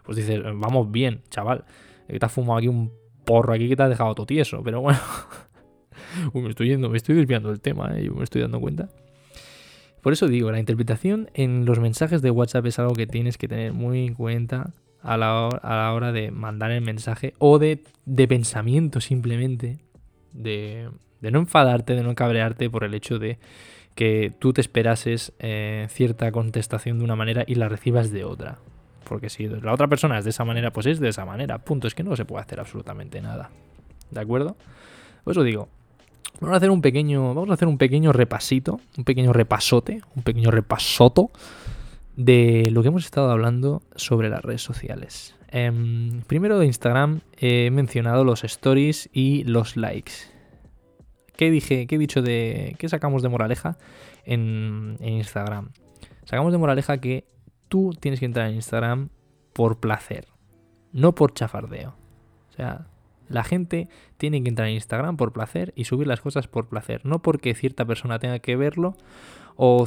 pues 0.04 0.18
dices, 0.18 0.42
vamos 0.44 0.92
bien, 0.92 1.22
chaval, 1.30 1.66
que 2.08 2.20
te 2.20 2.26
has 2.26 2.32
fumado 2.32 2.58
aquí 2.58 2.68
un 2.68 2.92
porro 3.26 3.54
aquí 3.54 3.70
que 3.70 3.76
te 3.76 3.84
has 3.84 3.90
dejado 3.90 4.14
todo 4.16 4.26
tieso, 4.26 4.62
pero 4.64 4.82
bueno, 4.82 5.00
me 6.34 6.50
estoy 6.50 6.70
yendo, 6.70 6.90
me 6.90 6.98
estoy 6.98 7.16
desviando 7.16 7.50
del 7.50 7.62
tema, 7.62 7.98
¿eh? 7.98 8.06
yo 8.06 8.14
me 8.14 8.24
estoy 8.24 8.42
dando 8.42 8.60
cuenta. 8.60 8.90
Por 10.02 10.12
eso 10.12 10.28
digo, 10.28 10.52
la 10.52 10.60
interpretación 10.60 11.30
en 11.34 11.66
los 11.66 11.80
mensajes 11.80 12.22
de 12.22 12.30
WhatsApp 12.30 12.66
es 12.66 12.78
algo 12.78 12.94
que 12.94 13.08
tienes 13.08 13.38
que 13.38 13.48
tener 13.48 13.72
muy 13.72 14.06
en 14.06 14.16
cuenta 14.16 14.74
a 15.02 15.18
la, 15.18 15.94
hora, 15.94 16.12
de 16.12 16.32
mandar 16.32 16.72
el 16.72 16.82
mensaje 16.82 17.34
o 17.38 17.58
de, 17.58 17.80
pensamiento 18.28 19.00
simplemente, 19.00 19.80
de, 20.34 20.90
no 21.22 21.40
enfadarte, 21.40 21.96
de 21.96 22.04
no 22.04 22.16
cabrearte 22.16 22.70
por 22.70 22.84
el 22.84 22.94
hecho 22.94 23.18
de 23.18 23.38
que 23.96 24.32
tú 24.40 24.54
te 24.54 24.62
esperases 24.62 25.34
eh, 25.40 25.88
cierta 25.90 26.32
contestación 26.32 26.98
de 26.98 27.04
una 27.04 27.16
manera 27.16 27.44
y 27.48 27.56
la 27.56 27.70
recibas 27.70 28.12
de 28.12 28.24
otra. 28.24 28.60
Porque 29.04 29.30
si 29.30 29.48
la 29.48 29.74
otra 29.74 29.88
persona 29.88 30.18
es 30.18 30.24
de 30.24 30.32
esa 30.32 30.46
manera, 30.46 30.72
pues 30.72 30.86
es 30.86 31.00
de 31.00 31.10
esa 31.10 31.26
manera. 31.26 31.60
Punto. 31.60 31.88
Es 31.88 31.96
que 31.96 32.04
no 32.04 32.16
se 32.16 32.26
puede 32.26 32.42
hacer 32.44 32.60
absolutamente 32.60 33.22
nada. 33.22 33.52
¿De 34.10 34.20
acuerdo? 34.20 34.56
Por 35.24 35.32
eso 35.32 35.44
digo, 35.44 35.70
vamos 36.40 36.54
a 36.54 36.58
hacer 36.58 36.70
un 36.70 36.82
pequeño, 36.82 37.34
vamos 37.34 37.50
a 37.50 37.54
hacer 37.54 37.68
un 37.68 37.78
pequeño 37.78 38.12
repasito, 38.14 38.80
un 38.98 39.04
pequeño 39.04 39.34
repasote, 39.34 40.02
un 40.16 40.24
pequeño 40.24 40.52
repasoto 40.52 41.32
de 42.16 42.70
lo 42.72 42.82
que 42.82 42.90
hemos 42.90 43.06
estado 43.06 43.32
hablando 43.32 43.82
sobre 43.96 44.30
las 44.30 44.42
redes 44.42 44.62
sociales. 44.62 45.36
Em, 45.50 46.22
primero 46.22 46.58
de 46.60 46.66
Instagram 46.66 47.22
he 47.38 47.70
mencionado 47.72 48.24
los 48.24 48.44
stories 48.44 49.10
y 49.14 49.44
los 49.44 49.78
likes. 49.78 50.33
¿Qué 51.36 51.50
dije? 51.50 51.88
¿Qué 51.88 51.96
he 51.96 52.00
dicho 52.00 52.22
de. 52.22 52.76
¿Qué 52.78 52.90
sacamos 52.90 53.22
de 53.22 53.30
moraleja 53.30 53.78
en, 54.24 54.98
Instagram? 55.02 55.72
Sacamos 56.26 56.52
de 56.52 56.58
moraleja 56.58 57.00
que 57.00 57.26
tú 57.70 57.92
tienes 58.00 58.20
que 58.20 58.26
entrar 58.26 58.50
en 58.50 58.56
Instagram 58.56 59.10
por 59.54 59.80
placer, 59.80 60.28
no 60.92 61.16
por 61.16 61.34
chafardeo. 61.34 61.96
O 62.50 62.54
sea, 62.54 62.88
la 63.30 63.44
gente 63.44 63.90
tiene 64.18 64.44
que 64.44 64.50
entrar 64.50 64.68
en 64.68 64.76
Instagram 64.76 65.18
por 65.18 65.34
placer 65.34 65.74
y 65.76 65.86
subir 65.86 66.08
las 66.08 66.22
cosas 66.22 66.48
por 66.48 66.70
placer, 66.70 67.02
no 67.04 67.22
porque 67.22 67.56
cierta 67.56 67.84
persona 67.86 68.20
tenga 68.20 68.40
que 68.40 68.56
verlo 68.56 68.96
o, 69.56 69.86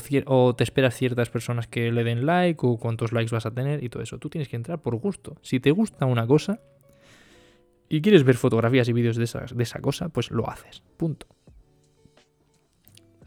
te 0.57 0.65
esperas 0.65 0.95
ciertas 0.95 1.31
personas 1.31 1.67
que 1.67 1.91
le 1.93 2.05
den 2.05 2.27
like 2.27 2.61
o 2.63 2.77
cuántos 2.77 3.13
likes 3.13 3.33
vas 3.33 3.47
a 3.47 3.53
tener 3.53 3.83
y 3.83 3.89
todo 3.89 4.03
eso. 4.03 4.19
Tú 4.19 4.31
tienes 4.31 4.49
que 4.49 4.57
entrar 4.57 4.81
por 4.81 4.97
gusto. 4.97 5.37
Si 5.43 5.61
te 5.61 5.71
gusta 5.71 6.07
una 6.07 6.27
cosa 6.27 6.61
y 7.89 8.01
quieres 8.01 8.25
ver 8.25 8.37
fotografías 8.37 8.89
y 8.89 8.93
vídeos 8.93 9.17
de, 9.17 9.29
de 9.55 9.63
esa 9.63 9.81
cosa, 9.81 10.09
pues 10.09 10.31
lo 10.31 10.49
haces. 10.49 10.83
Punto. 10.97 11.27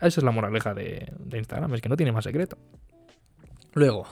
Esa 0.02 0.22
es 0.22 0.24
la 0.24 0.32
moraleja 0.32 0.74
de, 0.74 1.12
Instagram, 1.34 1.74
es 1.76 1.82
que 1.82 1.90
no 1.90 1.98
tiene 1.98 2.12
más 2.12 2.24
secreto. 2.24 2.58
Luego, 3.74 4.08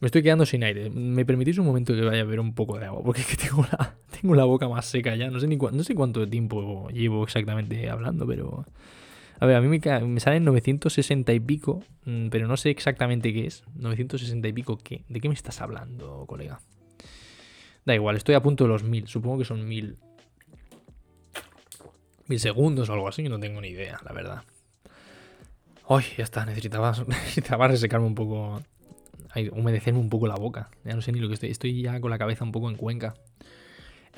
me 0.00 0.06
estoy 0.06 0.22
quedando 0.22 0.44
sin 0.44 0.62
aire. 0.64 0.90
¿Me 0.90 1.24
permitís 1.24 1.58
un 1.58 1.66
momento 1.66 1.94
que 1.94 2.02
vaya 2.02 2.20
a 2.20 2.24
ver 2.24 2.40
un 2.40 2.54
poco 2.54 2.78
de 2.78 2.86
agua? 2.86 3.02
Porque 3.02 3.22
es 3.22 3.26
que 3.26 3.36
tengo 3.36 3.66
la, 3.70 3.96
tengo 4.20 4.34
la 4.34 4.44
boca 4.44 4.68
más 4.68 4.86
seca 4.86 5.16
ya. 5.16 5.30
No 5.30 5.40
sé, 5.40 5.46
ni 5.46 5.56
no 5.56 5.82
sé 5.82 5.94
cuánto 5.94 6.28
tiempo 6.28 6.88
llevo 6.90 7.24
exactamente 7.24 7.88
hablando, 7.88 8.26
pero 8.26 8.66
a 9.38 9.46
ver, 9.46 9.56
a 9.56 9.60
mí 9.60 9.68
me, 9.68 10.20
salen 10.20 10.44
960 10.44 11.32
y 11.32 11.40
pico, 11.40 11.82
mm, 12.04 12.28
pero 12.28 12.46
no 12.48 12.56
sé 12.56 12.70
exactamente 12.70 13.32
qué 13.32 13.46
es. 13.46 13.64
960 13.74 14.48
y 14.48 14.52
pico, 14.52 14.78
¿qué? 14.78 15.04
¿De 15.08 15.20
qué 15.20 15.28
me 15.28 15.34
estás 15.34 15.60
hablando, 15.60 16.24
colega? 16.26 16.60
Da 17.84 17.94
igual, 17.94 18.16
estoy 18.16 18.34
a 18.34 18.42
punto 18.42 18.64
de 18.64 18.68
los 18.68 18.82
1000. 18.82 19.08
Supongo 19.08 19.38
que 19.38 19.44
son 19.44 19.66
1000. 19.66 19.98
1000 22.28 22.40
segundos 22.40 22.88
o 22.88 22.92
algo 22.94 23.08
así, 23.08 23.22
no 23.24 23.38
tengo 23.38 23.60
ni 23.60 23.68
idea, 23.68 24.00
la 24.04 24.12
verdad. 24.12 24.42
Ay, 25.88 26.04
ya 26.16 26.24
está, 26.24 26.44
necesitaba, 26.44 26.92
necesitaba 27.06 27.68
resecarme 27.68 28.06
un 28.06 28.14
poco. 28.14 28.62
humedecerme 29.52 30.00
un 30.00 30.08
poco 30.08 30.26
la 30.26 30.34
boca. 30.34 30.70
Ya 30.84 30.94
no 30.94 31.02
sé 31.02 31.12
ni 31.12 31.20
lo 31.20 31.28
que 31.28 31.34
estoy. 31.34 31.50
Estoy 31.50 31.82
ya 31.82 32.00
con 32.00 32.10
la 32.10 32.18
cabeza 32.18 32.44
un 32.44 32.52
poco 32.52 32.68
en 32.68 32.76
cuenca. 32.76 33.14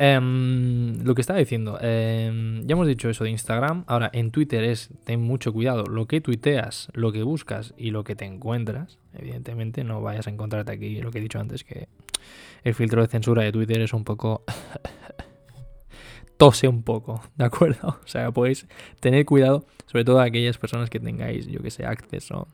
Em, 0.01 1.03
lo 1.03 1.17
que 1.17 1.21
estaba 1.21 1.41
diciendo, 1.41 1.77
em, 1.81 2.65
ya 2.65 2.75
hemos 2.75 2.87
dicho 2.87 3.11
eso 3.11 3.25
de 3.25 3.31
Instagram. 3.31 3.85
Ahora, 3.89 4.11
en 4.13 4.31
Twitter 4.31 4.63
es 4.63 4.91
ten 5.05 5.21
mucho 5.21 5.53
cuidado. 5.53 5.85
Lo 5.85 6.07
que 6.07 6.21
tuiteas, 6.21 6.89
lo 6.95 7.11
que 7.11 7.25
buscas 7.25 7.75
y 7.77 7.91
lo 7.91 8.05
que 8.05 8.15
te 8.15 8.25
encuentras. 8.25 8.99
Evidentemente, 9.13 9.83
no 9.83 10.01
vayas 10.01 10.29
a 10.29 10.31
encontrarte 10.31 10.71
aquí 10.73 11.01
lo 11.03 11.11
que 11.11 11.19
he 11.19 11.21
dicho 11.21 11.41
antes, 11.41 11.65
que 11.65 11.89
el 12.63 12.75
filtro 12.75 13.03
de 13.03 13.09
censura 13.09 13.43
de 13.43 13.53
Twitter 13.53 13.81
es 13.81 13.93
un 13.93 14.05
poco. 14.05 14.45
tose 16.38 16.68
un 16.68 16.83
poco, 16.83 17.20
¿de 17.37 17.44
acuerdo? 17.44 17.98
O 18.03 18.09
sea, 18.09 18.31
podéis 18.31 18.66
tener 19.01 19.27
cuidado, 19.27 19.66
sobre 19.87 20.05
todo 20.05 20.20
aquellas 20.20 20.57
personas 20.57 20.88
que 20.88 20.98
tengáis, 21.01 21.46
yo 21.46 21.61
que 21.61 21.70
sé, 21.70 21.85
acceso. 21.85 22.48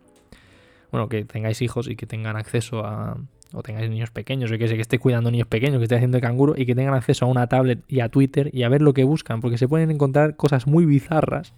Bueno, 0.90 1.08
que 1.08 1.24
tengáis 1.24 1.62
hijos 1.62 1.88
y 1.88 1.96
que 1.96 2.06
tengan 2.06 2.36
acceso 2.36 2.84
a, 2.84 3.18
o 3.52 3.62
tengáis 3.62 3.90
niños 3.90 4.10
pequeños, 4.10 4.50
o 4.50 4.58
que 4.58 4.68
sé 4.68 4.74
que 4.74 4.80
esté 4.80 4.98
cuidando 4.98 5.30
niños 5.30 5.48
pequeños, 5.48 5.78
que 5.78 5.84
esté 5.84 5.96
haciendo 5.96 6.20
canguro 6.20 6.54
y 6.56 6.66
que 6.66 6.74
tengan 6.74 6.94
acceso 6.94 7.24
a 7.24 7.28
una 7.28 7.46
tablet 7.48 7.80
y 7.88 8.00
a 8.00 8.08
Twitter 8.08 8.50
y 8.52 8.62
a 8.62 8.68
ver 8.68 8.82
lo 8.82 8.94
que 8.94 9.04
buscan, 9.04 9.40
porque 9.40 9.58
se 9.58 9.68
pueden 9.68 9.90
encontrar 9.90 10.37
cosas 10.37 10.66
muy 10.66 10.85
bizarras 10.85 11.52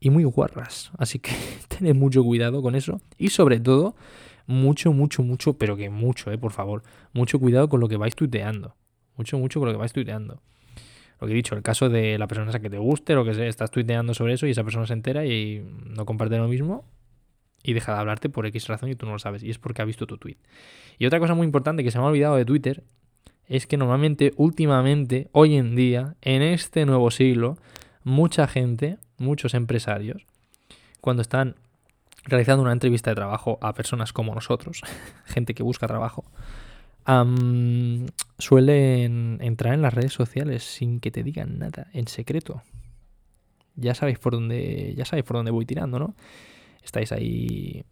y 0.00 0.10
muy 0.10 0.24
guarras. 0.24 0.90
Así 0.98 1.18
que 1.18 1.32
tened 1.68 1.94
mucho 1.94 2.22
cuidado 2.22 2.62
con 2.62 2.74
eso 2.74 3.00
y 3.18 3.28
sobre 3.28 3.58
todo, 3.58 3.94
mucho, 4.46 4.92
mucho, 4.92 5.22
mucho, 5.22 5.54
pero 5.54 5.76
que 5.76 5.88
mucho, 5.88 6.30
eh, 6.30 6.38
por 6.38 6.52
favor, 6.52 6.82
mucho 7.12 7.38
cuidado 7.38 7.68
con 7.68 7.80
lo 7.80 7.88
que 7.88 7.96
vais 7.96 8.14
tuiteando. 8.14 8.74
Mucho, 9.16 9.38
mucho 9.38 9.60
con 9.60 9.68
lo 9.68 9.74
que 9.74 9.78
vais 9.78 9.92
tuiteando. 9.92 10.40
Lo 11.22 11.28
que 11.28 11.34
he 11.34 11.36
dicho, 11.36 11.54
el 11.54 11.62
caso 11.62 11.88
de 11.88 12.18
la 12.18 12.26
persona 12.26 12.58
que 12.58 12.68
te 12.68 12.78
guste, 12.78 13.14
lo 13.14 13.24
que 13.24 13.32
sea, 13.32 13.46
estás 13.46 13.70
tuiteando 13.70 14.12
sobre 14.12 14.32
eso 14.34 14.48
y 14.48 14.50
esa 14.50 14.64
persona 14.64 14.88
se 14.88 14.92
entera 14.92 15.24
y 15.24 15.64
no 15.86 16.04
comparte 16.04 16.36
lo 16.36 16.48
mismo, 16.48 16.84
y 17.62 17.74
deja 17.74 17.94
de 17.94 18.00
hablarte 18.00 18.28
por 18.28 18.44
X 18.44 18.66
razón 18.66 18.88
y 18.88 18.96
tú 18.96 19.06
no 19.06 19.12
lo 19.12 19.20
sabes. 19.20 19.44
Y 19.44 19.50
es 19.50 19.58
porque 19.58 19.82
ha 19.82 19.84
visto 19.84 20.04
tu 20.04 20.18
tweet. 20.18 20.36
Y 20.98 21.06
otra 21.06 21.20
cosa 21.20 21.34
muy 21.34 21.44
importante 21.44 21.84
que 21.84 21.92
se 21.92 21.98
me 21.98 22.04
ha 22.04 22.08
olvidado 22.08 22.34
de 22.34 22.44
Twitter 22.44 22.82
es 23.46 23.68
que 23.68 23.76
normalmente, 23.76 24.32
últimamente, 24.36 25.28
hoy 25.30 25.54
en 25.54 25.76
día, 25.76 26.16
en 26.22 26.42
este 26.42 26.86
nuevo 26.86 27.12
siglo, 27.12 27.56
mucha 28.02 28.48
gente, 28.48 28.98
muchos 29.16 29.54
empresarios, 29.54 30.26
cuando 31.00 31.22
están 31.22 31.54
realizando 32.24 32.64
una 32.64 32.72
entrevista 32.72 33.10
de 33.10 33.14
trabajo 33.14 33.58
a 33.60 33.74
personas 33.74 34.12
como 34.12 34.34
nosotros, 34.34 34.82
gente 35.24 35.54
que 35.54 35.62
busca 35.62 35.86
trabajo, 35.86 36.24
suelen 38.38 39.38
entrar 39.40 39.74
en 39.74 39.82
las 39.82 39.94
redes 39.94 40.12
sociales 40.12 40.62
sin 40.62 41.00
que 41.00 41.10
te 41.10 41.22
digan 41.22 41.58
nada, 41.58 41.88
en 41.92 42.06
secreto. 42.08 42.62
Ya 43.74 43.94
sabéis 43.94 44.18
por 44.18 44.34
dónde, 44.34 44.94
ya 44.96 45.04
sabéis 45.04 45.24
por 45.24 45.36
dónde 45.36 45.50
voy 45.50 45.64
tirando, 45.64 45.98
¿no? 45.98 46.14
Estáis 46.82 47.12
ahí, 47.12 47.84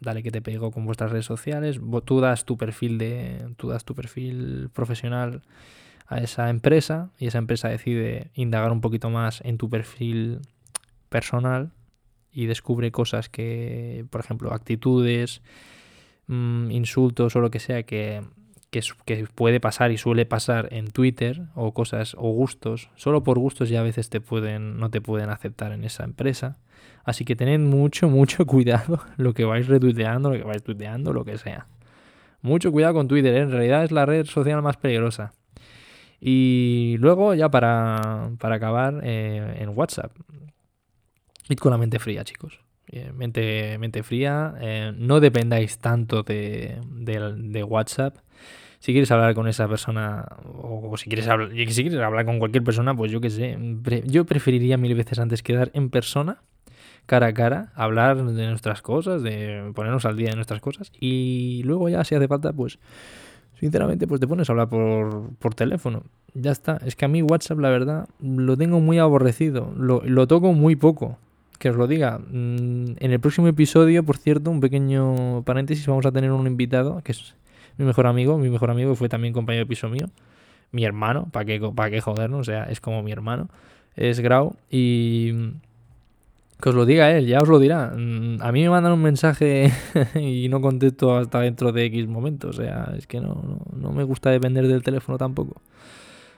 dale 0.00 0.22
que 0.22 0.30
te 0.30 0.42
pego 0.42 0.70
con 0.70 0.84
vuestras 0.84 1.10
redes 1.10 1.26
sociales, 1.26 1.80
tú 2.04 2.20
das 2.20 2.44
tu 2.44 2.56
perfil 2.56 2.98
de, 2.98 3.54
tú 3.56 3.68
das 3.68 3.84
tu 3.84 3.94
perfil 3.94 4.68
profesional 4.72 5.42
a 6.06 6.18
esa 6.18 6.50
empresa 6.50 7.10
y 7.18 7.26
esa 7.26 7.38
empresa 7.38 7.68
decide 7.68 8.30
indagar 8.34 8.72
un 8.72 8.80
poquito 8.80 9.10
más 9.10 9.40
en 9.44 9.56
tu 9.58 9.70
perfil 9.70 10.40
personal 11.08 11.72
y 12.30 12.46
descubre 12.46 12.90
cosas 12.90 13.28
que, 13.28 14.04
por 14.10 14.20
ejemplo, 14.20 14.52
actitudes, 14.52 15.40
mm, 16.26 16.70
insultos 16.70 17.36
o 17.36 17.40
lo 17.40 17.50
que 17.50 17.60
sea 17.60 17.82
que, 17.84 18.22
que, 18.70 19.26
puede 19.34 19.60
pasar 19.60 19.92
y 19.92 19.98
suele 19.98 20.26
pasar 20.26 20.68
en 20.72 20.90
Twitter 20.90 21.42
o 21.54 21.72
cosas 21.72 22.14
o 22.18 22.30
gustos, 22.30 22.90
solo 22.96 23.22
por 23.22 23.38
gustos 23.38 23.68
ya 23.68 23.80
a 23.80 23.82
veces 23.82 24.10
te 24.10 24.20
pueden, 24.20 24.78
no 24.78 24.90
te 24.90 25.00
pueden 25.00 25.30
aceptar 25.30 25.72
en 25.72 25.84
esa 25.84 26.04
empresa. 26.04 26.58
Así 27.04 27.24
que 27.24 27.36
tened 27.36 27.60
mucho, 27.60 28.08
mucho 28.10 28.46
cuidado 28.46 29.00
lo 29.16 29.34
que 29.34 29.44
vais 29.44 29.66
retuiteando, 29.66 30.30
lo 30.30 30.36
que 30.36 30.44
vais 30.44 30.62
tuiteando, 30.62 31.12
lo 31.12 31.24
que 31.24 31.38
sea. 31.38 31.66
Mucho 32.42 32.72
cuidado 32.72 32.94
con 32.94 33.08
Twitter, 33.08 33.34
¿eh? 33.34 33.40
en 33.40 33.50
realidad 33.50 33.84
es 33.84 33.90
la 33.90 34.04
red 34.04 34.26
social 34.26 34.60
más 34.60 34.76
peligrosa. 34.76 35.32
Y 36.20 36.96
luego, 36.98 37.34
ya 37.34 37.50
para, 37.50 38.30
acabar, 38.40 39.00
eh, 39.02 39.58
en 39.60 39.70
WhatsApp. 39.70 40.12
Id 41.48 41.58
con 41.58 41.72
la 41.72 41.78
mente 41.78 41.98
fría, 41.98 42.24
chicos. 42.24 42.63
Eh, 42.88 43.12
mente, 43.12 43.78
mente 43.78 44.02
fría. 44.02 44.54
no 44.96 45.20
dependáis 45.20 45.78
tanto 45.78 46.22
de, 46.22 46.78
de, 46.90 47.64
WhatsApp 47.64 48.16
si 48.84 48.92
quieres 48.92 49.10
hablar 49.10 49.34
con 49.34 49.48
esa 49.48 49.66
persona 49.66 50.26
o 50.44 50.94
si 50.98 51.08
quieres, 51.08 51.26
hablar, 51.26 51.48
si 51.50 51.82
quieres 51.82 51.98
hablar 51.98 52.26
con 52.26 52.38
cualquier 52.38 52.62
persona, 52.62 52.94
pues 52.94 53.10
yo 53.10 53.18
qué 53.18 53.30
sé, 53.30 53.56
yo 54.04 54.26
preferiría 54.26 54.76
mil 54.76 54.94
veces 54.94 55.18
antes 55.18 55.42
quedar 55.42 55.70
en 55.72 55.88
persona, 55.88 56.42
cara 57.06 57.28
a 57.28 57.32
cara, 57.32 57.72
hablar 57.74 58.22
de 58.22 58.46
nuestras 58.46 58.82
cosas, 58.82 59.22
de 59.22 59.72
ponernos 59.74 60.04
al 60.04 60.18
día 60.18 60.28
de 60.28 60.36
nuestras 60.36 60.60
cosas 60.60 60.92
y 61.00 61.62
luego 61.64 61.88
ya 61.88 62.04
si 62.04 62.14
hace 62.14 62.28
falta, 62.28 62.52
pues 62.52 62.78
sinceramente, 63.58 64.06
pues 64.06 64.20
te 64.20 64.28
pones 64.28 64.50
a 64.50 64.52
hablar 64.52 64.68
por, 64.68 65.34
por 65.36 65.54
teléfono. 65.54 66.02
Ya 66.34 66.50
está, 66.50 66.78
es 66.84 66.94
que 66.94 67.06
a 67.06 67.08
mí 67.08 67.22
WhatsApp 67.22 67.60
la 67.60 67.70
verdad 67.70 68.06
lo 68.20 68.54
tengo 68.58 68.80
muy 68.80 68.98
aborrecido, 68.98 69.72
lo, 69.78 70.02
lo 70.04 70.26
toco 70.26 70.52
muy 70.52 70.76
poco 70.76 71.16
que 71.64 71.70
os 71.70 71.76
lo 71.76 71.86
diga. 71.86 72.18
Mm, 72.18 72.96
en 72.98 73.10
el 73.10 73.20
próximo 73.20 73.48
episodio, 73.48 74.02
por 74.02 74.18
cierto, 74.18 74.50
un 74.50 74.60
pequeño 74.60 75.44
paréntesis, 75.44 75.86
vamos 75.86 76.04
a 76.04 76.12
tener 76.12 76.30
un 76.30 76.46
invitado 76.46 77.00
que 77.02 77.12
es 77.12 77.34
mi 77.78 77.86
mejor 77.86 78.06
amigo, 78.06 78.36
mi 78.36 78.50
mejor 78.50 78.70
amigo 78.70 78.94
fue 78.96 79.08
también 79.08 79.32
compañero 79.32 79.64
de 79.64 79.68
piso 79.70 79.88
mío, 79.88 80.04
mi 80.72 80.84
hermano, 80.84 81.26
¿para 81.32 81.46
qué, 81.46 81.58
para 81.74 81.90
qué 81.90 82.02
jodernos? 82.02 82.40
O 82.40 82.44
sea, 82.44 82.64
es 82.64 82.82
como 82.82 83.02
mi 83.02 83.12
hermano, 83.12 83.48
es 83.96 84.20
Grau 84.20 84.56
y 84.70 85.32
que 86.60 86.68
os 86.68 86.74
lo 86.74 86.84
diga 86.84 87.10
él, 87.12 87.26
ya 87.26 87.40
os 87.40 87.48
lo 87.48 87.58
dirá. 87.58 87.94
Mm, 87.96 88.42
a 88.42 88.52
mí 88.52 88.62
me 88.62 88.68
mandan 88.68 88.92
un 88.92 89.00
mensaje 89.00 89.72
y 90.20 90.50
no 90.50 90.60
contesto 90.60 91.16
hasta 91.16 91.40
dentro 91.40 91.72
de 91.72 91.86
X 91.86 92.06
momentos, 92.08 92.58
o 92.58 92.62
sea, 92.62 92.92
es 92.94 93.06
que 93.06 93.22
no, 93.22 93.58
no, 93.74 93.92
me 93.92 94.04
gusta 94.04 94.28
depender 94.28 94.68
del 94.68 94.82
teléfono 94.82 95.16
tampoco. 95.16 95.62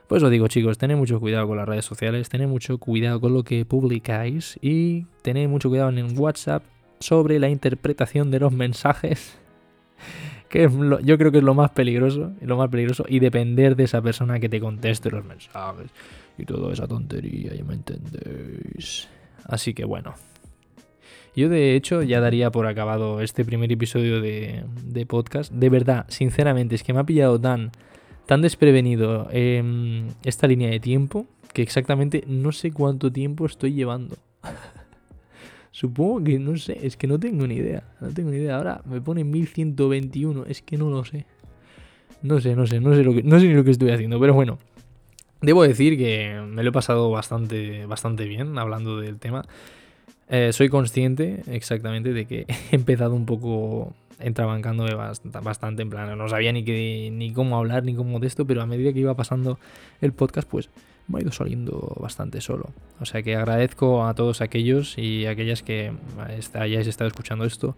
Pues 0.08 0.22
os 0.22 0.30
digo 0.30 0.46
chicos, 0.48 0.78
tened 0.78 0.96
mucho 0.96 1.18
cuidado 1.18 1.48
con 1.48 1.56
las 1.56 1.68
redes 1.68 1.84
sociales, 1.84 2.28
tened 2.28 2.48
mucho 2.48 2.78
cuidado 2.78 3.20
con 3.20 3.34
lo 3.34 3.42
que 3.42 3.64
publicáis 3.64 4.58
y 4.62 5.06
tened 5.22 5.48
mucho 5.48 5.68
cuidado 5.68 5.90
en 5.90 6.18
WhatsApp 6.18 6.62
sobre 7.00 7.38
la 7.38 7.48
interpretación 7.48 8.30
de 8.30 8.40
los 8.40 8.52
mensajes 8.52 9.36
que 10.48 10.70
yo 11.02 11.18
creo 11.18 11.32
que 11.32 11.38
es 11.38 11.44
lo 11.44 11.54
más 11.54 11.70
peligroso, 11.70 12.32
lo 12.40 12.56
más 12.56 12.68
peligroso, 12.70 13.04
y 13.08 13.18
depender 13.18 13.76
de 13.76 13.84
esa 13.84 14.00
persona 14.00 14.38
que 14.38 14.48
te 14.48 14.60
conteste 14.60 15.10
los 15.10 15.24
mensajes 15.24 15.90
y 16.38 16.44
toda 16.44 16.72
esa 16.72 16.86
tontería, 16.86 17.54
ya 17.54 17.64
me 17.64 17.74
entendéis. 17.74 19.08
Así 19.44 19.74
que 19.74 19.84
bueno. 19.84 20.14
Yo 21.34 21.50
de 21.50 21.76
hecho 21.76 22.02
ya 22.02 22.20
daría 22.20 22.50
por 22.50 22.66
acabado 22.66 23.20
este 23.20 23.44
primer 23.44 23.70
episodio 23.70 24.22
de, 24.22 24.64
podcast. 25.06 25.52
De 25.52 25.68
verdad, 25.68 26.06
sinceramente, 26.08 26.74
es 26.74 26.82
que 26.82 26.94
me 26.94 27.00
ha 27.00 27.04
pillado 27.04 27.38
tan, 27.38 27.72
tan 28.26 28.42
desprevenido 28.42 29.28
em, 29.30 30.08
esta 30.24 30.46
línea 30.46 30.68
de 30.68 30.80
tiempo 30.80 31.26
que 31.52 31.62
exactamente 31.62 32.24
no 32.26 32.52
sé 32.52 32.72
cuánto 32.72 33.10
tiempo 33.10 33.46
estoy 33.46 33.72
llevando. 33.72 34.16
Supongo 35.70 36.24
que 36.24 36.38
no 36.38 36.56
sé, 36.56 36.78
es 36.82 36.96
que 36.96 37.06
no 37.06 37.18
tengo 37.18 37.46
ni 37.46 37.56
idea. 37.56 37.84
No 38.00 38.08
tengo 38.08 38.30
ni 38.30 38.38
idea. 38.38 38.56
Ahora 38.56 38.82
me 38.84 39.00
pone 39.00 39.24
1121, 39.24 40.46
es 40.46 40.62
que 40.62 40.76
no 40.76 40.90
lo 40.90 41.04
sé. 41.04 41.26
No 42.22 42.40
sé, 42.40 42.56
no 42.56 42.66
sé, 42.66 42.80
no 42.80 42.94
sé 42.94 43.02
lo 43.02 43.14
que, 43.14 43.22
no 43.22 43.38
sé 43.38 43.46
ni 43.46 43.54
lo 43.54 43.62
que 43.64 43.70
estoy 43.70 43.90
haciendo, 43.90 44.18
pero 44.18 44.34
bueno. 44.34 44.58
Debo 45.42 45.62
decir 45.62 45.98
que 45.98 46.42
me 46.48 46.62
lo 46.62 46.70
he 46.70 46.72
pasado 46.72 47.10
bastante, 47.10 47.84
bastante 47.86 48.24
bien 48.24 48.58
hablando 48.58 48.98
del 49.00 49.18
tema. 49.18 49.44
Eh, 50.28 50.52
soy 50.52 50.68
consciente 50.68 51.42
exactamente 51.46 52.12
de 52.12 52.24
que 52.24 52.46
he 52.70 52.74
empezado 52.74 53.14
un 53.14 53.26
poco 53.26 53.94
entrabancando 54.18 54.86
bastante 55.42 55.82
en 55.82 55.90
plan, 55.90 56.16
no 56.16 56.28
sabía 56.28 56.52
ni, 56.52 56.64
qué, 56.64 57.10
ni 57.12 57.32
cómo 57.32 57.56
hablar 57.56 57.84
ni 57.84 57.94
cómo 57.94 58.18
de 58.20 58.26
esto, 58.26 58.46
pero 58.46 58.62
a 58.62 58.66
medida 58.66 58.92
que 58.92 59.00
iba 59.00 59.14
pasando 59.14 59.58
el 60.00 60.12
podcast, 60.12 60.48
pues 60.48 60.70
me 61.08 61.18
ha 61.18 61.22
ido 61.22 61.32
saliendo 61.32 61.96
bastante 62.00 62.40
solo. 62.40 62.70
O 63.00 63.04
sea 63.04 63.22
que 63.22 63.36
agradezco 63.36 64.06
a 64.06 64.14
todos 64.14 64.40
aquellos 64.40 64.98
y 64.98 65.26
aquellas 65.26 65.62
que 65.62 65.92
hayáis 66.54 66.86
estado 66.86 67.08
escuchando 67.08 67.44
esto 67.44 67.76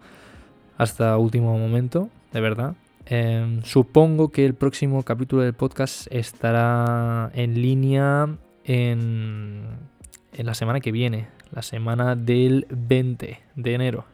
hasta 0.77 1.17
último 1.17 1.57
momento, 1.57 2.09
de 2.31 2.41
verdad. 2.41 2.75
Em, 3.05 3.63
supongo 3.63 4.29
que 4.29 4.45
el 4.45 4.53
próximo 4.53 5.03
capítulo 5.03 5.41
del 5.41 5.53
podcast 5.53 6.07
estará 6.11 7.31
en 7.33 7.61
línea 7.61 8.29
en, 8.63 9.63
en 10.33 10.45
la 10.45 10.53
semana 10.53 10.79
que 10.79 10.91
viene, 10.91 11.27
la 11.51 11.61
semana 11.61 12.15
del 12.15 12.67
20 12.69 13.39
de 13.55 13.73
enero. 13.73 14.05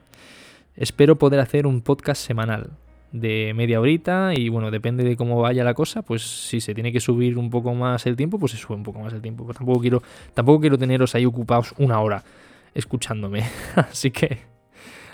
Espero 0.76 1.18
poder 1.18 1.40
hacer 1.40 1.68
un 1.68 1.82
podcast 1.82 2.22
semanal 2.22 2.72
de 3.12 3.54
media 3.56 3.80
horita 3.80 4.34
y 4.36 4.50
bueno, 4.50 4.72
depende 4.72 5.06
de 5.06 5.16
cómo 5.16 5.40
vaya 5.42 5.64
la 5.64 5.74
cosa, 5.74 6.02
pues 6.02 6.22
si 6.24 6.60
se 6.60 6.74
tiene 6.74 6.92
que 6.92 7.00
subir 7.00 7.38
un 7.38 7.50
poco 7.50 7.74
más 7.74 8.06
el 8.06 8.18
tiempo, 8.18 8.38
pues 8.38 8.52
se 8.52 8.58
sube 8.58 8.76
un 8.76 8.84
poco 8.84 9.00
más 9.00 9.14
el 9.14 9.22
tiempo. 9.22 9.46
Pero 9.46 9.58
tampoco 9.58 9.80
quiero, 9.80 10.04
tampoco 10.34 10.60
quiero 10.60 10.78
teneros 10.78 11.16
ahí 11.16 11.26
ocupados 11.26 11.74
una 11.78 12.00
hora 12.02 12.24
escuchándome. 12.74 13.44
Así 13.76 14.12
que 14.12 14.40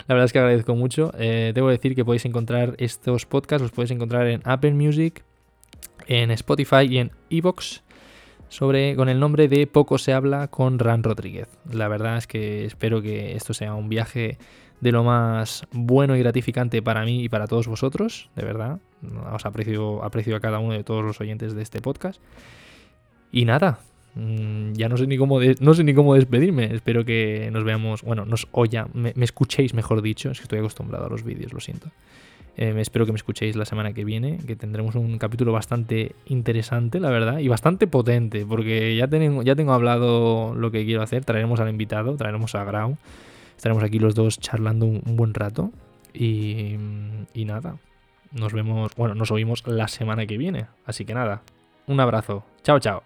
la 0.08 0.14
verdad 0.14 0.24
es 0.24 0.32
que 0.32 0.38
agradezco 0.40 0.74
mucho. 0.74 1.12
Eh, 1.16 1.52
debo 1.54 1.68
decir 1.68 1.94
que 1.94 2.04
podéis 2.04 2.24
encontrar 2.24 2.74
estos 2.78 3.24
podcasts, 3.24 3.62
los 3.62 3.70
podéis 3.70 3.92
encontrar 3.92 4.26
en 4.26 4.42
Apple 4.44 4.72
Music, 4.72 5.24
en 6.08 6.32
Spotify 6.32 6.86
y 6.88 6.98
en 6.98 7.12
Evox. 7.30 7.82
Sobre, 8.48 8.96
con 8.96 9.08
el 9.08 9.18
nombre 9.18 9.48
de 9.48 9.66
Poco 9.66 9.96
se 9.96 10.12
habla 10.12 10.48
con 10.48 10.78
Ran 10.78 11.02
Rodríguez. 11.02 11.48
La 11.72 11.88
verdad 11.88 12.18
es 12.18 12.26
que 12.26 12.66
espero 12.66 13.00
que 13.00 13.34
esto 13.34 13.54
sea 13.54 13.74
un 13.74 13.88
viaje 13.88 14.36
de 14.82 14.90
lo 14.90 15.04
más 15.04 15.64
bueno 15.70 16.16
y 16.16 16.18
gratificante 16.18 16.82
para 16.82 17.04
mí 17.04 17.22
y 17.22 17.28
para 17.28 17.46
todos 17.46 17.68
vosotros, 17.68 18.28
de 18.34 18.44
verdad. 18.44 18.80
Os 19.32 19.46
aprecio, 19.46 20.02
aprecio 20.02 20.34
a 20.34 20.40
cada 20.40 20.58
uno 20.58 20.72
de 20.72 20.82
todos 20.82 21.04
los 21.04 21.20
oyentes 21.20 21.54
de 21.54 21.62
este 21.62 21.80
podcast. 21.80 22.20
Y 23.30 23.44
nada, 23.44 23.78
mm, 24.16 24.72
ya 24.72 24.88
no 24.88 24.96
sé 24.96 25.06
ni 25.06 25.16
cómo 25.16 25.38
no 25.60 25.74
sé 25.74 25.84
ni 25.84 25.94
cómo 25.94 26.14
despedirme. 26.14 26.74
Espero 26.74 27.04
que 27.04 27.48
nos 27.52 27.62
veamos, 27.62 28.02
bueno, 28.02 28.24
nos 28.24 28.48
oya, 28.50 28.88
me, 28.92 29.12
escuchéis, 29.20 29.72
mejor 29.72 30.02
dicho. 30.02 30.32
Es 30.32 30.40
que 30.40 30.44
estoy 30.44 30.58
acostumbrado 30.58 31.06
a 31.06 31.08
los 31.08 31.22
vídeos, 31.22 31.52
lo 31.52 31.60
siento. 31.60 31.86
Eh, 32.56 32.74
espero 32.78 33.06
que 33.06 33.12
me 33.12 33.16
escuchéis 33.16 33.54
la 33.54 33.64
semana 33.64 33.92
que 33.92 34.04
viene, 34.04 34.38
que 34.48 34.56
tendremos 34.56 34.96
un 34.96 35.16
capítulo 35.18 35.52
bastante 35.52 36.16
interesante, 36.26 36.98
la 36.98 37.10
verdad, 37.10 37.38
y 37.38 37.46
bastante 37.46 37.86
potente, 37.86 38.44
porque 38.44 38.96
ya 38.96 39.06
tengo, 39.06 39.44
ya 39.44 39.54
tengo 39.54 39.74
hablado 39.74 40.56
lo 40.56 40.72
que 40.72 40.84
quiero 40.84 41.02
hacer. 41.02 41.24
Traeremos 41.24 41.60
al 41.60 41.70
invitado, 41.70 42.16
traeremos 42.16 42.56
a 42.56 42.64
Grau. 42.64 42.98
Estaremos 43.62 43.84
aquí 43.84 44.00
los 44.00 44.16
dos 44.16 44.40
charlando 44.40 44.86
un, 44.86 45.14
buen 45.14 45.34
rato. 45.34 45.70
Y, 46.12 46.74
y 47.32 47.44
nada, 47.44 47.76
nos 48.32 48.52
vemos, 48.52 48.90
bueno, 48.96 49.14
nos 49.14 49.30
oímos 49.30 49.62
la 49.68 49.86
semana 49.86 50.26
que 50.26 50.36
viene. 50.36 50.66
Así 50.84 51.04
que 51.04 51.14
nada, 51.14 51.42
un 51.86 52.00
abrazo. 52.00 52.44
Chao, 52.64 52.80
chao. 52.80 53.04